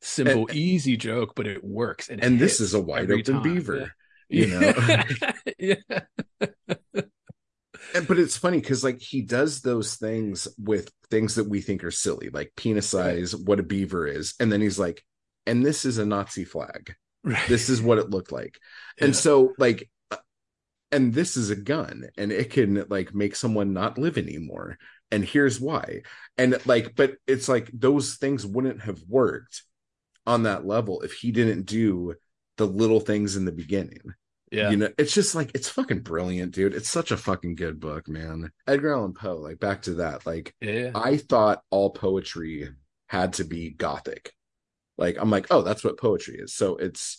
simple, 0.00 0.48
easy 0.52 0.96
joke, 0.96 1.32
but 1.36 1.46
it 1.46 1.62
works. 1.64 2.08
And, 2.08 2.20
it 2.20 2.26
And 2.26 2.38
this 2.38 2.60
is 2.60 2.74
a 2.74 2.80
wide 2.80 3.10
open 3.10 3.34
time. 3.34 3.42
beaver. 3.42 3.92
Yeah. 4.28 4.72
you 5.58 5.76
know? 5.76 5.82
yeah. 5.92 7.00
And, 7.94 8.06
but 8.06 8.18
it's 8.18 8.36
funny 8.36 8.60
because 8.60 8.84
like 8.84 9.00
he 9.00 9.22
does 9.22 9.62
those 9.62 9.94
things 9.94 10.48
with 10.58 10.90
things 11.10 11.36
that 11.36 11.48
we 11.48 11.60
think 11.60 11.84
are 11.84 11.90
silly, 11.90 12.28
like 12.28 12.52
penis 12.56 12.88
size, 12.88 13.34
what 13.34 13.60
a 13.60 13.62
beaver 13.62 14.06
is, 14.06 14.34
and 14.40 14.52
then 14.52 14.60
he's 14.60 14.78
like, 14.78 15.04
and 15.46 15.64
this 15.64 15.84
is 15.84 15.98
a 15.98 16.04
Nazi 16.04 16.44
flag. 16.44 16.94
Right. 17.22 17.48
This 17.48 17.68
is 17.70 17.80
what 17.80 17.98
it 17.98 18.10
looked 18.10 18.32
like. 18.32 18.58
Yeah. 18.98 19.06
And 19.06 19.16
so 19.16 19.54
like 19.56 19.88
uh, 20.10 20.16
and 20.92 21.14
this 21.14 21.36
is 21.36 21.50
a 21.50 21.56
gun 21.56 22.04
and 22.18 22.30
it 22.30 22.50
can 22.50 22.84
like 22.90 23.14
make 23.14 23.36
someone 23.36 23.72
not 23.72 23.96
live 23.96 24.18
anymore. 24.18 24.76
And 25.10 25.24
here's 25.24 25.60
why. 25.60 26.02
And 26.36 26.58
like, 26.66 26.96
but 26.96 27.14
it's 27.26 27.48
like 27.48 27.70
those 27.72 28.16
things 28.16 28.44
wouldn't 28.44 28.82
have 28.82 29.00
worked 29.08 29.62
on 30.26 30.42
that 30.42 30.66
level 30.66 31.02
if 31.02 31.12
he 31.12 31.30
didn't 31.30 31.66
do 31.66 32.14
the 32.56 32.66
little 32.66 33.00
things 33.00 33.36
in 33.36 33.44
the 33.44 33.52
beginning. 33.52 34.14
Yeah. 34.50 34.70
You 34.70 34.76
know, 34.76 34.88
it's 34.98 35.14
just 35.14 35.34
like 35.34 35.50
it's 35.54 35.68
fucking 35.68 36.00
brilliant, 36.00 36.52
dude. 36.52 36.74
It's 36.74 36.90
such 36.90 37.10
a 37.10 37.16
fucking 37.16 37.56
good 37.56 37.80
book, 37.80 38.08
man. 38.08 38.50
Edgar 38.66 38.94
Allan 38.94 39.14
Poe, 39.14 39.36
like 39.36 39.58
back 39.58 39.82
to 39.82 39.94
that, 39.94 40.26
like 40.26 40.54
yeah. 40.60 40.90
I 40.94 41.16
thought 41.16 41.62
all 41.70 41.90
poetry 41.90 42.68
had 43.08 43.34
to 43.34 43.44
be 43.44 43.70
gothic. 43.70 44.32
Like 44.96 45.16
I'm 45.18 45.30
like, 45.30 45.46
oh, 45.50 45.62
that's 45.62 45.82
what 45.82 45.98
poetry 45.98 46.36
is. 46.38 46.54
So 46.54 46.76
it's 46.76 47.18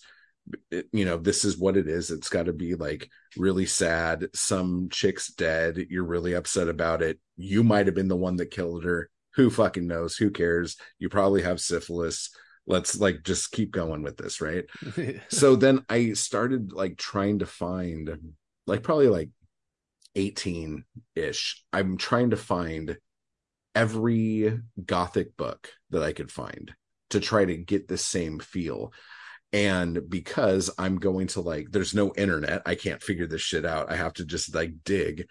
it, 0.72 0.88
you 0.92 1.06
know, 1.06 1.18
this 1.18 1.44
is 1.44 1.58
what 1.58 1.78
it 1.78 1.88
is. 1.88 2.12
It's 2.12 2.30
got 2.30 2.46
to 2.46 2.54
be 2.54 2.76
like 2.76 3.10
really 3.38 3.66
sad. 3.66 4.28
Some 4.34 4.90
chick's 4.90 5.28
dead. 5.34 5.88
You're 5.90 6.04
really 6.04 6.34
upset 6.34 6.70
about 6.70 7.02
it. 7.02 7.20
You 7.36 7.64
might 7.64 7.88
have 7.88 7.96
been 7.96 8.08
the 8.08 8.16
one 8.16 8.38
that 8.38 8.52
killed 8.52 8.84
her. 8.84 9.10
Who 9.36 9.50
fucking 9.50 9.86
knows? 9.86 10.16
Who 10.16 10.32
cares? 10.32 10.78
You 11.00 11.10
probably 11.10 11.42
have 11.42 11.60
syphilis. 11.60 12.30
Let's 12.68 13.00
like 13.00 13.24
just 13.24 13.52
keep 13.52 13.72
going 13.72 14.02
with 14.02 14.18
this, 14.18 14.42
right? 14.42 14.66
so 15.30 15.56
then 15.56 15.86
I 15.90 16.14
started 16.14 16.72
like 16.72 16.98
trying 16.98 17.40
to 17.40 17.46
find 17.46 18.34
like 18.66 18.84
probably 18.84 19.08
like 19.08 19.30
18 20.16 20.84
ish. 21.16 21.64
I'm 21.72 21.98
trying 21.98 22.32
to 22.32 22.38
find 22.38 22.98
every 23.76 24.60
gothic 24.84 25.36
book 25.38 25.70
that 25.90 26.02
I 26.02 26.14
could 26.14 26.32
find 26.32 26.74
to 27.10 27.20
try 27.20 27.46
to 27.46 27.58
get 27.58 27.88
the 27.88 27.98
same 27.98 28.40
feel. 28.40 28.94
And 29.54 30.10
because 30.10 30.70
I'm 30.78 30.98
going 30.98 31.28
to 31.28 31.42
like, 31.42 31.68
there's 31.72 31.94
no 31.94 32.14
internet, 32.16 32.62
I 32.66 32.76
can't 32.76 33.04
figure 33.04 33.28
this 33.28 33.42
shit 33.42 33.66
out. 33.66 33.92
I 33.92 33.96
have 33.96 34.14
to 34.14 34.26
just 34.26 34.56
like 34.56 34.74
dig. 34.84 35.28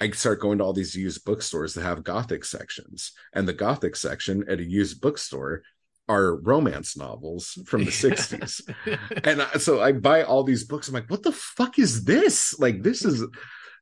I 0.00 0.10
start 0.10 0.40
going 0.40 0.58
to 0.58 0.64
all 0.64 0.72
these 0.72 0.96
used 0.96 1.24
bookstores 1.24 1.74
that 1.74 1.82
have 1.82 2.02
gothic 2.02 2.44
sections. 2.44 3.12
And 3.32 3.46
the 3.46 3.52
gothic 3.52 3.94
section 3.94 4.44
at 4.48 4.58
a 4.58 4.64
used 4.64 5.00
bookstore 5.00 5.62
are 6.08 6.36
romance 6.36 6.96
novels 6.96 7.58
from 7.66 7.84
the 7.84 7.90
60s 7.90 8.60
and 9.24 9.42
I, 9.42 9.52
so 9.58 9.80
I 9.80 9.92
buy 9.92 10.24
all 10.24 10.42
these 10.42 10.64
books. 10.64 10.88
I'm 10.88 10.94
like, 10.94 11.10
what 11.10 11.22
the 11.22 11.32
fuck 11.32 11.78
is 11.78 12.04
this? 12.04 12.58
Like, 12.58 12.82
this 12.82 13.04
is 13.04 13.24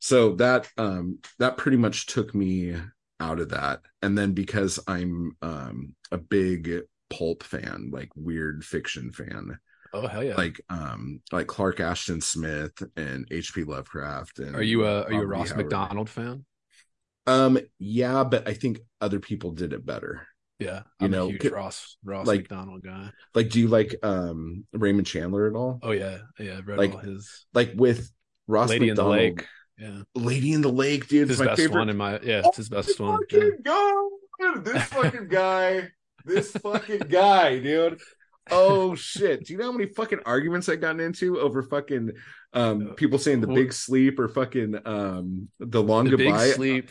so 0.00 0.35
that 0.37 0.68
um 0.78 1.18
that 1.38 1.56
pretty 1.56 1.76
much 1.76 2.06
took 2.06 2.35
me 2.35 2.74
out 3.20 3.38
of 3.38 3.50
that. 3.50 3.80
And 4.02 4.16
then 4.16 4.33
because 4.33 4.80
I'm 4.87 5.37
um 5.42 5.94
a 6.11 6.18
big 6.18 6.83
pulp 7.11 7.42
fan, 7.42 7.90
like 7.92 8.11
weird 8.16 8.64
fiction 8.64 9.12
fan, 9.12 9.59
oh 9.92 10.06
hell 10.06 10.24
yeah. 10.24 10.37
like 10.37 10.61
um 10.68 11.20
like 11.33 11.46
Clark 11.46 11.80
Ashton 11.80 12.20
Smith 12.20 12.83
and 12.96 13.26
H.P. 13.30 13.64
Lovecraft. 13.64 14.38
And 14.38 14.56
are 14.56 14.62
you 14.62 14.85
a 14.85 15.02
are 15.02 15.12
you 15.12 15.22
a. 15.22 15.26
Ross 15.26 15.50
Howard. 15.50 15.64
Macdonald 15.64 16.09
fan? 16.09 16.44
Um, 17.26 17.59
yeah, 17.78 18.24
but 18.24 18.48
I 18.48 18.54
think 18.54 18.80
other 19.00 19.20
people 19.20 19.52
did 19.52 19.72
it 19.72 19.85
better. 19.85 20.26
Yeah. 20.61 20.83
You 21.01 21.07
I'm 21.07 21.11
know, 21.11 21.29
a 21.29 21.33
huge 21.33 21.46
Ross 21.46 21.96
Ross 22.05 22.27
like- 22.27 22.40
Macdonald 22.42 22.83
guy. 22.85 23.11
Like, 23.35 23.49
do 23.51 23.59
you 23.61 23.68
like 23.68 23.94
um 24.03 24.64
Raymond 24.73 25.07
Chandler 25.07 25.49
at 25.49 25.55
all? 25.55 25.79
Oh 25.83 25.90
yeah. 25.92 26.18
Yeah. 26.38 26.59
I've 26.59 26.66
read 26.66 26.79
Like, 26.79 26.92
all 26.92 26.99
his 26.99 27.46
Like 27.55 27.73
with 27.75 28.11
Ross 28.46 28.68
Lady 28.68 28.88
Macdonald, 28.88 29.16
in 29.16 29.18
the 29.18 29.25
Lake. 29.31 29.46
Yeah. 29.79 30.03
Lady 30.14 30.53
in 30.53 30.61
the 30.61 30.68
Lake, 30.73 31.09
dude. 31.09 31.29
His 31.29 31.38
It's 31.38 31.40
my 31.40 31.46
best 31.53 31.61
favorite 31.62 31.79
one 31.79 31.88
in 31.88 31.96
my 31.96 32.20
yeah, 32.20 32.42
Oh 32.44 32.49
it's 32.49 32.59
his 32.59 32.68
best 32.68 33.01
my 33.01 33.09
one. 33.11 33.20
Yeah. 33.31 33.49
god! 33.64 34.64
This 34.64 34.83
fucking 34.88 35.29
guy, 35.29 35.88
this 36.25 36.51
fucking 36.53 37.01
guy, 37.09 37.59
dude. 37.61 37.99
Oh 38.51 38.94
shit! 38.94 39.44
Do 39.46 39.53
you 39.53 39.59
know 39.59 39.66
how 39.66 39.73
many 39.73 39.87
fucking 39.87 40.20
arguments 40.27 40.68
I 40.68 40.77
gotten 40.77 41.01
into 41.01 41.38
over 41.38 41.62
fucking 41.62 42.11
um 42.53 42.94
people 42.96 43.18
saying 43.18 43.40
the 43.40 43.46
big 43.46 43.73
sleep 43.73 44.18
or 44.18 44.29
fucking 44.29 44.75
um 44.85 45.49
the 45.61 45.83
long 45.83 46.05
the 46.07 46.16
goodbye? 46.16 46.46
big 46.46 46.55
sleep 46.55 46.90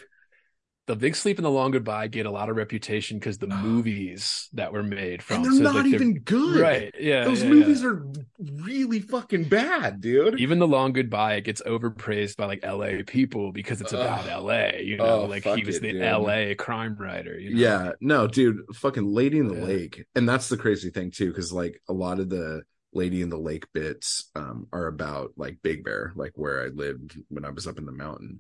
the 0.90 0.96
big 0.96 1.16
sleep 1.16 1.38
and 1.38 1.46
the 1.46 1.50
long 1.52 1.72
goodbye 1.72 2.08
get 2.08 2.26
a 2.26 2.32
lot 2.32 2.50
of 2.50 2.58
reputation 2.58 3.18
because 3.20 3.38
the 3.38 3.48
movies 3.70 4.50
that 4.54 4.74
were 4.74 4.84
made 4.84 5.24
from 5.24 5.38
and 5.38 5.46
they're 5.46 5.52
so, 5.54 5.62
not 5.64 5.76
like, 5.76 5.84
they're- 5.86 5.94
even 5.96 6.20
good. 6.20 6.60
right 6.60 6.94
yeah 7.00 7.24
Those 7.24 7.44
yeah, 7.44 7.50
movies 7.50 7.82
yeah. 7.82 7.90
are 7.90 8.06
really 8.40 9.00
fucking 9.00 9.46
bad, 9.46 10.02
dude. 10.02 10.40
even 10.40 10.60
the 10.60 10.68
long 10.68 10.92
goodbye 10.94 11.36
it 11.36 11.42
gets 11.46 11.62
overpraised 11.66 12.36
by 12.38 12.46
like 12.46 12.66
la 12.66 12.90
people 13.06 13.52
because 13.52 13.80
it's 13.82 13.94
about 13.94 14.44
la 14.44 14.70
you 14.80 14.98
know 14.98 15.06
Oh, 15.06 15.26
like 15.26 15.44
he 15.44 15.64
was 15.64 15.78
it, 15.78 15.82
the 15.84 15.92
dude. 15.94 16.02
la 16.02 16.54
crime 16.56 16.96
writer 17.00 17.38
you 17.40 17.54
know? 17.56 17.62
Yeah, 17.62 17.92
no, 18.02 18.28
dude, 18.28 18.62
fucking 18.76 19.06
Lady 19.14 19.38
in 19.40 19.48
the 19.48 19.56
Yeah. 19.56 19.64
Lake. 19.66 20.06
And 20.16 20.28
that's 20.28 20.50
the 20.50 20.58
crazy 20.58 20.90
thing 20.90 21.12
too, 21.12 21.28
because 21.30 21.54
like 21.54 21.82
a 21.88 21.94
lot 21.94 22.20
of 22.20 22.30
the 22.30 22.64
Lady 22.94 23.22
in 23.22 23.30
the 23.30 23.38
Lake 23.38 23.68
bits 23.74 24.32
um 24.36 24.66
are 24.74 24.88
about 24.88 25.34
like 25.38 25.60
Big 25.62 25.84
Bear, 25.84 26.12
like 26.16 26.32
where 26.36 26.64
I 26.64 26.68
lived 26.70 27.16
when 27.30 27.46
I 27.46 27.52
was 27.52 27.68
up 27.68 27.78
in 27.78 27.86
the 27.86 27.92
mountain. 27.92 28.40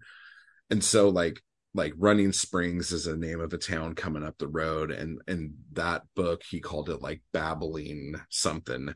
And 0.71 0.83
so 0.83 1.09
like 1.09 1.41
like 1.73 1.93
Running 1.97 2.31
Springs 2.31 2.91
is 2.91 3.07
a 3.07 3.15
name 3.15 3.41
of 3.41 3.53
a 3.53 3.57
town 3.57 3.95
coming 3.95 4.23
up 4.23 4.37
the 4.37 4.47
road, 4.47 4.91
and 4.91 5.21
and 5.27 5.53
that 5.73 6.03
book 6.15 6.41
he 6.49 6.59
called 6.59 6.89
it 6.89 7.01
like 7.01 7.21
babbling 7.33 8.15
something. 8.29 8.93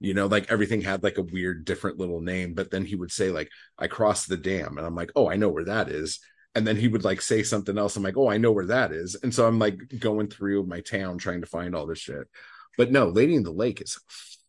You 0.00 0.14
know, 0.14 0.26
like 0.26 0.50
everything 0.50 0.82
had 0.82 1.02
like 1.02 1.18
a 1.18 1.22
weird 1.22 1.64
different 1.64 1.98
little 1.98 2.20
name, 2.20 2.54
but 2.54 2.70
then 2.70 2.84
he 2.84 2.96
would 2.96 3.10
say, 3.10 3.30
like, 3.30 3.48
I 3.78 3.86
crossed 3.86 4.28
the 4.28 4.36
dam, 4.36 4.76
and 4.76 4.86
I'm 4.86 4.94
like, 4.94 5.10
oh, 5.16 5.30
I 5.30 5.36
know 5.36 5.48
where 5.48 5.64
that 5.64 5.88
is 5.88 6.20
and 6.56 6.66
then 6.66 6.76
he 6.76 6.88
would 6.88 7.04
like 7.04 7.20
say 7.20 7.42
something 7.42 7.76
else. 7.76 7.96
I'm 7.96 8.02
like, 8.02 8.16
oh, 8.16 8.30
I 8.30 8.38
know 8.38 8.50
where 8.50 8.64
that 8.66 8.90
is. 8.90 9.14
And 9.22 9.32
so 9.32 9.46
I'm 9.46 9.58
like 9.58 9.78
going 9.98 10.28
through 10.28 10.64
my 10.64 10.80
town 10.80 11.18
trying 11.18 11.42
to 11.42 11.46
find 11.46 11.76
all 11.76 11.86
this 11.86 11.98
shit. 11.98 12.26
But 12.78 12.90
no, 12.90 13.08
Lady 13.08 13.34
in 13.34 13.42
the 13.42 13.52
Lake 13.52 13.82
is 13.82 14.00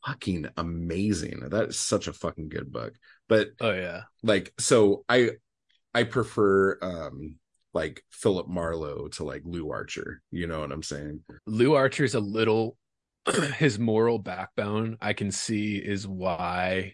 fucking 0.05 0.47
amazing. 0.55 1.41
That 1.49 1.67
is 1.67 1.77
such 1.77 2.07
a 2.07 2.13
fucking 2.13 2.47
good 2.47 2.71
book. 2.71 2.93
But 3.27 3.49
oh 3.59 3.73
yeah 3.73 4.03
like, 4.23 4.53
so 4.57 5.03
I 5.09 5.31
I 5.93 6.03
prefer 6.03 6.77
um 6.81 7.35
like 7.77 8.03
Philip 8.11 8.47
Marlowe 8.47 9.07
to 9.13 9.23
like 9.23 9.43
Lew 9.45 9.71
Archer. 9.71 10.21
You 10.31 10.47
know 10.47 10.59
what 10.61 10.71
I'm 10.71 10.83
saying? 10.83 11.21
lew 11.45 11.75
archer's 11.75 12.15
a 12.15 12.19
little 12.19 12.77
his 13.57 13.79
moral 13.79 14.19
backbone 14.19 14.97
i 15.01 15.13
can 15.13 15.31
see 15.31 15.77
is 15.77 16.07
why 16.07 16.93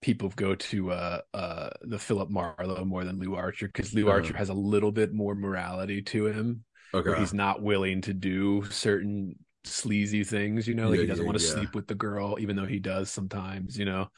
people 0.00 0.28
go 0.36 0.54
to 0.54 0.90
uh 0.90 1.20
uh 1.34 1.70
the 1.82 1.98
philip 1.98 2.30
marlowe 2.30 2.84
more 2.84 3.04
than 3.04 3.18
lew 3.18 3.34
archer 3.34 3.66
because 3.66 3.94
lou 3.94 4.02
Uh-huh. 4.08 4.16
archer 4.16 4.36
has 4.36 4.48
a 4.48 4.54
little 4.54 4.92
bit 4.92 5.12
more 5.12 5.34
morality 5.34 6.02
to 6.02 6.26
him 6.26 6.64
Okay. 6.94 7.14
he's 7.18 7.34
not 7.34 7.62
willing 7.62 8.00
to 8.02 8.12
do 8.12 8.64
certain 8.70 9.34
sleazy 9.64 10.24
things, 10.24 10.66
you 10.66 10.74
know, 10.74 10.88
like 10.88 10.98
Yeah, 10.98 11.02
he 11.02 11.06
doesn't 11.06 11.24
yeah, 11.24 11.26
want 11.32 11.38
to 11.38 11.44
yeah. 11.44 11.52
sleep 11.52 11.74
with 11.74 11.86
the 11.86 11.94
girl, 11.94 12.36
even 12.40 12.56
though 12.56 12.66
he 12.66 12.80
does 12.80 13.10
sometimes, 13.10 13.78
you 13.78 13.84
know. 13.84 14.08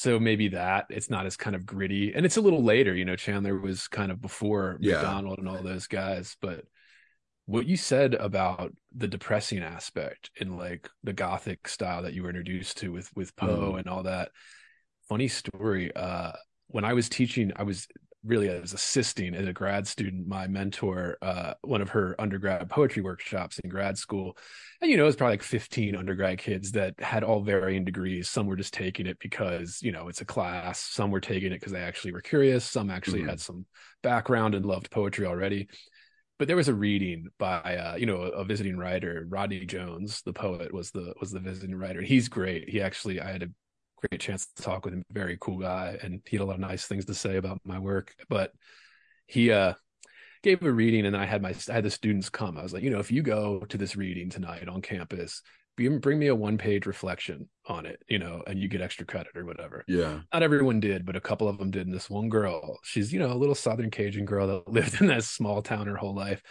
So 0.00 0.18
maybe 0.18 0.48
that 0.48 0.86
it's 0.88 1.10
not 1.10 1.26
as 1.26 1.36
kind 1.36 1.54
of 1.54 1.66
gritty. 1.66 2.14
And 2.14 2.24
it's 2.24 2.38
a 2.38 2.40
little 2.40 2.62
later, 2.62 2.94
you 2.94 3.04
know, 3.04 3.16
Chandler 3.16 3.60
was 3.60 3.86
kind 3.86 4.10
of 4.10 4.18
before 4.18 4.78
Yeah. 4.80 4.94
Macdonald 4.94 5.38
and 5.38 5.46
all 5.46 5.62
those 5.62 5.88
guys. 5.88 6.38
But 6.40 6.64
what 7.44 7.66
you 7.66 7.76
said 7.76 8.14
about 8.14 8.74
the 8.96 9.08
depressing 9.08 9.58
aspect 9.62 10.30
in 10.36 10.56
like 10.56 10.88
the 11.04 11.12
gothic 11.12 11.68
style 11.68 12.04
that 12.04 12.14
you 12.14 12.22
were 12.22 12.30
introduced 12.30 12.78
to 12.78 12.90
with 12.90 13.14
with 13.14 13.36
Poe 13.36 13.72
Mhm. 13.74 13.80
and 13.80 13.88
all 13.88 14.04
that. 14.04 14.30
Funny 15.06 15.28
story. 15.28 15.94
Uh 15.94 16.32
when 16.68 16.86
I 16.86 16.94
was 16.94 17.10
teaching, 17.10 17.52
I 17.54 17.64
was 17.64 17.86
really 18.24 18.50
I 18.50 18.60
was 18.60 18.72
assisting 18.74 19.34
as 19.34 19.46
a 19.46 19.52
grad 19.52 19.86
student, 19.86 20.26
my 20.28 20.46
mentor, 20.46 21.16
uh, 21.22 21.54
one 21.62 21.80
of 21.80 21.90
her 21.90 22.14
undergrad 22.20 22.68
poetry 22.68 23.02
workshops 23.02 23.58
in 23.58 23.70
grad 23.70 23.96
school. 23.96 24.36
And, 24.82 24.90
you 24.90 24.96
know, 24.96 25.04
it 25.04 25.06
was 25.06 25.16
probably 25.16 25.34
like 25.34 25.42
15 25.42 25.96
undergrad 25.96 26.38
kids 26.38 26.72
that 26.72 26.94
had 27.00 27.24
all 27.24 27.42
varying 27.42 27.84
degrees. 27.84 28.28
Some 28.28 28.46
were 28.46 28.56
just 28.56 28.74
taking 28.74 29.06
it 29.06 29.18
because, 29.20 29.80
you 29.82 29.92
know, 29.92 30.08
it's 30.08 30.20
a 30.20 30.26
class. 30.26 30.80
Some 30.80 31.10
were 31.10 31.20
taking 31.20 31.52
it 31.52 31.60
because 31.60 31.72
they 31.72 31.80
actually 31.82 32.12
were 32.12 32.20
curious. 32.20 32.64
Some 32.64 32.90
actually 32.90 33.22
Mhm. 33.22 33.28
had 33.30 33.40
some 33.40 33.66
background 34.02 34.54
and 34.54 34.66
loved 34.66 34.90
poetry 34.90 35.26
already. 35.26 35.68
but 36.38 36.48
there 36.48 36.56
was 36.56 36.68
a 36.68 36.74
reading 36.74 37.28
by 37.38 37.76
uh, 37.76 37.94
you 37.96 38.06
know 38.06 38.22
a, 38.22 38.30
a 38.30 38.44
visiting 38.44 38.76
writer 38.76 39.26
rodney 39.28 39.64
jones 39.66 40.22
the 40.22 40.32
poet 40.32 40.72
was 40.72 40.90
the 40.90 41.14
was 41.20 41.30
the 41.30 41.40
visiting 41.40 41.74
writer 41.74 42.00
he's 42.02 42.28
great 42.28 42.68
he 42.68 42.80
actually 42.80 43.20
i 43.20 43.30
had 43.30 43.42
a 43.42 43.48
great 44.00 44.20
chance 44.20 44.46
to 44.56 44.62
talk 44.62 44.84
with 44.84 44.94
him. 44.94 45.02
Very 45.10 45.36
cool 45.40 45.58
guy 45.58 45.98
and 46.02 46.20
he 46.26 46.36
had 46.36 46.42
a 46.42 46.46
lot 46.46 46.54
of 46.54 46.60
nice 46.60 46.86
things 46.86 47.04
to 47.06 47.14
say 47.14 47.36
about 47.36 47.60
my 47.64 47.78
work. 47.78 48.14
But 48.28 48.52
he 49.26 49.50
uh 49.50 49.74
gave 50.42 50.62
a 50.62 50.72
reading 50.72 51.04
and 51.04 51.16
i 51.16 51.26
had 51.26 51.42
my 51.42 51.54
i 51.68 51.72
had 51.74 51.84
the 51.84 51.90
students 51.90 52.30
come. 52.30 52.56
I 52.56 52.62
was 52.62 52.72
like 52.72 52.82
you 52.82 52.90
know 52.90 53.00
if 53.00 53.10
you 53.10 53.22
go 53.22 53.60
to 53.68 53.78
this 53.78 53.96
reading 53.96 54.30
tonight 54.30 54.68
on 54.68 54.82
campus 54.82 55.42
bring 55.76 56.18
me 56.18 56.26
a 56.26 56.34
one 56.34 56.58
page 56.58 56.84
reflection 56.84 57.48
on 57.66 57.86
it 57.86 58.02
you 58.06 58.18
know 58.18 58.42
and 58.46 58.58
you 58.58 58.68
get 58.68 58.82
extra 58.82 59.06
credit 59.06 59.34
or 59.34 59.46
whatever. 59.46 59.82
Yeah. 59.88 60.20
not 60.32 60.42
everyone 60.42 60.78
did 60.80 61.06
but 61.06 61.16
a 61.16 61.20
couple 61.20 61.48
of 61.48 61.56
them 61.56 61.70
did 61.70 61.86
and 61.86 61.94
this 61.94 62.10
one 62.10 62.28
girl 62.28 62.78
she's 62.82 63.12
you 63.12 63.18
know 63.18 63.32
a 63.32 63.34
little 63.34 63.54
southern 63.54 63.90
cajun 63.90 64.26
girl 64.26 64.46
that 64.46 64.68
lived 64.72 65.00
in 65.00 65.06
that 65.06 65.24
small 65.24 65.62
town 65.62 65.86
her 65.86 65.96
whole 65.96 66.14
life 66.14 66.42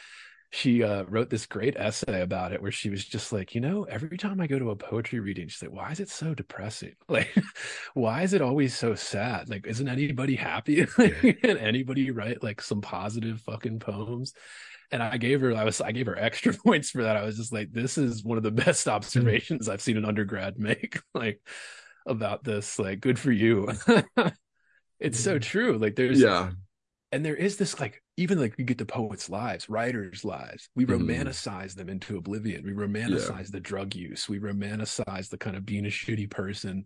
she 0.51 0.83
uh, 0.83 1.03
wrote 1.03 1.29
this 1.29 1.45
great 1.45 1.75
essay 1.77 2.21
about 2.21 2.51
it 2.51 2.61
where 2.61 2.71
she 2.71 2.89
was 2.89 3.05
just 3.05 3.31
like 3.31 3.53
you 3.53 3.61
know 3.61 3.83
every 3.83 4.17
time 4.17 4.41
i 4.41 4.47
go 4.47 4.57
to 4.57 4.71
a 4.71 4.75
poetry 4.75 5.19
reading 5.19 5.47
she's 5.47 5.61
like 5.61 5.71
why 5.71 5.91
is 5.91 5.99
it 5.99 6.09
so 6.09 6.33
depressing 6.33 6.95
like 7.07 7.29
why 7.93 8.23
is 8.23 8.33
it 8.33 8.41
always 8.41 8.75
so 8.75 8.95
sad 8.95 9.47
like 9.49 9.67
isn't 9.67 9.87
anybody 9.87 10.35
happy 10.35 10.85
can 10.85 11.57
anybody 11.57 12.09
write 12.11 12.41
like 12.43 12.61
some 12.61 12.81
positive 12.81 13.39
fucking 13.41 13.79
poems 13.79 14.33
and 14.91 15.03
I 15.03 15.17
gave 15.17 15.41
her 15.41 15.55
I 15.55 15.65
was 15.65 15.81
I 15.81 15.91
gave 15.91 16.07
her 16.07 16.17
extra 16.17 16.51
points 16.65 16.89
for 16.89 17.03
that. 17.03 17.15
I 17.15 17.23
was 17.23 17.37
just 17.37 17.53
like, 17.53 17.71
this 17.71 17.99
is 17.99 18.23
one 18.23 18.37
of 18.37 18.43
the 18.43 18.49
best 18.49 18.87
observations 18.87 19.69
I've 19.69 19.81
seen 19.83 19.97
an 19.97 20.05
undergrad 20.05 20.57
make, 20.57 20.99
like 21.13 21.41
about 22.07 22.43
this. 22.43 22.79
Like, 22.79 22.99
good 22.99 23.19
for 23.19 23.31
you. 23.31 23.71
it's 24.99 25.19
so 25.19 25.37
true. 25.37 25.77
Like 25.77 25.95
there's 25.95 26.19
Yeah. 26.19 26.51
and 27.11 27.23
there 27.23 27.35
is 27.35 27.57
this 27.57 27.79
like 27.79 28.01
even 28.19 28.37
like 28.39 28.55
you 28.57 28.65
get 28.65 28.77
the 28.77 28.85
poets' 28.85 29.29
lives, 29.29 29.69
writers' 29.69 30.25
lives. 30.25 30.69
We 30.75 30.85
Mhm. 30.85 30.99
romanticize 31.01 31.73
them 31.75 31.89
into 31.89 32.17
oblivion. 32.17 32.65
We 32.65 32.73
romanticize 32.73 33.49
the 33.51 33.59
drug 33.59 33.95
use. 33.95 34.27
We 34.27 34.39
romanticize 34.39 35.29
the 35.29 35.37
kind 35.37 35.55
of 35.55 35.65
being 35.65 35.85
a 35.85 35.89
shitty 35.89 36.29
person. 36.29 36.85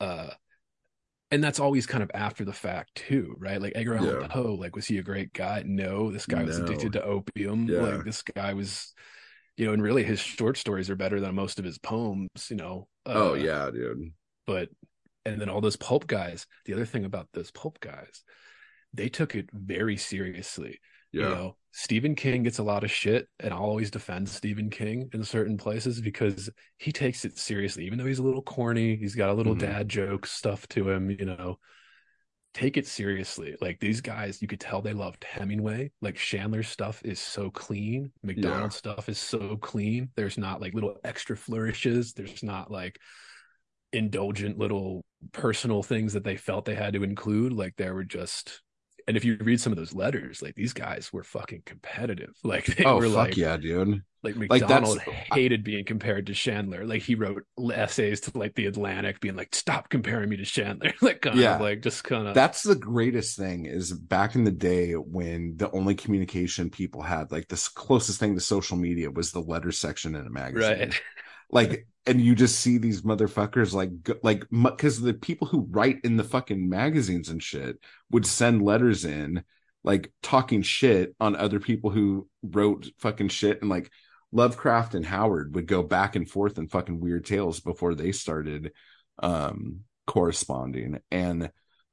Uh 0.00 0.30
and 1.30 1.42
that's 1.42 1.58
always 1.58 1.86
kind 1.86 2.02
of 2.02 2.10
after 2.14 2.44
the 2.44 2.52
fact 2.52 2.94
too, 2.94 3.34
right? 3.38 3.60
Like 3.60 3.72
Edgar 3.74 3.94
Allan 3.96 4.20
Yeah. 4.20 4.28
Poe, 4.28 4.54
like 4.54 4.76
was 4.76 4.86
he 4.86 4.98
a 4.98 5.02
great 5.02 5.32
guy? 5.32 5.62
No, 5.66 6.12
this 6.12 6.26
guy 6.26 6.42
was 6.44 6.58
addicted 6.58 6.92
to 6.92 7.02
opium. 7.02 7.66
Yeah. 7.68 7.80
Like 7.80 8.04
this 8.04 8.22
guy 8.22 8.52
was, 8.54 8.92
you 9.56 9.66
know, 9.66 9.72
and 9.72 9.82
really 9.82 10.04
his 10.04 10.20
short 10.20 10.56
stories 10.58 10.90
are 10.90 10.96
better 10.96 11.20
than 11.20 11.34
most 11.34 11.58
of 11.58 11.64
his 11.64 11.78
poems. 11.78 12.28
You 12.50 12.56
know. 12.56 12.88
oh 13.06 13.30
Uh, 13.32 13.34
yeah, 13.34 13.70
dude. 13.72 14.12
but 14.46 14.68
and 15.26 15.40
then 15.40 15.48
all 15.48 15.62
those 15.62 15.76
pulp 15.76 16.06
guys 16.06 16.46
the 16.66 16.74
other 16.74 16.84
thing 16.84 17.04
about 17.06 17.28
those 17.32 17.50
pulp 17.50 17.80
guys 17.80 18.22
they 18.94 19.08
took 19.08 19.34
it 19.34 19.48
very 19.52 19.96
seriously 19.96 20.78
Yeah. 21.12 21.22
you 21.22 21.34
know? 21.34 21.56
Stephen 21.72 22.14
king 22.14 22.44
gets 22.44 22.58
a 22.58 22.62
lot 22.62 22.84
of 22.84 22.90
shit 22.90 23.26
and 23.40 23.52
i'll 23.52 23.60
always 23.60 23.90
defend 23.90 24.28
stephen 24.28 24.70
king 24.70 25.10
in 25.12 25.24
certain 25.24 25.56
places 25.56 26.00
because 26.00 26.48
he 26.78 26.92
takes 26.92 27.24
it 27.24 27.36
seriously. 27.36 27.84
Even 27.86 27.98
though 27.98 28.06
he's 28.06 28.20
a 28.20 28.22
little 28.22 28.42
corny 28.42 28.94
he's 28.96 29.14
got 29.16 29.30
a 29.30 29.34
little 29.34 29.56
Mhm. 29.56 29.60
dad 29.60 29.88
joke 29.88 30.24
stuff 30.26 30.66
to 30.68 30.88
him 30.88 31.10
you 31.10 31.24
know? 31.24 31.58
Take 32.54 32.76
it 32.76 32.86
seriously. 32.86 33.56
Like 33.60 33.80
these 33.80 34.00
guys 34.00 34.40
you 34.40 34.46
could 34.46 34.60
tell 34.60 34.80
they 34.80 34.92
loved 34.92 35.24
hemingway. 35.24 35.90
Like 36.00 36.14
chandler's 36.14 36.68
stuff 36.68 37.02
is 37.04 37.18
so 37.18 37.50
clean. 37.50 38.12
Macdonald's 38.22 38.76
stuff 38.76 39.08
is 39.08 39.18
so 39.18 39.56
clean. 39.56 40.10
There's 40.14 40.38
not 40.38 40.60
like 40.60 40.72
little 40.72 40.96
extra 41.02 41.36
flourishes. 41.36 42.12
There's 42.12 42.44
not 42.44 42.70
like 42.70 43.00
indulgent 43.92 44.58
little 44.58 45.04
personal 45.32 45.82
things 45.82 46.12
that 46.12 46.22
they 46.22 46.36
felt 46.36 46.64
they 46.64 46.76
had 46.76 46.92
to 46.94 47.02
include. 47.02 47.52
Like 47.52 47.74
there 47.76 47.92
were 47.94 48.04
just 48.04 48.62
and 49.06 49.16
if 49.16 49.24
you 49.24 49.36
read 49.40 49.60
some 49.60 49.72
of 49.72 49.78
those 49.78 49.94
letters 49.94 50.42
like 50.42 50.54
these 50.54 50.72
guys 50.72 51.12
were 51.12 51.24
fucking 51.24 51.62
competitive 51.66 52.34
like 52.44 52.66
they 52.66 52.84
oh 52.84 52.98
were 52.98 53.08
fuck 53.08 53.14
like 53.14 53.36
yeah, 53.36 53.56
dude. 53.56 54.02
like 54.22 54.36
Like, 54.48 54.68
Macdonald 54.68 55.00
hated 55.00 55.64
being 55.64 55.84
compared 55.84 56.26
to 56.26 56.34
Chandler. 56.34 56.86
Like 56.86 57.02
he 57.02 57.14
wrote 57.14 57.44
essays 57.72 58.20
to 58.22 58.38
like 58.38 58.54
the 58.54 58.66
Atlantic, 58.66 59.20
being 59.20 59.36
like, 59.36 59.54
"Stop 59.54 59.90
comparing 59.90 60.28
me 60.30 60.36
to 60.38 60.44
Chandler." 60.44 60.92
like 61.02 61.20
kind 61.22 61.38
Yeah. 61.38 61.56
of 61.56 61.60
like 61.60 61.82
just 61.82 62.04
kind 62.04 62.26
of 62.28 62.34
That's 62.34 62.62
the 62.62 62.74
greatest 62.74 63.36
thing 63.36 63.66
is 63.66 63.92
back 63.92 64.34
in 64.34 64.44
the 64.44 64.50
day 64.50 64.92
when 64.94 65.56
the 65.56 65.70
only 65.72 65.94
communication 65.94 66.70
people 66.70 67.02
had, 67.02 67.30
like 67.30 67.48
the 67.48 67.70
closest 67.74 68.18
thing 68.18 68.34
to 68.34 68.40
social 68.40 68.76
media 68.76 69.10
was 69.10 69.30
the 69.32 69.40
letter 69.40 69.72
section 69.72 70.14
in 70.14 70.26
a 70.26 70.30
magazine. 70.30 70.90
right. 70.90 71.00
Like, 71.50 71.86
and 72.06 72.20
you 72.20 72.34
just 72.34 72.60
see 72.60 72.78
these 72.78 73.02
motherfuckers 73.02 73.72
like, 73.72 73.90
like, 74.22 74.44
because 74.50 75.00
the 75.00 75.14
people 75.14 75.46
who 75.46 75.66
write 75.70 76.00
in 76.04 76.16
the 76.16 76.24
fucking 76.24 76.68
magazines 76.68 77.28
and 77.28 77.42
shit 77.42 77.78
would 78.10 78.26
send 78.26 78.62
letters 78.62 79.04
in, 79.04 79.42
like 79.82 80.12
talking 80.22 80.62
shit 80.62 81.14
on 81.18 81.34
other 81.36 81.60
people 81.60 81.90
who 81.90 82.28
wrote 82.42 82.88
fucking 82.98 83.28
shit. 83.28 83.60
And 83.60 83.70
like 83.70 83.90
Lovecraft 84.32 84.94
and 84.94 85.06
Howard 85.06 85.54
would 85.54 85.66
go 85.66 85.82
back 85.82 86.16
and 86.16 86.28
forth 86.28 86.58
in 86.58 86.68
fucking 86.68 87.00
weird 87.00 87.24
tales 87.24 87.60
before 87.60 87.94
they 87.94 88.12
started 88.12 88.72
um 89.22 89.80
corresponding. 90.06 90.98
And 91.10 91.50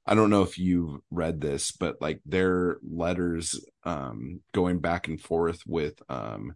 I 0.07 0.15
don't 0.15 0.31
know 0.31 0.41
if 0.41 0.57
you've 0.57 0.99
read 1.11 1.39
this 1.39 1.71
but 1.71 2.01
like 2.01 2.19
their 2.25 2.77
letters 2.81 3.63
um 3.83 4.41
going 4.53 4.79
back 4.79 5.07
and 5.07 5.21
forth 5.21 5.61
with 5.67 6.01
um 6.09 6.55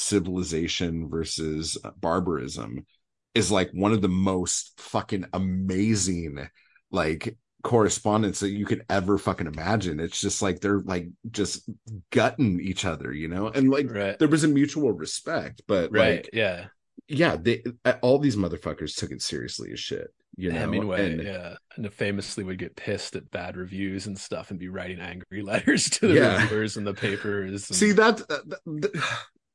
civilization 0.00 1.08
versus 1.08 1.78
barbarism 1.98 2.86
is 3.34 3.50
like 3.50 3.70
one 3.72 3.92
of 3.92 4.02
the 4.02 4.08
most 4.08 4.80
fucking 4.80 5.26
amazing 5.32 6.48
like 6.90 7.36
correspondence 7.62 8.40
that 8.40 8.48
you 8.50 8.64
could 8.64 8.84
ever 8.88 9.18
fucking 9.18 9.46
imagine. 9.46 10.00
It's 10.00 10.20
just 10.20 10.40
like 10.42 10.60
they're 10.60 10.80
like 10.80 11.08
just 11.30 11.68
gutting 12.10 12.58
each 12.60 12.84
other, 12.84 13.12
you 13.12 13.28
know? 13.28 13.48
And 13.48 13.70
like 13.70 13.90
right. 13.90 14.18
there 14.18 14.28
was 14.28 14.44
a 14.44 14.48
mutual 14.48 14.92
respect, 14.92 15.62
but 15.68 15.92
Right. 15.92 16.24
like 16.24 16.30
yeah. 16.32 16.66
yeah, 17.06 17.36
they 17.36 17.62
all 18.02 18.18
these 18.18 18.36
motherfuckers 18.36 18.96
took 18.96 19.10
it 19.12 19.22
seriously 19.22 19.72
as 19.72 19.78
shit, 19.80 20.08
you 20.36 20.50
know. 20.50 20.58
Hemingway, 20.58 21.12
and 21.12 21.22
yeah, 21.22 21.54
and 21.76 21.92
famously 21.92 22.44
would 22.44 22.58
get 22.58 22.76
pissed 22.76 23.14
at 23.14 23.30
bad 23.30 23.56
reviews 23.56 24.06
and 24.06 24.18
stuff, 24.18 24.50
and 24.50 24.58
be 24.58 24.68
writing 24.68 24.98
angry 25.00 25.42
letters 25.52 25.90
to 25.90 26.08
the 26.08 26.14
Yeah. 26.14 26.42
reviewers 26.42 26.76
and 26.78 26.86
the 26.86 26.94
papers. 26.94 27.68
And, 27.68 27.76
see 27.76 27.92
that, 27.92 28.22
uh, 28.22 28.38
that- 28.46 28.60
that- 28.66 29.02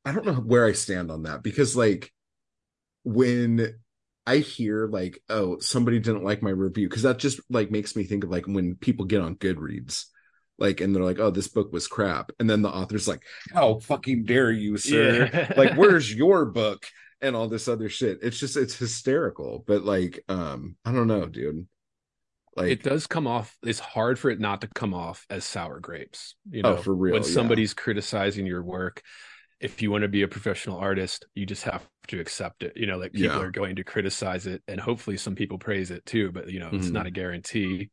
I 0.06 0.12
don't 0.12 0.24
know 0.24 0.34
where 0.34 0.64
I 0.64 0.72
stand 0.72 1.10
on 1.10 1.24
that 1.24 1.42
because 1.42 1.76
like 1.76 2.12
when 3.02 3.74
I 4.26 4.38
hear 4.38 4.88
like, 4.88 5.22
oh, 5.28 5.58
somebody 5.58 5.98
didn't 5.98 6.24
like 6.24 6.42
my 6.42 6.50
review, 6.50 6.88
because 6.88 7.02
that 7.02 7.18
just 7.18 7.40
like 7.50 7.70
makes 7.70 7.94
me 7.94 8.04
think 8.04 8.24
of 8.24 8.30
like 8.30 8.46
when 8.46 8.76
people 8.76 9.04
get 9.04 9.20
on 9.20 9.36
Goodreads, 9.36 10.06
like, 10.58 10.80
and 10.80 10.94
they're 10.94 11.04
like, 11.04 11.18
oh, 11.20 11.30
this 11.30 11.48
book 11.48 11.72
was 11.72 11.86
crap. 11.86 12.32
And 12.40 12.48
then 12.48 12.62
the 12.62 12.70
author's 12.70 13.06
like, 13.06 13.22
how 13.52 13.78
fucking 13.80 14.24
dare 14.24 14.50
you, 14.50 14.78
sir? 14.78 15.28
Yeah. 15.32 15.52
like, 15.56 15.74
where's 15.74 16.12
your 16.12 16.46
book? 16.46 16.86
And 17.20 17.34
all 17.36 17.48
this 17.48 17.68
other 17.68 17.88
shit. 17.88 18.18
It's 18.22 18.38
just, 18.38 18.56
it's 18.56 18.76
hysterical. 18.76 19.64
But 19.66 19.84
like, 19.84 20.24
um, 20.28 20.76
I 20.84 20.92
don't 20.92 21.06
know, 21.06 21.26
dude. 21.26 21.66
Like, 22.56 22.70
it 22.70 22.82
does 22.82 23.06
come 23.06 23.26
off. 23.26 23.56
It's 23.62 23.78
hard 23.78 24.18
for 24.18 24.30
it 24.30 24.40
not 24.40 24.62
to 24.62 24.68
come 24.68 24.94
off 24.94 25.26
as 25.30 25.44
sour 25.44 25.78
grapes. 25.78 26.36
You 26.50 26.62
Oh, 26.64 26.74
know, 26.74 26.76
for 26.78 26.94
real, 26.94 27.14
when 27.14 27.22
yeah. 27.22 27.28
somebody's 27.28 27.74
criticizing 27.74 28.46
your 28.46 28.62
work. 28.62 29.02
If 29.60 29.80
you 29.80 29.90
want 29.90 30.02
to 30.02 30.08
be 30.08 30.22
a 30.22 30.28
professional 30.28 30.78
artist, 30.78 31.24
you 31.34 31.46
just 31.46 31.64
have 31.64 31.88
to 32.08 32.20
accept 32.20 32.62
it. 32.62 32.74
You 32.76 32.86
know, 32.86 32.98
like 32.98 33.12
people 33.12 33.36
Yeah. 33.36 33.42
are 33.42 33.50
going 33.50 33.76
to 33.76 33.84
criticize 33.84 34.46
it, 34.46 34.62
and 34.68 34.78
hopefully 34.80 35.16
some 35.16 35.34
people 35.34 35.58
praise 35.58 35.90
it 35.90 36.04
too. 36.06 36.30
But 36.32 36.50
you 36.50 36.60
know, 36.60 36.70
it's 36.72 36.88
Mhm. 36.88 36.92
not 36.92 37.06
a 37.06 37.10
guarantee. 37.10 37.90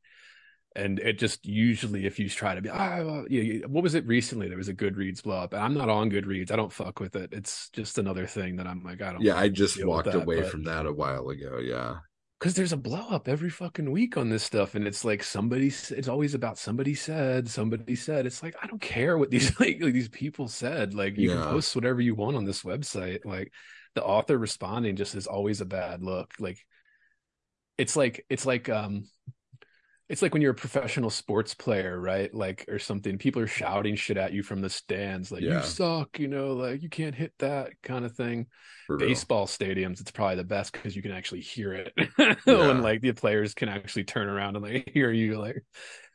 And 0.75 0.97
it 0.99 1.19
just 1.19 1.45
usually, 1.45 2.07
if 2.07 2.17
you 2.17 2.27
try 2.27 2.55
to 2.55 2.61
be, 2.61 2.67
ah, 2.69 3.03
well, 3.03 3.25
yeah," 3.29 3.65
what 3.67 3.83
was 3.83 3.93
it 3.93 4.07
recently? 4.07 4.47
There 4.47 4.57
was 4.57 4.69
a 4.69 4.73
Goodreads 4.73 5.21
blow 5.21 5.35
up. 5.37 5.53
And 5.53 5.61
I'm 5.61 5.75
not 5.75 5.87
on 5.87 6.09
Goodreads. 6.09 6.49
I 6.51 6.55
don't 6.55 6.73
fuck 6.73 6.99
with 6.99 7.15
it. 7.15 7.31
It's 7.31 7.69
just 7.69 7.99
another 7.99 8.25
thing 8.25 8.55
that 8.55 8.65
I'm 8.65 8.83
like, 8.83 8.99
I 9.01 9.11
don't. 9.13 9.21
yeah, 9.21 9.37
I 9.37 9.49
just 9.49 9.83
walked 9.85 10.05
that, 10.05 10.15
away 10.23 10.41
but- 10.41 10.49
from 10.49 10.63
that 10.63 10.87
a 10.87 10.91
while 10.91 11.29
ago. 11.29 11.59
Yeah. 11.59 11.97
Because 12.43 12.55
there's 12.55 12.73
a 12.73 12.77
blow 12.77 13.07
up 13.09 13.29
every 13.29 13.49
fucking 13.49 13.89
week 13.89 14.17
on 14.17 14.27
this 14.27 14.43
stuff 14.43 14.75
and 14.75 14.85
it's 14.85 15.05
like 15.05 15.23
somebody 15.23 15.67
it's 15.67 16.09
always 16.09 16.33
about 16.33 16.57
somebody 16.57 16.93
said 16.93 17.47
somebody 17.47 17.95
said. 17.95 18.25
It's 18.25 18.43
like 18.43 18.53
i 18.61 18.67
don't 18.67 18.81
care 18.81 19.17
what 19.17 19.31
these 19.31 19.57
like, 19.61 19.77
like, 19.79 19.93
these 19.93 20.09
people 20.09 20.49
said. 20.49 20.93
Like 20.93 21.17
you 21.17 21.29
Yeah. 21.29 21.41
can 21.41 21.51
post 21.51 21.73
whatever 21.73 22.01
you 22.01 22.15
want 22.15 22.35
on 22.35 22.43
this 22.43 22.63
website. 22.63 23.23
Like 23.23 23.53
the 23.95 24.03
author 24.03 24.37
responding 24.37 24.97
just 24.97 25.15
is 25.15 25.25
always 25.25 25.61
a 25.61 25.65
bad 25.65 26.03
look. 26.03 26.33
Like 26.37 26.57
it's 27.77 27.95
like 27.95 28.25
it's 28.29 28.45
like 28.45 28.67
um 28.67 29.05
it's 30.09 30.21
like 30.21 30.33
when 30.33 30.41
you're 30.41 30.51
a 30.51 30.55
professional 30.55 31.09
sports 31.09 31.53
player 31.53 31.99
right 31.99 32.33
like 32.33 32.65
or 32.67 32.77
something 32.79 33.17
people 33.17 33.41
are 33.41 33.47
shouting 33.47 33.95
shit 33.95 34.17
at 34.17 34.33
you 34.33 34.43
from 34.43 34.61
the 34.61 34.69
stands 34.69 35.31
like 35.31 35.41
Yeah. 35.41 35.57
you 35.57 35.61
suck 35.63 36.19
you 36.19 36.27
know 36.27 36.53
like 36.53 36.83
you 36.83 36.89
can't 36.89 37.15
hit 37.15 37.33
that 37.39 37.71
kind 37.81 38.05
of 38.05 38.15
thing 38.15 38.47
For 38.87 38.97
real. 38.97 39.07
baseball 39.09 39.47
stadiums 39.47 40.01
it's 40.01 40.11
probably 40.11 40.35
the 40.35 40.43
best 40.43 40.73
because 40.73 40.95
you 40.95 41.01
can 41.01 41.11
actually 41.11 41.41
hear 41.41 41.73
it 41.73 41.93
Yeah. 42.45 42.67
when 42.67 42.81
like 42.81 43.01
the 43.01 43.13
players 43.13 43.53
can 43.53 43.69
actually 43.69 44.03
turn 44.03 44.27
around 44.29 44.55
and 44.55 44.63
like 44.65 44.89
hear 44.93 45.11
you 45.11 45.39
like 45.39 45.63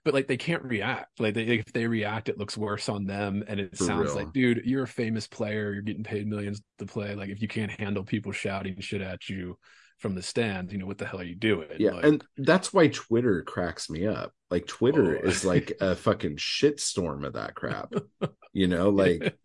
but 0.04 0.14
like 0.14 0.26
they 0.26 0.36
can't 0.36 0.62
react 0.64 1.18
like 1.20 1.34
they, 1.34 1.44
if 1.44 1.72
they 1.72 1.86
react 1.86 2.28
it 2.28 2.38
looks 2.38 2.56
worse 2.56 2.88
on 2.88 3.04
them 3.06 3.42
and 3.46 3.58
it 3.60 3.76
For 3.76 3.84
sounds 3.84 4.14
real. 4.14 4.14
like 4.14 4.32
dude 4.32 4.62
you're 4.64 4.84
a 4.84 4.88
famous 4.88 5.26
player 5.26 5.72
you're 5.72 5.82
getting 5.82 6.04
paid 6.04 6.26
millions 6.26 6.60
to 6.78 6.86
play 6.86 7.14
like 7.14 7.30
if 7.30 7.42
you 7.42 7.48
can't 7.48 7.70
handle 7.72 8.04
people 8.04 8.32
shouting 8.32 8.80
shit 8.80 9.00
at 9.02 9.28
you 9.28 9.58
from 9.98 10.14
the 10.14 10.22
stand 10.22 10.72
you 10.72 10.78
know 10.78 10.86
what 10.86 10.98
the 10.98 11.04
hell 11.06 11.20
are 11.20 11.24
you 11.24 11.34
doing 11.34 11.68
Yeah, 11.78 11.92
Like, 11.92 12.04
and 12.04 12.24
that's 12.36 12.72
why 12.72 12.88
Twitter 12.88 13.42
cracks 13.42 13.90
me 13.90 14.06
up. 14.06 14.32
Like 14.50 14.66
Twitter 14.66 15.18
Oh. 15.22 15.28
is 15.28 15.44
like 15.44 15.72
a 15.80 15.94
fucking 16.06 16.36
shitstorm 16.36 17.26
of 17.26 17.34
that 17.34 17.54
crap. 17.54 17.92
you 18.52 18.66
know, 18.68 18.90
like 18.90 19.36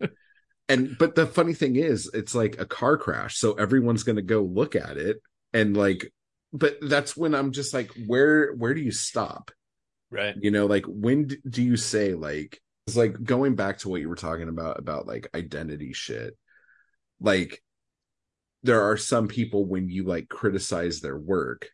and 0.70 0.96
but 0.98 1.16
the 1.16 1.26
funny 1.26 1.54
thing 1.54 1.76
is 1.76 2.10
it's 2.14 2.34
like 2.36 2.60
a 2.60 2.66
car 2.66 2.98
crash, 2.98 3.38
so 3.38 3.54
everyone's 3.54 4.04
gonna 4.04 4.22
go 4.22 4.42
look 4.42 4.76
at 4.76 4.98
it 4.98 5.18
and 5.54 5.76
like 5.76 6.12
but 6.54 6.78
that's 6.82 7.18
when 7.18 7.34
I'm 7.34 7.52
just 7.52 7.74
like, 7.74 7.92
where 8.06 8.54
where 8.54 8.74
do 8.74 8.82
you 8.82 8.92
stop? 8.92 9.52
right. 10.12 10.36
You 10.40 10.52
know, 10.52 10.68
like 10.68 10.86
when 10.88 11.30
do 11.50 11.64
you 11.64 11.76
say 11.76 12.14
like 12.14 12.62
it's 12.86 12.96
like 12.96 13.22
going 13.24 13.56
back 13.56 13.80
to 13.80 13.90
what 13.90 14.02
you 14.02 14.10
were 14.10 14.16
talking 14.16 14.50
about 14.50 14.78
about 14.78 15.08
like 15.08 15.30
identity 15.34 15.94
shit. 15.94 16.38
Like 17.20 17.64
there 18.64 18.84
are 18.84 18.98
some 18.98 19.28
people 19.28 19.66
when 19.66 19.90
you 19.90 20.04
like 20.04 20.30
criticize 20.30 21.02
their 21.02 21.18
work, 21.18 21.70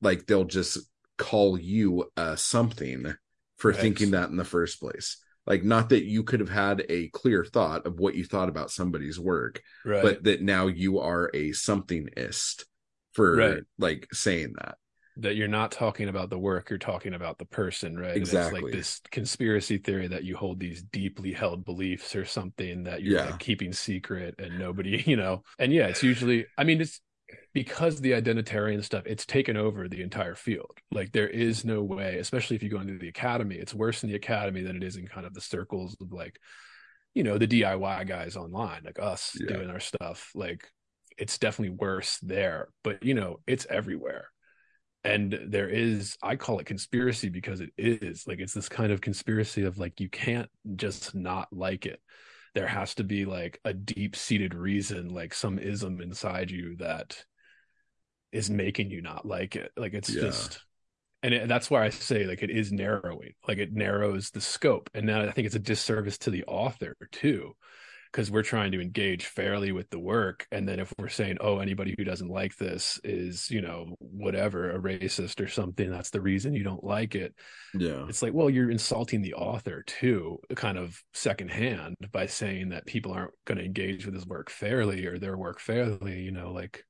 like 0.00 0.26
they'll 0.26 0.44
just 0.44 0.78
call 1.16 1.58
you 1.58 2.10
uh 2.16 2.34
something 2.36 3.14
for 3.56 3.70
Right. 3.70 3.80
thinking 3.80 4.10
that 4.12 4.30
in 4.30 4.36
the 4.36 4.44
first 4.44 4.80
place. 4.80 5.18
Like 5.46 5.62
not 5.62 5.90
that 5.90 6.04
you 6.04 6.22
could 6.24 6.40
have 6.40 6.48
had 6.48 6.84
a 6.88 7.08
clear 7.08 7.44
thought 7.44 7.86
of 7.86 7.98
what 8.00 8.14
you 8.14 8.24
thought 8.24 8.48
about 8.48 8.70
somebody's 8.70 9.20
work, 9.20 9.60
Right. 9.84 10.02
but 10.02 10.24
that 10.24 10.42
now 10.42 10.66
you 10.66 10.98
are 11.00 11.30
a 11.34 11.50
somethingist 11.50 12.64
for 13.12 13.36
Right. 13.36 13.62
like 13.78 14.08
saying 14.12 14.54
that. 14.58 14.78
That 15.18 15.36
you're 15.36 15.48
not 15.48 15.70
talking 15.70 16.08
about 16.08 16.30
the 16.30 16.38
work, 16.38 16.70
you're 16.70 16.78
talking 16.78 17.14
about 17.14 17.38
the 17.38 17.44
person, 17.44 17.98
right? 17.98 18.16
Exactly. 18.16 18.62
like 18.62 18.72
this 18.72 19.00
conspiracy 19.10 19.78
theory 19.78 20.08
that 20.08 20.24
you 20.24 20.36
hold 20.36 20.58
these 20.58 20.82
deeply 20.82 21.32
held 21.32 21.64
beliefs 21.64 22.16
or 22.16 22.24
something 22.24 22.84
that 22.84 23.02
you're 23.02 23.16
Yeah. 23.16 23.26
like 23.26 23.38
keeping 23.38 23.72
secret 23.72 24.34
and 24.38 24.58
nobody, 24.58 25.02
you 25.06 25.16
know. 25.16 25.42
And 25.58 25.72
yeah, 25.72 25.86
it's 25.86 26.02
usually 26.02 26.46
I 26.58 26.64
mean 26.64 26.80
it's 26.80 27.00
because 27.52 28.00
the 28.00 28.12
identitarian 28.12 28.82
stuff, 28.84 29.04
it's 29.06 29.24
taken 29.26 29.56
over 29.56 29.88
the 29.88 30.02
entire 30.02 30.34
field. 30.34 30.78
Like 30.90 31.12
there 31.12 31.28
is 31.28 31.64
no 31.64 31.82
way, 31.82 32.18
especially 32.18 32.56
if 32.56 32.62
you 32.62 32.68
go 32.70 32.80
into 32.80 32.98
the 32.98 33.08
academy, 33.08 33.56
it's 33.56 33.74
worse 33.74 34.02
in 34.02 34.08
the 34.10 34.16
academy 34.16 34.62
than 34.62 34.76
it 34.76 34.82
is 34.82 34.96
in 34.96 35.06
kind 35.06 35.26
of 35.26 35.34
the 35.34 35.40
circles 35.40 35.96
of 36.00 36.12
like, 36.12 36.38
you 37.14 37.22
know, 37.22 37.38
the 37.38 37.46
DIY 37.46 38.04
guys 38.04 38.36
online, 38.36 38.82
like 38.84 38.98
us 38.98 39.36
Yeah. 39.40 39.46
doing 39.46 39.70
our 39.70 39.80
stuff. 39.80 40.30
Like 40.34 40.68
it's 41.16 41.38
definitely 41.38 41.76
worse 41.76 42.18
there, 42.22 42.68
but 42.82 43.02
you 43.04 43.14
know, 43.14 43.40
it's 43.46 43.66
everywhere 43.70 44.28
and 45.04 45.38
there 45.48 45.68
is 45.68 46.16
i 46.22 46.34
call 46.36 46.58
it 46.58 46.66
conspiracy 46.66 47.28
because 47.28 47.60
it 47.60 47.70
is 47.76 48.26
like 48.26 48.38
it's 48.40 48.54
this 48.54 48.68
kind 48.68 48.90
of 48.92 49.00
conspiracy 49.00 49.64
of 49.64 49.78
like 49.78 50.00
you 50.00 50.08
can't 50.08 50.48
just 50.76 51.14
not 51.14 51.48
like 51.52 51.86
it. 51.86 52.00
There 52.54 52.66
has 52.66 52.94
to 52.96 53.04
be 53.04 53.24
like 53.24 53.60
a 53.64 53.74
deep 53.74 54.16
seated 54.16 54.54
reason 54.54 55.08
like 55.08 55.34
some 55.34 55.58
ism 55.58 56.00
inside 56.00 56.50
you 56.50 56.76
that 56.76 57.24
is 58.32 58.50
making 58.50 58.90
you 58.90 59.02
not 59.02 59.26
like 59.26 59.56
it. 59.56 59.72
Like 59.76 59.94
it's 59.94 60.12
Yeah. 60.12 60.20
just 60.22 60.60
and 61.22 61.34
it, 61.34 61.48
that's 61.48 61.70
why 61.70 61.84
i 61.84 61.88
say 61.90 62.24
like 62.26 62.42
it 62.42 62.50
is 62.50 62.72
narrowing. 62.72 63.34
Like 63.46 63.58
it 63.58 63.72
narrows 63.72 64.30
the 64.30 64.40
scope. 64.40 64.90
And 64.94 65.06
now 65.06 65.22
i 65.22 65.30
think 65.30 65.46
it's 65.46 65.56
a 65.56 65.60
disservice 65.60 66.18
to 66.18 66.30
the 66.30 66.44
author 66.44 66.96
too 67.12 67.54
because 68.14 68.30
we're 68.30 68.42
trying 68.44 68.70
to 68.70 68.80
engage 68.80 69.26
fairly 69.26 69.72
with 69.72 69.90
the 69.90 69.98
work 69.98 70.46
and 70.52 70.68
then 70.68 70.78
if 70.78 70.92
we're 71.00 71.08
saying 71.08 71.36
oh 71.40 71.58
anybody 71.58 71.96
who 71.98 72.04
doesn't 72.04 72.28
like 72.28 72.56
this 72.58 73.00
is 73.02 73.50
you 73.50 73.60
know 73.60 73.96
whatever 73.98 74.70
a 74.70 74.78
racist 74.78 75.40
or 75.44 75.48
something 75.48 75.90
that's 75.90 76.10
the 76.10 76.20
reason 76.20 76.54
you 76.54 76.62
don't 76.62 76.84
like 76.84 77.16
it 77.16 77.34
Yeah. 77.74 78.06
it's 78.08 78.22
like 78.22 78.32
well 78.32 78.48
you're 78.48 78.70
insulting 78.70 79.20
the 79.20 79.34
author 79.34 79.82
too 79.82 80.38
kind 80.54 80.78
of 80.78 81.02
secondhand 81.12 81.96
by 82.12 82.26
saying 82.26 82.68
that 82.68 82.86
people 82.86 83.10
aren't 83.12 83.34
going 83.46 83.58
to 83.58 83.64
engage 83.64 84.06
with 84.06 84.14
his 84.14 84.26
work 84.26 84.48
fairly 84.48 85.06
or 85.06 85.18
their 85.18 85.36
work 85.36 85.58
fairly 85.58 86.20
you 86.20 86.30
know 86.30 86.52
like 86.52 86.84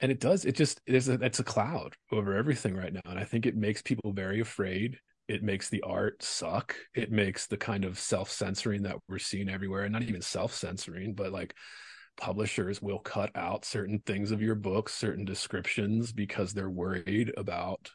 and 0.00 0.12
it 0.12 0.20
does 0.20 0.44
it 0.44 0.54
just 0.54 0.82
there's 0.86 1.08
a 1.08 1.16
that's 1.16 1.40
a 1.40 1.44
cloud 1.44 1.94
over 2.12 2.36
everything 2.36 2.76
right 2.76 2.92
now 2.92 3.00
and 3.06 3.18
i 3.18 3.24
think 3.24 3.46
it 3.46 3.56
makes 3.56 3.80
people 3.80 4.12
very 4.12 4.40
afraid 4.40 4.98
it 5.30 5.42
makes 5.42 5.68
the 5.68 5.82
art 5.82 6.22
suck. 6.22 6.74
It 6.94 7.12
makes 7.12 7.46
the 7.46 7.56
kind 7.56 7.84
of 7.84 7.98
self-censoring 7.98 8.82
that 8.82 8.96
we're 9.08 9.18
seeing 9.18 9.48
everywhere 9.48 9.84
and 9.84 9.92
not 9.92 10.02
even 10.02 10.22
self-censoring 10.22 11.14
but 11.14 11.32
like 11.32 11.54
publishers 12.16 12.82
will 12.82 12.98
cut 12.98 13.30
out 13.34 13.64
certain 13.64 14.00
things 14.04 14.32
of 14.32 14.42
your 14.42 14.56
books 14.56 14.92
certain 14.92 15.24
descriptions 15.24 16.12
because 16.12 16.52
they're 16.52 16.68
worried 16.68 17.32
about 17.36 17.90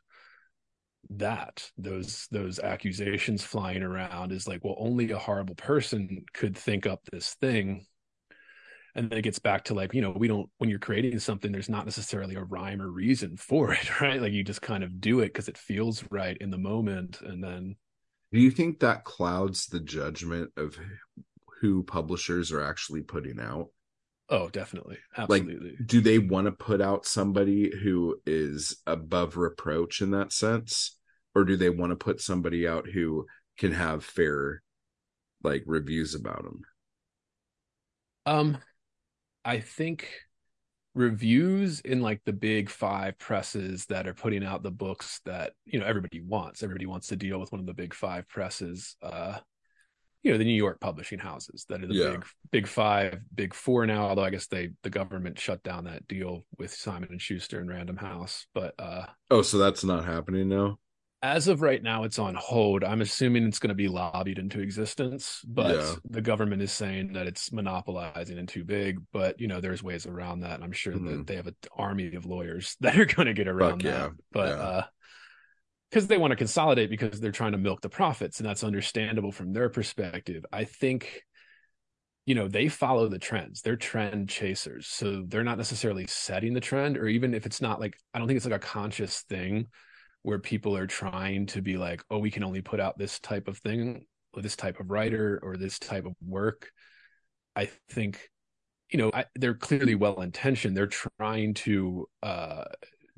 that. 1.11 1.69
Those 1.77 2.27
those 2.31 2.59
accusations 2.59 3.43
flying 3.43 3.83
around 3.83 4.31
is 4.31 4.47
like 4.47 4.63
well 4.63 4.75
only 4.79 5.11
a 5.11 5.17
horrible 5.17 5.55
person 5.55 6.25
could 6.33 6.57
think 6.57 6.87
up 6.87 7.01
this 7.11 7.35
thing 7.35 7.85
and 8.95 9.09
then 9.09 9.19
it 9.19 9.23
gets 9.23 9.39
back 9.39 9.63
to 9.65 9.73
like 9.73 9.93
you 9.93 10.01
know 10.01 10.11
we 10.11 10.27
don't 10.27 10.49
when 10.57 10.69
you're 10.69 10.79
creating 10.79 11.17
something 11.19 11.51
there's 11.51 11.69
not 11.69 11.85
necessarily 11.85 12.35
a 12.35 12.43
rhyme 12.43 12.81
or 12.81 12.89
reason 12.89 13.37
for 13.37 13.73
it 13.73 14.01
right 14.01 14.21
like 14.21 14.33
you 14.33 14.43
just 14.43 14.61
kind 14.61 14.83
of 14.83 15.01
do 15.01 15.19
it 15.19 15.27
because 15.27 15.47
it 15.47 15.57
feels 15.57 16.03
right 16.11 16.37
in 16.39 16.49
the 16.51 16.57
moment 16.57 17.21
and 17.21 17.43
then 17.43 17.75
Do 18.31 18.39
you 18.39 18.51
think 18.51 18.79
that 18.81 19.03
clouds 19.03 19.65
the 19.65 19.79
judgment 19.79 20.51
of 20.57 20.77
who 21.61 21.83
publishers 21.83 22.51
are 22.51 22.61
actually 22.61 23.01
putting 23.01 23.39
out? 23.39 23.69
oh 24.29 24.49
definitely 24.49 24.97
Like, 25.27 25.47
absolutely 25.47 25.79
Do 25.83 26.01
they 26.01 26.19
want 26.19 26.45
to 26.45 26.51
put 26.51 26.81
out 26.81 27.05
somebody 27.05 27.71
who 27.83 28.21
is 28.25 28.77
above 28.85 29.37
reproach 29.37 30.01
in 30.01 30.11
that 30.11 30.31
sense? 30.31 30.97
Or 31.33 31.43
do 31.43 31.57
they 31.57 31.69
want 31.69 31.91
to 31.91 31.95
put 31.95 32.21
somebody 32.21 32.67
out 32.67 32.87
who 32.87 33.25
can 33.57 33.71
have 33.73 34.05
fair 34.05 34.61
like 35.43 35.63
reviews 35.67 36.15
about 36.15 36.43
them? 36.43 36.61
Um, 38.25 38.57
I 39.45 39.59
think 39.59 40.09
reviews 40.95 41.81
in 41.81 42.01
like 42.01 42.21
the 42.25 42.33
big 42.33 42.69
five 42.69 43.17
presses 43.19 43.85
that 43.87 44.07
are 44.07 44.13
putting 44.13 44.43
out 44.45 44.63
the 44.63 44.71
books 44.71 45.19
that 45.25 45.53
you 45.65 45.79
know 45.79 45.85
everybody 45.85 46.21
wants. 46.21 46.63
Everybody 46.63 46.85
wants 46.87 47.07
to 47.07 47.15
deal 47.15 47.39
with 47.39 47.51
one 47.51 47.59
of 47.59 47.67
the 47.67 47.73
big 47.73 47.93
five 47.93 48.27
presses. 48.27 48.95
Uh, 49.01 49.37
you 50.23 50.31
know 50.31 50.39
the 50.39 50.43
New 50.45 50.53
York 50.53 50.79
publishing 50.79 51.19
houses 51.19 51.65
that 51.69 51.83
are 51.83 51.87
the 51.87 51.93
Yeah. 51.93 52.11
big 52.11 52.25
big 52.51 52.67
five, 52.67 53.19
big 53.33 53.53
four 53.53 53.85
now. 53.85 54.07
Although 54.07 54.23
I 54.23 54.31
guess 54.31 54.47
they 54.47 54.69
the 54.81 54.89
government 54.89 55.37
shut 55.37 55.61
down 55.61 55.83
that 55.83 56.07
deal 56.07 56.45
with 56.57 56.73
Simon 56.73 57.09
and 57.11 57.21
Schuster 57.21 57.59
and 57.59 57.69
Random 57.69 57.97
House. 57.97 58.47
But 58.55 58.73
uh, 58.79 59.05
Oh, 59.29 59.43
so 59.43 59.59
that's 59.59 59.83
not 59.83 60.05
happening 60.05 60.49
now? 60.49 60.79
As 61.21 61.47
of 61.47 61.61
right 61.61 61.81
now, 61.81 62.03
it's 62.03 62.19
on 62.19 62.35
hold. 62.35 62.83
I'm 62.83 63.01
assuming 63.01 63.45
it's 63.47 63.59
going 63.59 63.69
to 63.69 63.75
be 63.75 63.87
lobbied 63.87 64.37
into 64.37 64.59
existence, 64.59 65.41
but 65.47 65.75
Yeah. 65.75 65.95
the 66.09 66.21
government 66.21 66.61
is 66.61 66.71
saying 66.71 67.13
that 67.13 67.25
it's 67.25 67.51
monopolizing 67.51 68.37
and 68.37 68.47
too 68.47 68.63
big. 68.63 68.99
But 69.11 69.39
you 69.39 69.47
know, 69.47 69.59
there's 69.59 69.81
ways 69.81 70.05
around 70.05 70.41
that. 70.41 70.61
I'm 70.61 70.71
sure 70.71 70.93
Mhm. 70.93 71.17
that 71.17 71.27
they 71.27 71.35
have 71.35 71.47
an 71.47 71.55
army 71.75 72.13
of 72.15 72.25
lawyers 72.25 72.75
that 72.81 72.99
are 72.99 73.05
going 73.05 73.27
to 73.27 73.33
get 73.33 73.47
around 73.47 73.83
yeah. 73.83 73.91
that. 73.91 74.11
But 74.31 74.49
Yeah. 74.49 74.63
uh, 74.63 74.83
because 75.89 76.07
they 76.07 76.17
want 76.17 76.31
to 76.31 76.35
consolidate 76.35 76.89
because 76.89 77.21
they're 77.21 77.31
trying 77.31 77.53
to 77.53 77.57
milk 77.57 77.79
the 77.81 77.89
profits, 77.89 78.39
and 78.39 78.49
that's 78.49 78.63
understandable 78.63 79.31
from 79.31 79.53
their 79.53 79.69
perspective. 79.69 80.45
I 80.51 80.65
think. 80.65 81.23
You 82.27 82.33
know, 82.33 82.47
they 82.47 82.69
follow 82.69 83.07
the 83.07 83.19
trends. 83.19 83.61
They're 83.61 83.75
trend 83.75 84.29
chasers. 84.29 84.87
So 84.87 85.25
they're 85.27 85.43
not 85.43 85.59
necessarily 85.59 86.07
setting 86.07 86.55
the 86.55 86.59
trend, 86.59 86.97
or 86.97 87.07
even 87.07 87.35
if 87.35 87.45
it's 87.45 87.61
not 87.61 87.79
like, 87.79 87.95
I 88.15 88.17
don't 88.17 88.27
think 88.27 88.37
it's 88.37 88.47
like 88.47 88.55
a 88.55 88.57
conscious 88.57 89.21
thing 89.29 89.67
where 90.25 90.39
people 90.39 90.75
are 90.75 90.87
trying 90.87 91.45
to 91.45 91.61
be 91.61 91.77
like, 91.77 92.03
oh, 92.09 92.17
we 92.17 92.31
can 92.31 92.43
only 92.43 92.59
put 92.59 92.79
out 92.79 92.97
this 92.97 93.19
type 93.19 93.47
of 93.47 93.59
thing, 93.59 94.07
or 94.33 94.41
this 94.41 94.55
type 94.55 94.79
of 94.79 94.89
writer, 94.89 95.39
or 95.43 95.55
this 95.55 95.77
type 95.77 96.03
of 96.07 96.13
work. 96.25 96.71
I 97.55 97.69
think, 97.91 98.27
you 98.89 98.97
know, 98.97 99.11
I, 99.13 99.25
they're 99.35 99.53
clearly 99.53 99.93
well 99.93 100.21
intentioned. 100.21 100.75
They're 100.75 100.87
trying 101.19 101.53
to 101.65 102.09
uh, 102.23 102.63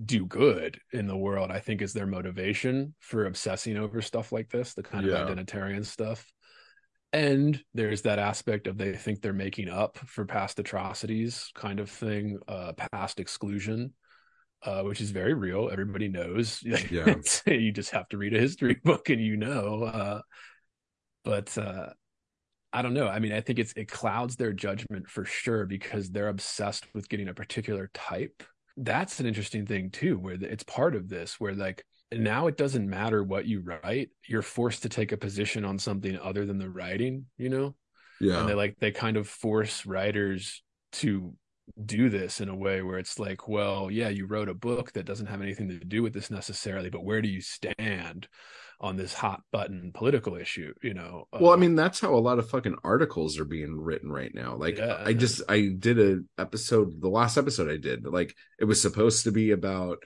do 0.04 0.26
good 0.26 0.82
in 0.92 1.08
the 1.08 1.16
world. 1.16 1.50
I 1.50 1.60
think 1.60 1.82
is 1.82 1.94
their 1.94 2.06
motivation 2.06 2.94
for 3.00 3.26
obsessing 3.26 3.78
over 3.78 4.02
stuff 4.02 4.34
like 4.34 4.50
this, 4.50 4.74
the 4.74 4.84
kind 4.84 5.06
Yeah. 5.06 5.14
of 5.14 5.30
identitarian 5.30 5.86
stuff. 5.86 6.30
And 7.14 7.64
there's 7.74 8.02
that 8.02 8.20
aspect 8.20 8.68
of 8.68 8.78
they 8.78 8.92
think 8.98 9.22
they're 9.22 9.32
making 9.32 9.70
up 9.70 9.98
for 9.98 10.26
past 10.26 10.60
atrocities, 10.60 11.52
kind 11.56 11.80
of 11.80 11.90
thing, 11.90 12.38
uh, 12.50 12.74
past 12.74 13.22
exclusion 13.22 13.94
uh, 14.64 14.82
which 14.84 15.02
is 15.02 15.12
very 15.12 15.34
real. 15.34 15.70
Everybody 15.72 16.08
knows. 16.08 16.62
Yeah. 16.92 17.16
you 17.46 17.72
just 17.72 17.92
have 17.92 18.08
to 18.10 18.18
read 18.18 18.34
a 18.36 18.40
history 18.40 18.78
book 18.84 19.10
and 19.10 19.22
you 19.22 19.38
know. 19.38 19.84
Uh, 19.84 20.22
but 21.24 21.58
uh, 21.58 21.88
I 22.74 22.82
don't 22.82 22.94
know. 22.94 23.08
I 23.08 23.20
mean, 23.20 23.32
I 23.34 23.42
think 23.42 23.60
it's 23.60 23.74
it 23.76 23.88
clouds 23.90 24.36
their 24.36 24.54
judgment 24.54 25.10
for 25.10 25.26
sure 25.26 25.66
because 25.66 26.10
they're 26.10 26.30
obsessed 26.30 26.86
with 26.94 27.10
getting 27.10 27.28
a 27.30 27.34
particular 27.34 27.90
type. 27.94 28.44
That's 28.78 29.20
an 29.20 29.26
interesting 29.26 29.66
thing 29.66 29.90
too, 29.90 30.18
where 30.20 30.36
it's 30.40 30.64
part 30.64 30.96
of 30.96 31.10
this, 31.10 31.40
where 31.40 31.56
like 31.56 31.84
now 32.12 32.48
it 32.48 32.58
doesn't 32.58 32.88
matter 32.90 33.24
what 33.24 33.46
you 33.46 33.62
write, 33.62 34.10
you're 34.28 34.42
forced 34.42 34.84
to 34.84 34.90
take 34.90 35.12
a 35.12 35.18
position 35.18 35.66
on 35.66 35.80
something 35.80 36.18
other 36.18 36.46
than 36.46 36.58
the 36.60 36.70
writing, 36.70 37.26
you 37.38 37.50
know 37.50 37.76
Yeah. 38.22 38.40
and 38.40 38.48
they 38.50 38.54
like 38.54 38.78
they 38.80 38.92
kind 38.92 39.18
of 39.18 39.28
force 39.28 39.86
writers 39.86 40.64
to 40.94 41.34
do 41.86 42.10
this 42.10 42.40
in 42.42 42.50
a 42.50 42.56
way 42.56 42.82
where 42.82 42.98
it's 42.98 43.20
like 43.20 43.48
well 43.48 43.92
yeah 43.92 44.10
you 44.10 44.26
wrote 44.26 44.50
a 44.50 44.54
book 44.54 44.94
that 44.94 45.06
doesn't 45.06 45.28
have 45.28 45.42
anything 45.42 45.68
to 45.68 45.80
do 45.80 46.02
with 46.02 46.14
this 46.14 46.32
necessarily 46.32 46.90
but 46.90 47.04
where 47.04 47.22
do 47.22 47.28
you 47.30 47.42
stand 47.42 48.28
on 48.80 48.96
this 48.96 49.14
hot 49.14 49.42
button 49.52 49.92
political 49.94 50.36
issue 50.36 50.74
you 50.82 50.94
know 50.94 51.28
well 51.40 51.52
i 51.52 51.56
Uh, 51.56 51.58
mean 51.58 51.76
that's 51.76 52.00
how 52.00 52.14
a 52.14 52.18
lot 52.18 52.40
of 52.40 52.50
fucking 52.50 52.76
articles 52.84 53.38
are 53.40 53.46
being 53.46 53.76
written 53.80 54.12
right 54.12 54.34
now 54.34 54.56
like 54.56 54.78
Yeah. 54.78 55.02
i 55.06 55.14
just 55.14 55.42
i 55.50 55.70
did 55.78 56.00
a 56.00 56.20
episode 56.42 57.02
the 57.02 57.10
last 57.10 57.38
episode 57.38 57.70
i 57.70 57.78
did 57.78 58.06
like 58.06 58.36
it 58.60 58.66
was 58.66 58.82
supposed 58.82 59.24
to 59.26 59.32
be 59.32 59.52
about 59.52 59.98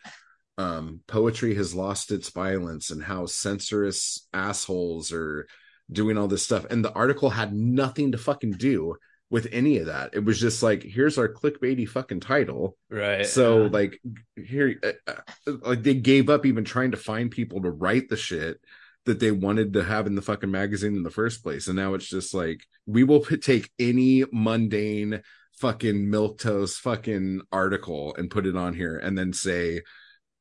um 0.57 0.99
poetry 1.07 1.55
has 1.55 1.74
lost 1.74 2.12
its 2.12 2.30
violence 2.30 2.89
and 2.91 3.03
how 3.03 3.26
censorious 3.26 4.28
assholes 4.34 5.12
are 5.12 5.47
doing 5.91 6.18
all 6.18 6.28
this 6.30 6.43
stuff. 6.43 6.66
And 6.70 6.86
the 6.86 6.93
article 6.93 7.30
had 7.30 7.53
nothing 7.53 8.14
to 8.14 8.18
fucking 8.18 8.53
do 8.53 8.95
with 9.32 9.47
any 9.53 9.77
of 9.77 9.86
that. 9.88 10.13
It 10.13 10.25
was 10.25 10.39
just 10.39 10.61
like, 10.61 10.84
here's 10.84 11.17
our 11.17 11.34
clickbaity 11.34 11.88
fucking 11.88 12.19
title. 12.19 12.77
Right. 12.89 13.25
So 13.25 13.63
yeah. 13.63 13.69
like 13.71 14.01
here, 14.36 14.75
uh, 14.84 15.13
uh, 15.47 15.53
like 15.61 15.84
they 15.84 15.93
gave 15.95 16.29
up 16.29 16.45
even 16.45 16.65
trying 16.65 16.91
to 16.91 16.97
find 16.97 17.32
people 17.32 17.61
to 17.61 17.71
write 17.71 18.09
the 18.09 18.17
shit 18.17 18.59
that 19.05 19.21
they 19.21 19.32
wanted 19.32 19.73
to 19.73 19.84
have 19.84 20.05
in 20.05 20.15
the 20.15 20.21
fucking 20.21 20.51
magazine 20.51 20.95
in 20.95 21.03
the 21.03 21.09
first 21.09 21.41
place. 21.41 21.67
And 21.67 21.77
now 21.77 21.93
it's 21.93 22.09
just 22.09 22.34
like 22.34 22.61
we 22.86 23.05
will 23.05 23.21
p- 23.21 23.38
take 23.38 23.71
any 23.79 24.25
mundane 24.34 25.23
fucking 25.53 26.09
milk 26.09 26.38
toast 26.38 26.82
fucking 26.82 27.41
article 27.53 28.13
and 28.17 28.29
put 28.29 28.45
it 28.45 28.57
on 28.57 28.73
here 28.73 28.97
and 28.97 29.17
then 29.17 29.32
say, 29.32 29.82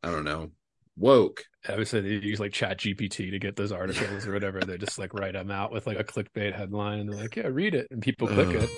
I 0.02 0.10
don't 0.10 0.24
know, 0.24 0.50
woke. 1.00 1.44
Say 1.84 2.00
they 2.00 2.08
use 2.08 2.38
like 2.38 2.52
ChatGPT 2.52 3.30
to 3.30 3.38
get 3.38 3.56
those 3.56 3.72
articles 3.72 4.26
or 4.26 4.32
whatever. 4.32 4.60
They 4.60 4.78
just 4.78 4.98
like 4.98 5.12
write 5.14 5.32
them 5.32 5.50
out 5.50 5.72
with 5.72 5.86
like 5.86 5.98
a 5.98 6.04
clickbait 6.04 6.54
headline 6.54 7.00
and 7.00 7.08
they're 7.08 7.20
like, 7.20 7.36
yeah, 7.36 7.48
read 7.48 7.74
it. 7.74 7.88
And 7.90 8.00
people 8.00 8.28
click 8.28 8.48
it. 8.50 8.70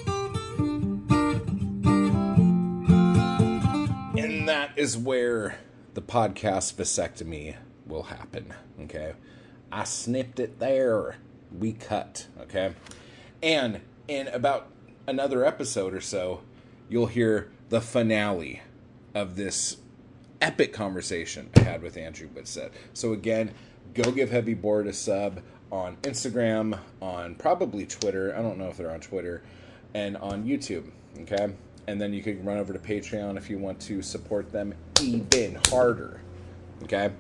And 4.18 4.48
that 4.48 4.70
is 4.76 4.96
where 4.96 5.58
the 5.94 6.02
podcast 6.02 6.74
vasectomy 6.74 7.56
will 7.86 8.04
happen. 8.04 8.54
Okay. 8.82 9.14
I 9.70 9.84
snipped 9.84 10.40
it 10.40 10.58
there. 10.58 11.16
We 11.56 11.72
cut. 11.72 12.26
Okay. 12.40 12.74
And 13.42 13.80
in 14.08 14.28
about 14.28 14.70
another 15.06 15.44
episode 15.44 15.94
or 15.94 16.00
so, 16.00 16.42
you'll 16.88 17.06
hear 17.06 17.50
the 17.68 17.80
finale 17.80 18.62
of 19.14 19.36
this 19.36 19.76
epic 20.42 20.72
conversation 20.72 21.48
I 21.56 21.60
had 21.60 21.82
with 21.82 21.96
Andrew 21.96 22.28
Wittstadt. 22.28 22.72
So 22.92 23.12
again, 23.12 23.54
go 23.94 24.10
give 24.10 24.30
Heavy 24.30 24.54
Bored 24.54 24.88
a 24.88 24.92
sub 24.92 25.40
on 25.70 25.96
Instagram, 26.02 26.78
on 27.00 27.36
probably 27.36 27.86
Twitter. 27.86 28.36
I 28.36 28.42
don't 28.42 28.58
know 28.58 28.68
if 28.68 28.76
they're 28.76 28.90
on 28.90 29.00
Twitter, 29.00 29.42
and 29.94 30.16
on 30.18 30.44
YouTube. 30.44 30.90
Okay, 31.20 31.54
and 31.86 32.00
then 32.00 32.12
you 32.12 32.22
can 32.22 32.44
run 32.44 32.58
over 32.58 32.72
to 32.72 32.78
Patreon 32.78 33.36
if 33.36 33.48
you 33.48 33.58
want 33.58 33.80
to 33.82 34.02
support 34.02 34.50
them 34.52 34.74
even 35.00 35.58
harder. 35.68 36.20
Okay. 36.82 37.12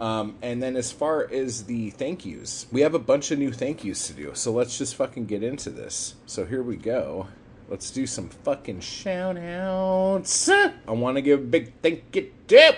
Um, 0.00 0.36
and 0.42 0.62
then 0.62 0.76
as 0.76 0.90
far 0.90 1.30
as 1.30 1.64
the 1.64 1.90
thank 1.90 2.26
yous, 2.26 2.66
we 2.72 2.80
have 2.80 2.94
a 2.94 2.98
bunch 2.98 3.30
of 3.30 3.38
new 3.38 3.52
thank 3.52 3.84
yous 3.84 4.08
to 4.08 4.12
do. 4.12 4.32
So 4.34 4.52
let's 4.52 4.76
just 4.76 4.96
fucking 4.96 5.26
get 5.26 5.42
into 5.42 5.70
this. 5.70 6.16
So 6.26 6.44
here 6.44 6.62
we 6.62 6.76
go. 6.76 7.28
Let's 7.68 7.90
do 7.90 8.06
some 8.06 8.28
fucking 8.28 8.80
shout 8.80 9.38
outs. 9.38 10.48
I 10.48 10.72
want 10.88 11.16
to 11.16 11.22
give 11.22 11.40
a 11.40 11.42
big 11.42 11.72
thank 11.82 12.14
you 12.14 12.30
to 12.48 12.76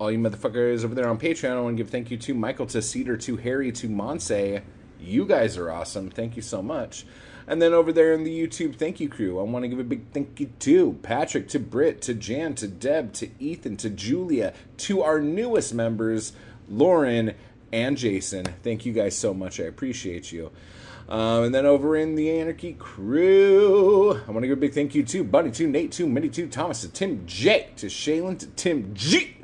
all 0.00 0.10
you 0.10 0.18
motherfuckers 0.18 0.84
over 0.84 0.94
there 0.94 1.08
on 1.08 1.18
Patreon. 1.18 1.56
I 1.56 1.60
want 1.60 1.76
to 1.76 1.82
give 1.82 1.90
thank 1.90 2.10
you 2.10 2.16
to 2.16 2.34
Michael, 2.34 2.66
to 2.66 2.80
Cedar, 2.80 3.16
to 3.18 3.36
Harry, 3.36 3.70
to 3.72 3.88
Monse. 3.88 4.62
You 4.98 5.26
guys 5.26 5.56
are 5.58 5.70
awesome. 5.70 6.10
Thank 6.10 6.36
you 6.36 6.42
so 6.42 6.62
much. 6.62 7.04
And 7.46 7.60
then 7.60 7.74
over 7.74 7.92
there 7.92 8.12
in 8.12 8.24
the 8.24 8.46
YouTube 8.46 8.76
thank 8.76 9.00
you 9.00 9.08
crew, 9.08 9.38
I 9.38 9.42
want 9.42 9.64
to 9.64 9.68
give 9.68 9.78
a 9.78 9.84
big 9.84 10.12
thank 10.12 10.40
you 10.40 10.50
to 10.60 10.98
Patrick, 11.02 11.48
to 11.48 11.58
Britt, 11.58 12.00
to 12.02 12.14
Jan, 12.14 12.54
to 12.56 12.68
Deb, 12.68 13.12
to 13.14 13.28
Ethan, 13.38 13.76
to 13.78 13.90
Julia, 13.90 14.54
to 14.78 15.02
our 15.02 15.20
newest 15.20 15.74
members, 15.74 16.32
Lauren 16.68 17.34
and 17.72 17.96
Jason. 17.96 18.46
Thank 18.62 18.86
you 18.86 18.92
guys 18.92 19.16
so 19.16 19.34
much. 19.34 19.60
I 19.60 19.64
appreciate 19.64 20.32
you. 20.32 20.50
Um, 21.10 21.42
and 21.42 21.54
then 21.54 21.66
over 21.66 21.96
in 21.96 22.14
the 22.14 22.30
Anarchy 22.38 22.74
crew, 22.74 24.12
I 24.12 24.30
want 24.30 24.42
to 24.42 24.46
give 24.46 24.58
a 24.58 24.60
big 24.60 24.72
thank 24.72 24.94
you 24.94 25.02
to 25.02 25.24
Bunny, 25.24 25.50
to 25.50 25.66
Nate, 25.66 25.90
to 25.92 26.06
Minnie, 26.06 26.28
to 26.28 26.46
Thomas, 26.46 26.82
to 26.82 26.88
Tim 26.88 27.26
J, 27.26 27.70
to 27.78 27.86
Shaylin, 27.86 28.38
to 28.38 28.46
Tim 28.46 28.94
G, 28.94 29.38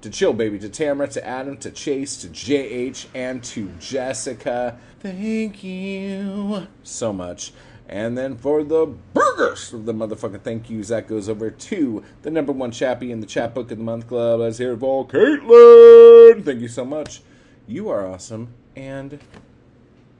to 0.00 0.08
Chill 0.08 0.32
Baby, 0.32 0.58
to 0.60 0.70
Tamara, 0.70 1.06
to 1.08 1.26
Adam, 1.26 1.58
to 1.58 1.70
Chase, 1.70 2.16
to 2.22 2.28
JH, 2.28 3.08
and 3.14 3.44
to 3.44 3.68
Jessica. 3.78 4.78
Thank 5.00 5.62
you 5.62 6.68
so 6.82 7.12
much. 7.12 7.52
And 7.86 8.16
then 8.16 8.38
for 8.38 8.64
the 8.64 8.86
burgers 8.86 9.74
of 9.74 9.84
the 9.84 9.92
motherfucking 9.92 10.40
thank 10.40 10.70
yous, 10.70 10.88
that 10.88 11.06
goes 11.06 11.28
over 11.28 11.50
to 11.50 12.02
the 12.22 12.30
number 12.30 12.50
one 12.50 12.70
chappie 12.70 13.12
in 13.12 13.20
the 13.20 13.26
chapbook 13.26 13.70
of 13.70 13.76
the 13.76 13.84
month 13.84 14.08
club. 14.08 14.40
Let's 14.40 14.56
hear 14.56 14.72
it 14.72 14.80
for 14.80 15.06
Caitlin. 15.06 16.42
Thank 16.42 16.62
you 16.62 16.68
so 16.68 16.86
much. 16.86 17.20
You 17.66 17.90
are 17.90 18.06
awesome, 18.06 18.54
and 18.74 19.18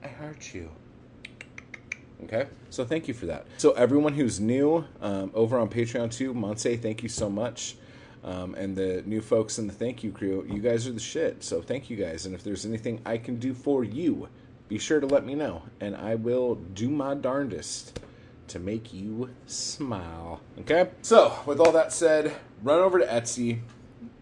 I 0.05 0.07
heart 0.23 0.53
you. 0.53 0.69
Okay, 2.25 2.45
so 2.69 2.85
thank 2.85 3.07
you 3.07 3.13
for 3.13 3.25
that. 3.25 3.47
So 3.57 3.71
everyone 3.71 4.13
who's 4.13 4.39
new 4.39 4.85
um, 5.01 5.31
over 5.33 5.57
on 5.57 5.67
Patreon 5.67 6.11
too, 6.11 6.33
Monse, 6.33 6.79
thank 6.79 7.01
you 7.01 7.09
so 7.09 7.27
much. 7.27 7.75
Um, 8.23 8.53
and 8.55 8.75
the 8.75 9.03
new 9.05 9.19
folks 9.21 9.57
in 9.57 9.65
the 9.67 9.73
thank 9.73 10.03
you 10.03 10.11
crew, 10.11 10.45
you 10.47 10.59
guys 10.59 10.87
are 10.87 10.91
the 10.91 10.99
shit. 10.99 11.43
So 11.43 11.61
thank 11.61 11.89
you 11.89 11.97
guys. 11.97 12.25
And 12.25 12.35
if 12.35 12.43
there's 12.43 12.65
anything 12.65 13.01
I 13.05 13.17
can 13.17 13.37
do 13.37 13.53
for 13.53 13.83
you, 13.83 14.29
be 14.67 14.77
sure 14.77 14.99
to 14.99 15.07
let 15.07 15.25
me 15.25 15.33
know, 15.33 15.63
and 15.79 15.95
I 15.95 16.15
will 16.15 16.55
do 16.55 16.89
my 16.89 17.15
darndest 17.15 17.99
to 18.47 18.59
make 18.59 18.93
you 18.93 19.31
smile. 19.47 20.41
Okay. 20.59 20.89
So 21.01 21.33
with 21.47 21.59
all 21.59 21.71
that 21.71 21.91
said, 21.91 22.31
run 22.61 22.79
over 22.79 22.99
to 22.99 23.05
Etsy, 23.05 23.59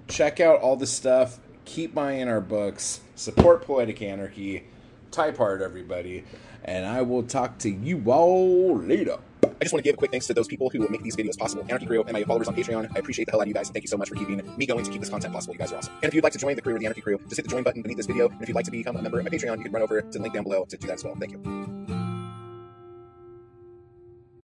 check 0.08 0.40
out 0.40 0.62
all 0.62 0.78
the 0.78 0.88
stuff, 0.88 1.40
keep 1.66 1.94
buying 1.94 2.30
our 2.30 2.42
books, 2.42 3.02
support 3.16 3.66
Poetic 3.66 4.02
Anarchy, 4.02 4.66
type 5.14 5.38
hard, 5.38 5.62
everybody, 5.62 6.26
and 6.66 6.86
I 6.86 7.02
will 7.04 7.24
talk 7.24 7.58
to 7.60 7.70
you 7.70 8.04
all 8.12 8.78
later. 8.78 9.18
I 9.44 9.64
just 9.64 9.72
want 9.72 9.84
to 9.84 9.88
give 9.88 9.94
a 9.94 9.98
quick 9.98 10.12
thanks 10.12 10.28
to 10.28 10.34
those 10.34 10.48
people 10.48 10.70
who 10.70 10.88
make 10.90 11.04
these 11.04 11.16
videos 11.16 11.38
possible. 11.38 11.64
Anarchy 11.64 11.86
Crew 11.86 12.04
and 12.04 12.12
my 12.12 12.24
followers 12.24 12.48
on 12.48 12.56
Patreon. 12.56 12.90
I 12.96 13.00
appreciate 13.00 13.26
the 13.26 13.32
hell 13.32 13.40
out 13.40 13.44
of 13.44 13.48
you 13.48 13.54
guys. 13.54 13.68
And 13.68 13.74
thank 13.74 13.84
you 13.84 13.88
so 13.88 13.98
much 13.98 14.10
for 14.10 14.16
keeping 14.16 14.42
me 14.58 14.66
going 14.66 14.84
to 14.84 14.92
keep 14.92 15.00
this 15.00 15.10
content 15.10 15.34
possible. 15.34 15.54
You 15.54 15.60
guys 15.60 15.72
are 15.72 15.78
awesome. 15.78 15.94
And 16.02 16.06
if 16.06 16.14
you'd 16.14 16.24
like 16.24 16.34
to 16.34 16.40
join 16.40 16.56
the 16.56 16.62
crew 16.62 16.76
or 16.76 16.80
the 16.80 16.86
Anarchy 16.86 17.02
Crew, 17.02 17.18
just 17.30 17.38
hit 17.38 17.44
the 17.44 17.52
join 17.52 17.64
button 17.64 17.82
beneath 17.82 17.98
this 17.98 18.08
video. 18.08 18.28
And 18.28 18.42
if 18.42 18.48
you'd 18.50 18.56
like 18.56 18.66
to 18.66 18.72
become 18.72 18.96
a 18.96 19.02
member 19.02 19.20
of 19.20 19.26
my 19.26 19.30
Patreon, 19.30 19.58
you 19.58 19.64
can 19.64 19.72
run 19.72 19.84
over 19.84 20.02
to 20.02 20.10
the 20.10 20.20
link 20.20 20.34
down 20.34 20.44
below 20.44 20.66
to 20.66 20.78
do 20.78 20.88
that 20.88 20.96
as 20.96 21.04
well. 21.04 21.16
Thank 21.16 21.34
you. 21.34 22.03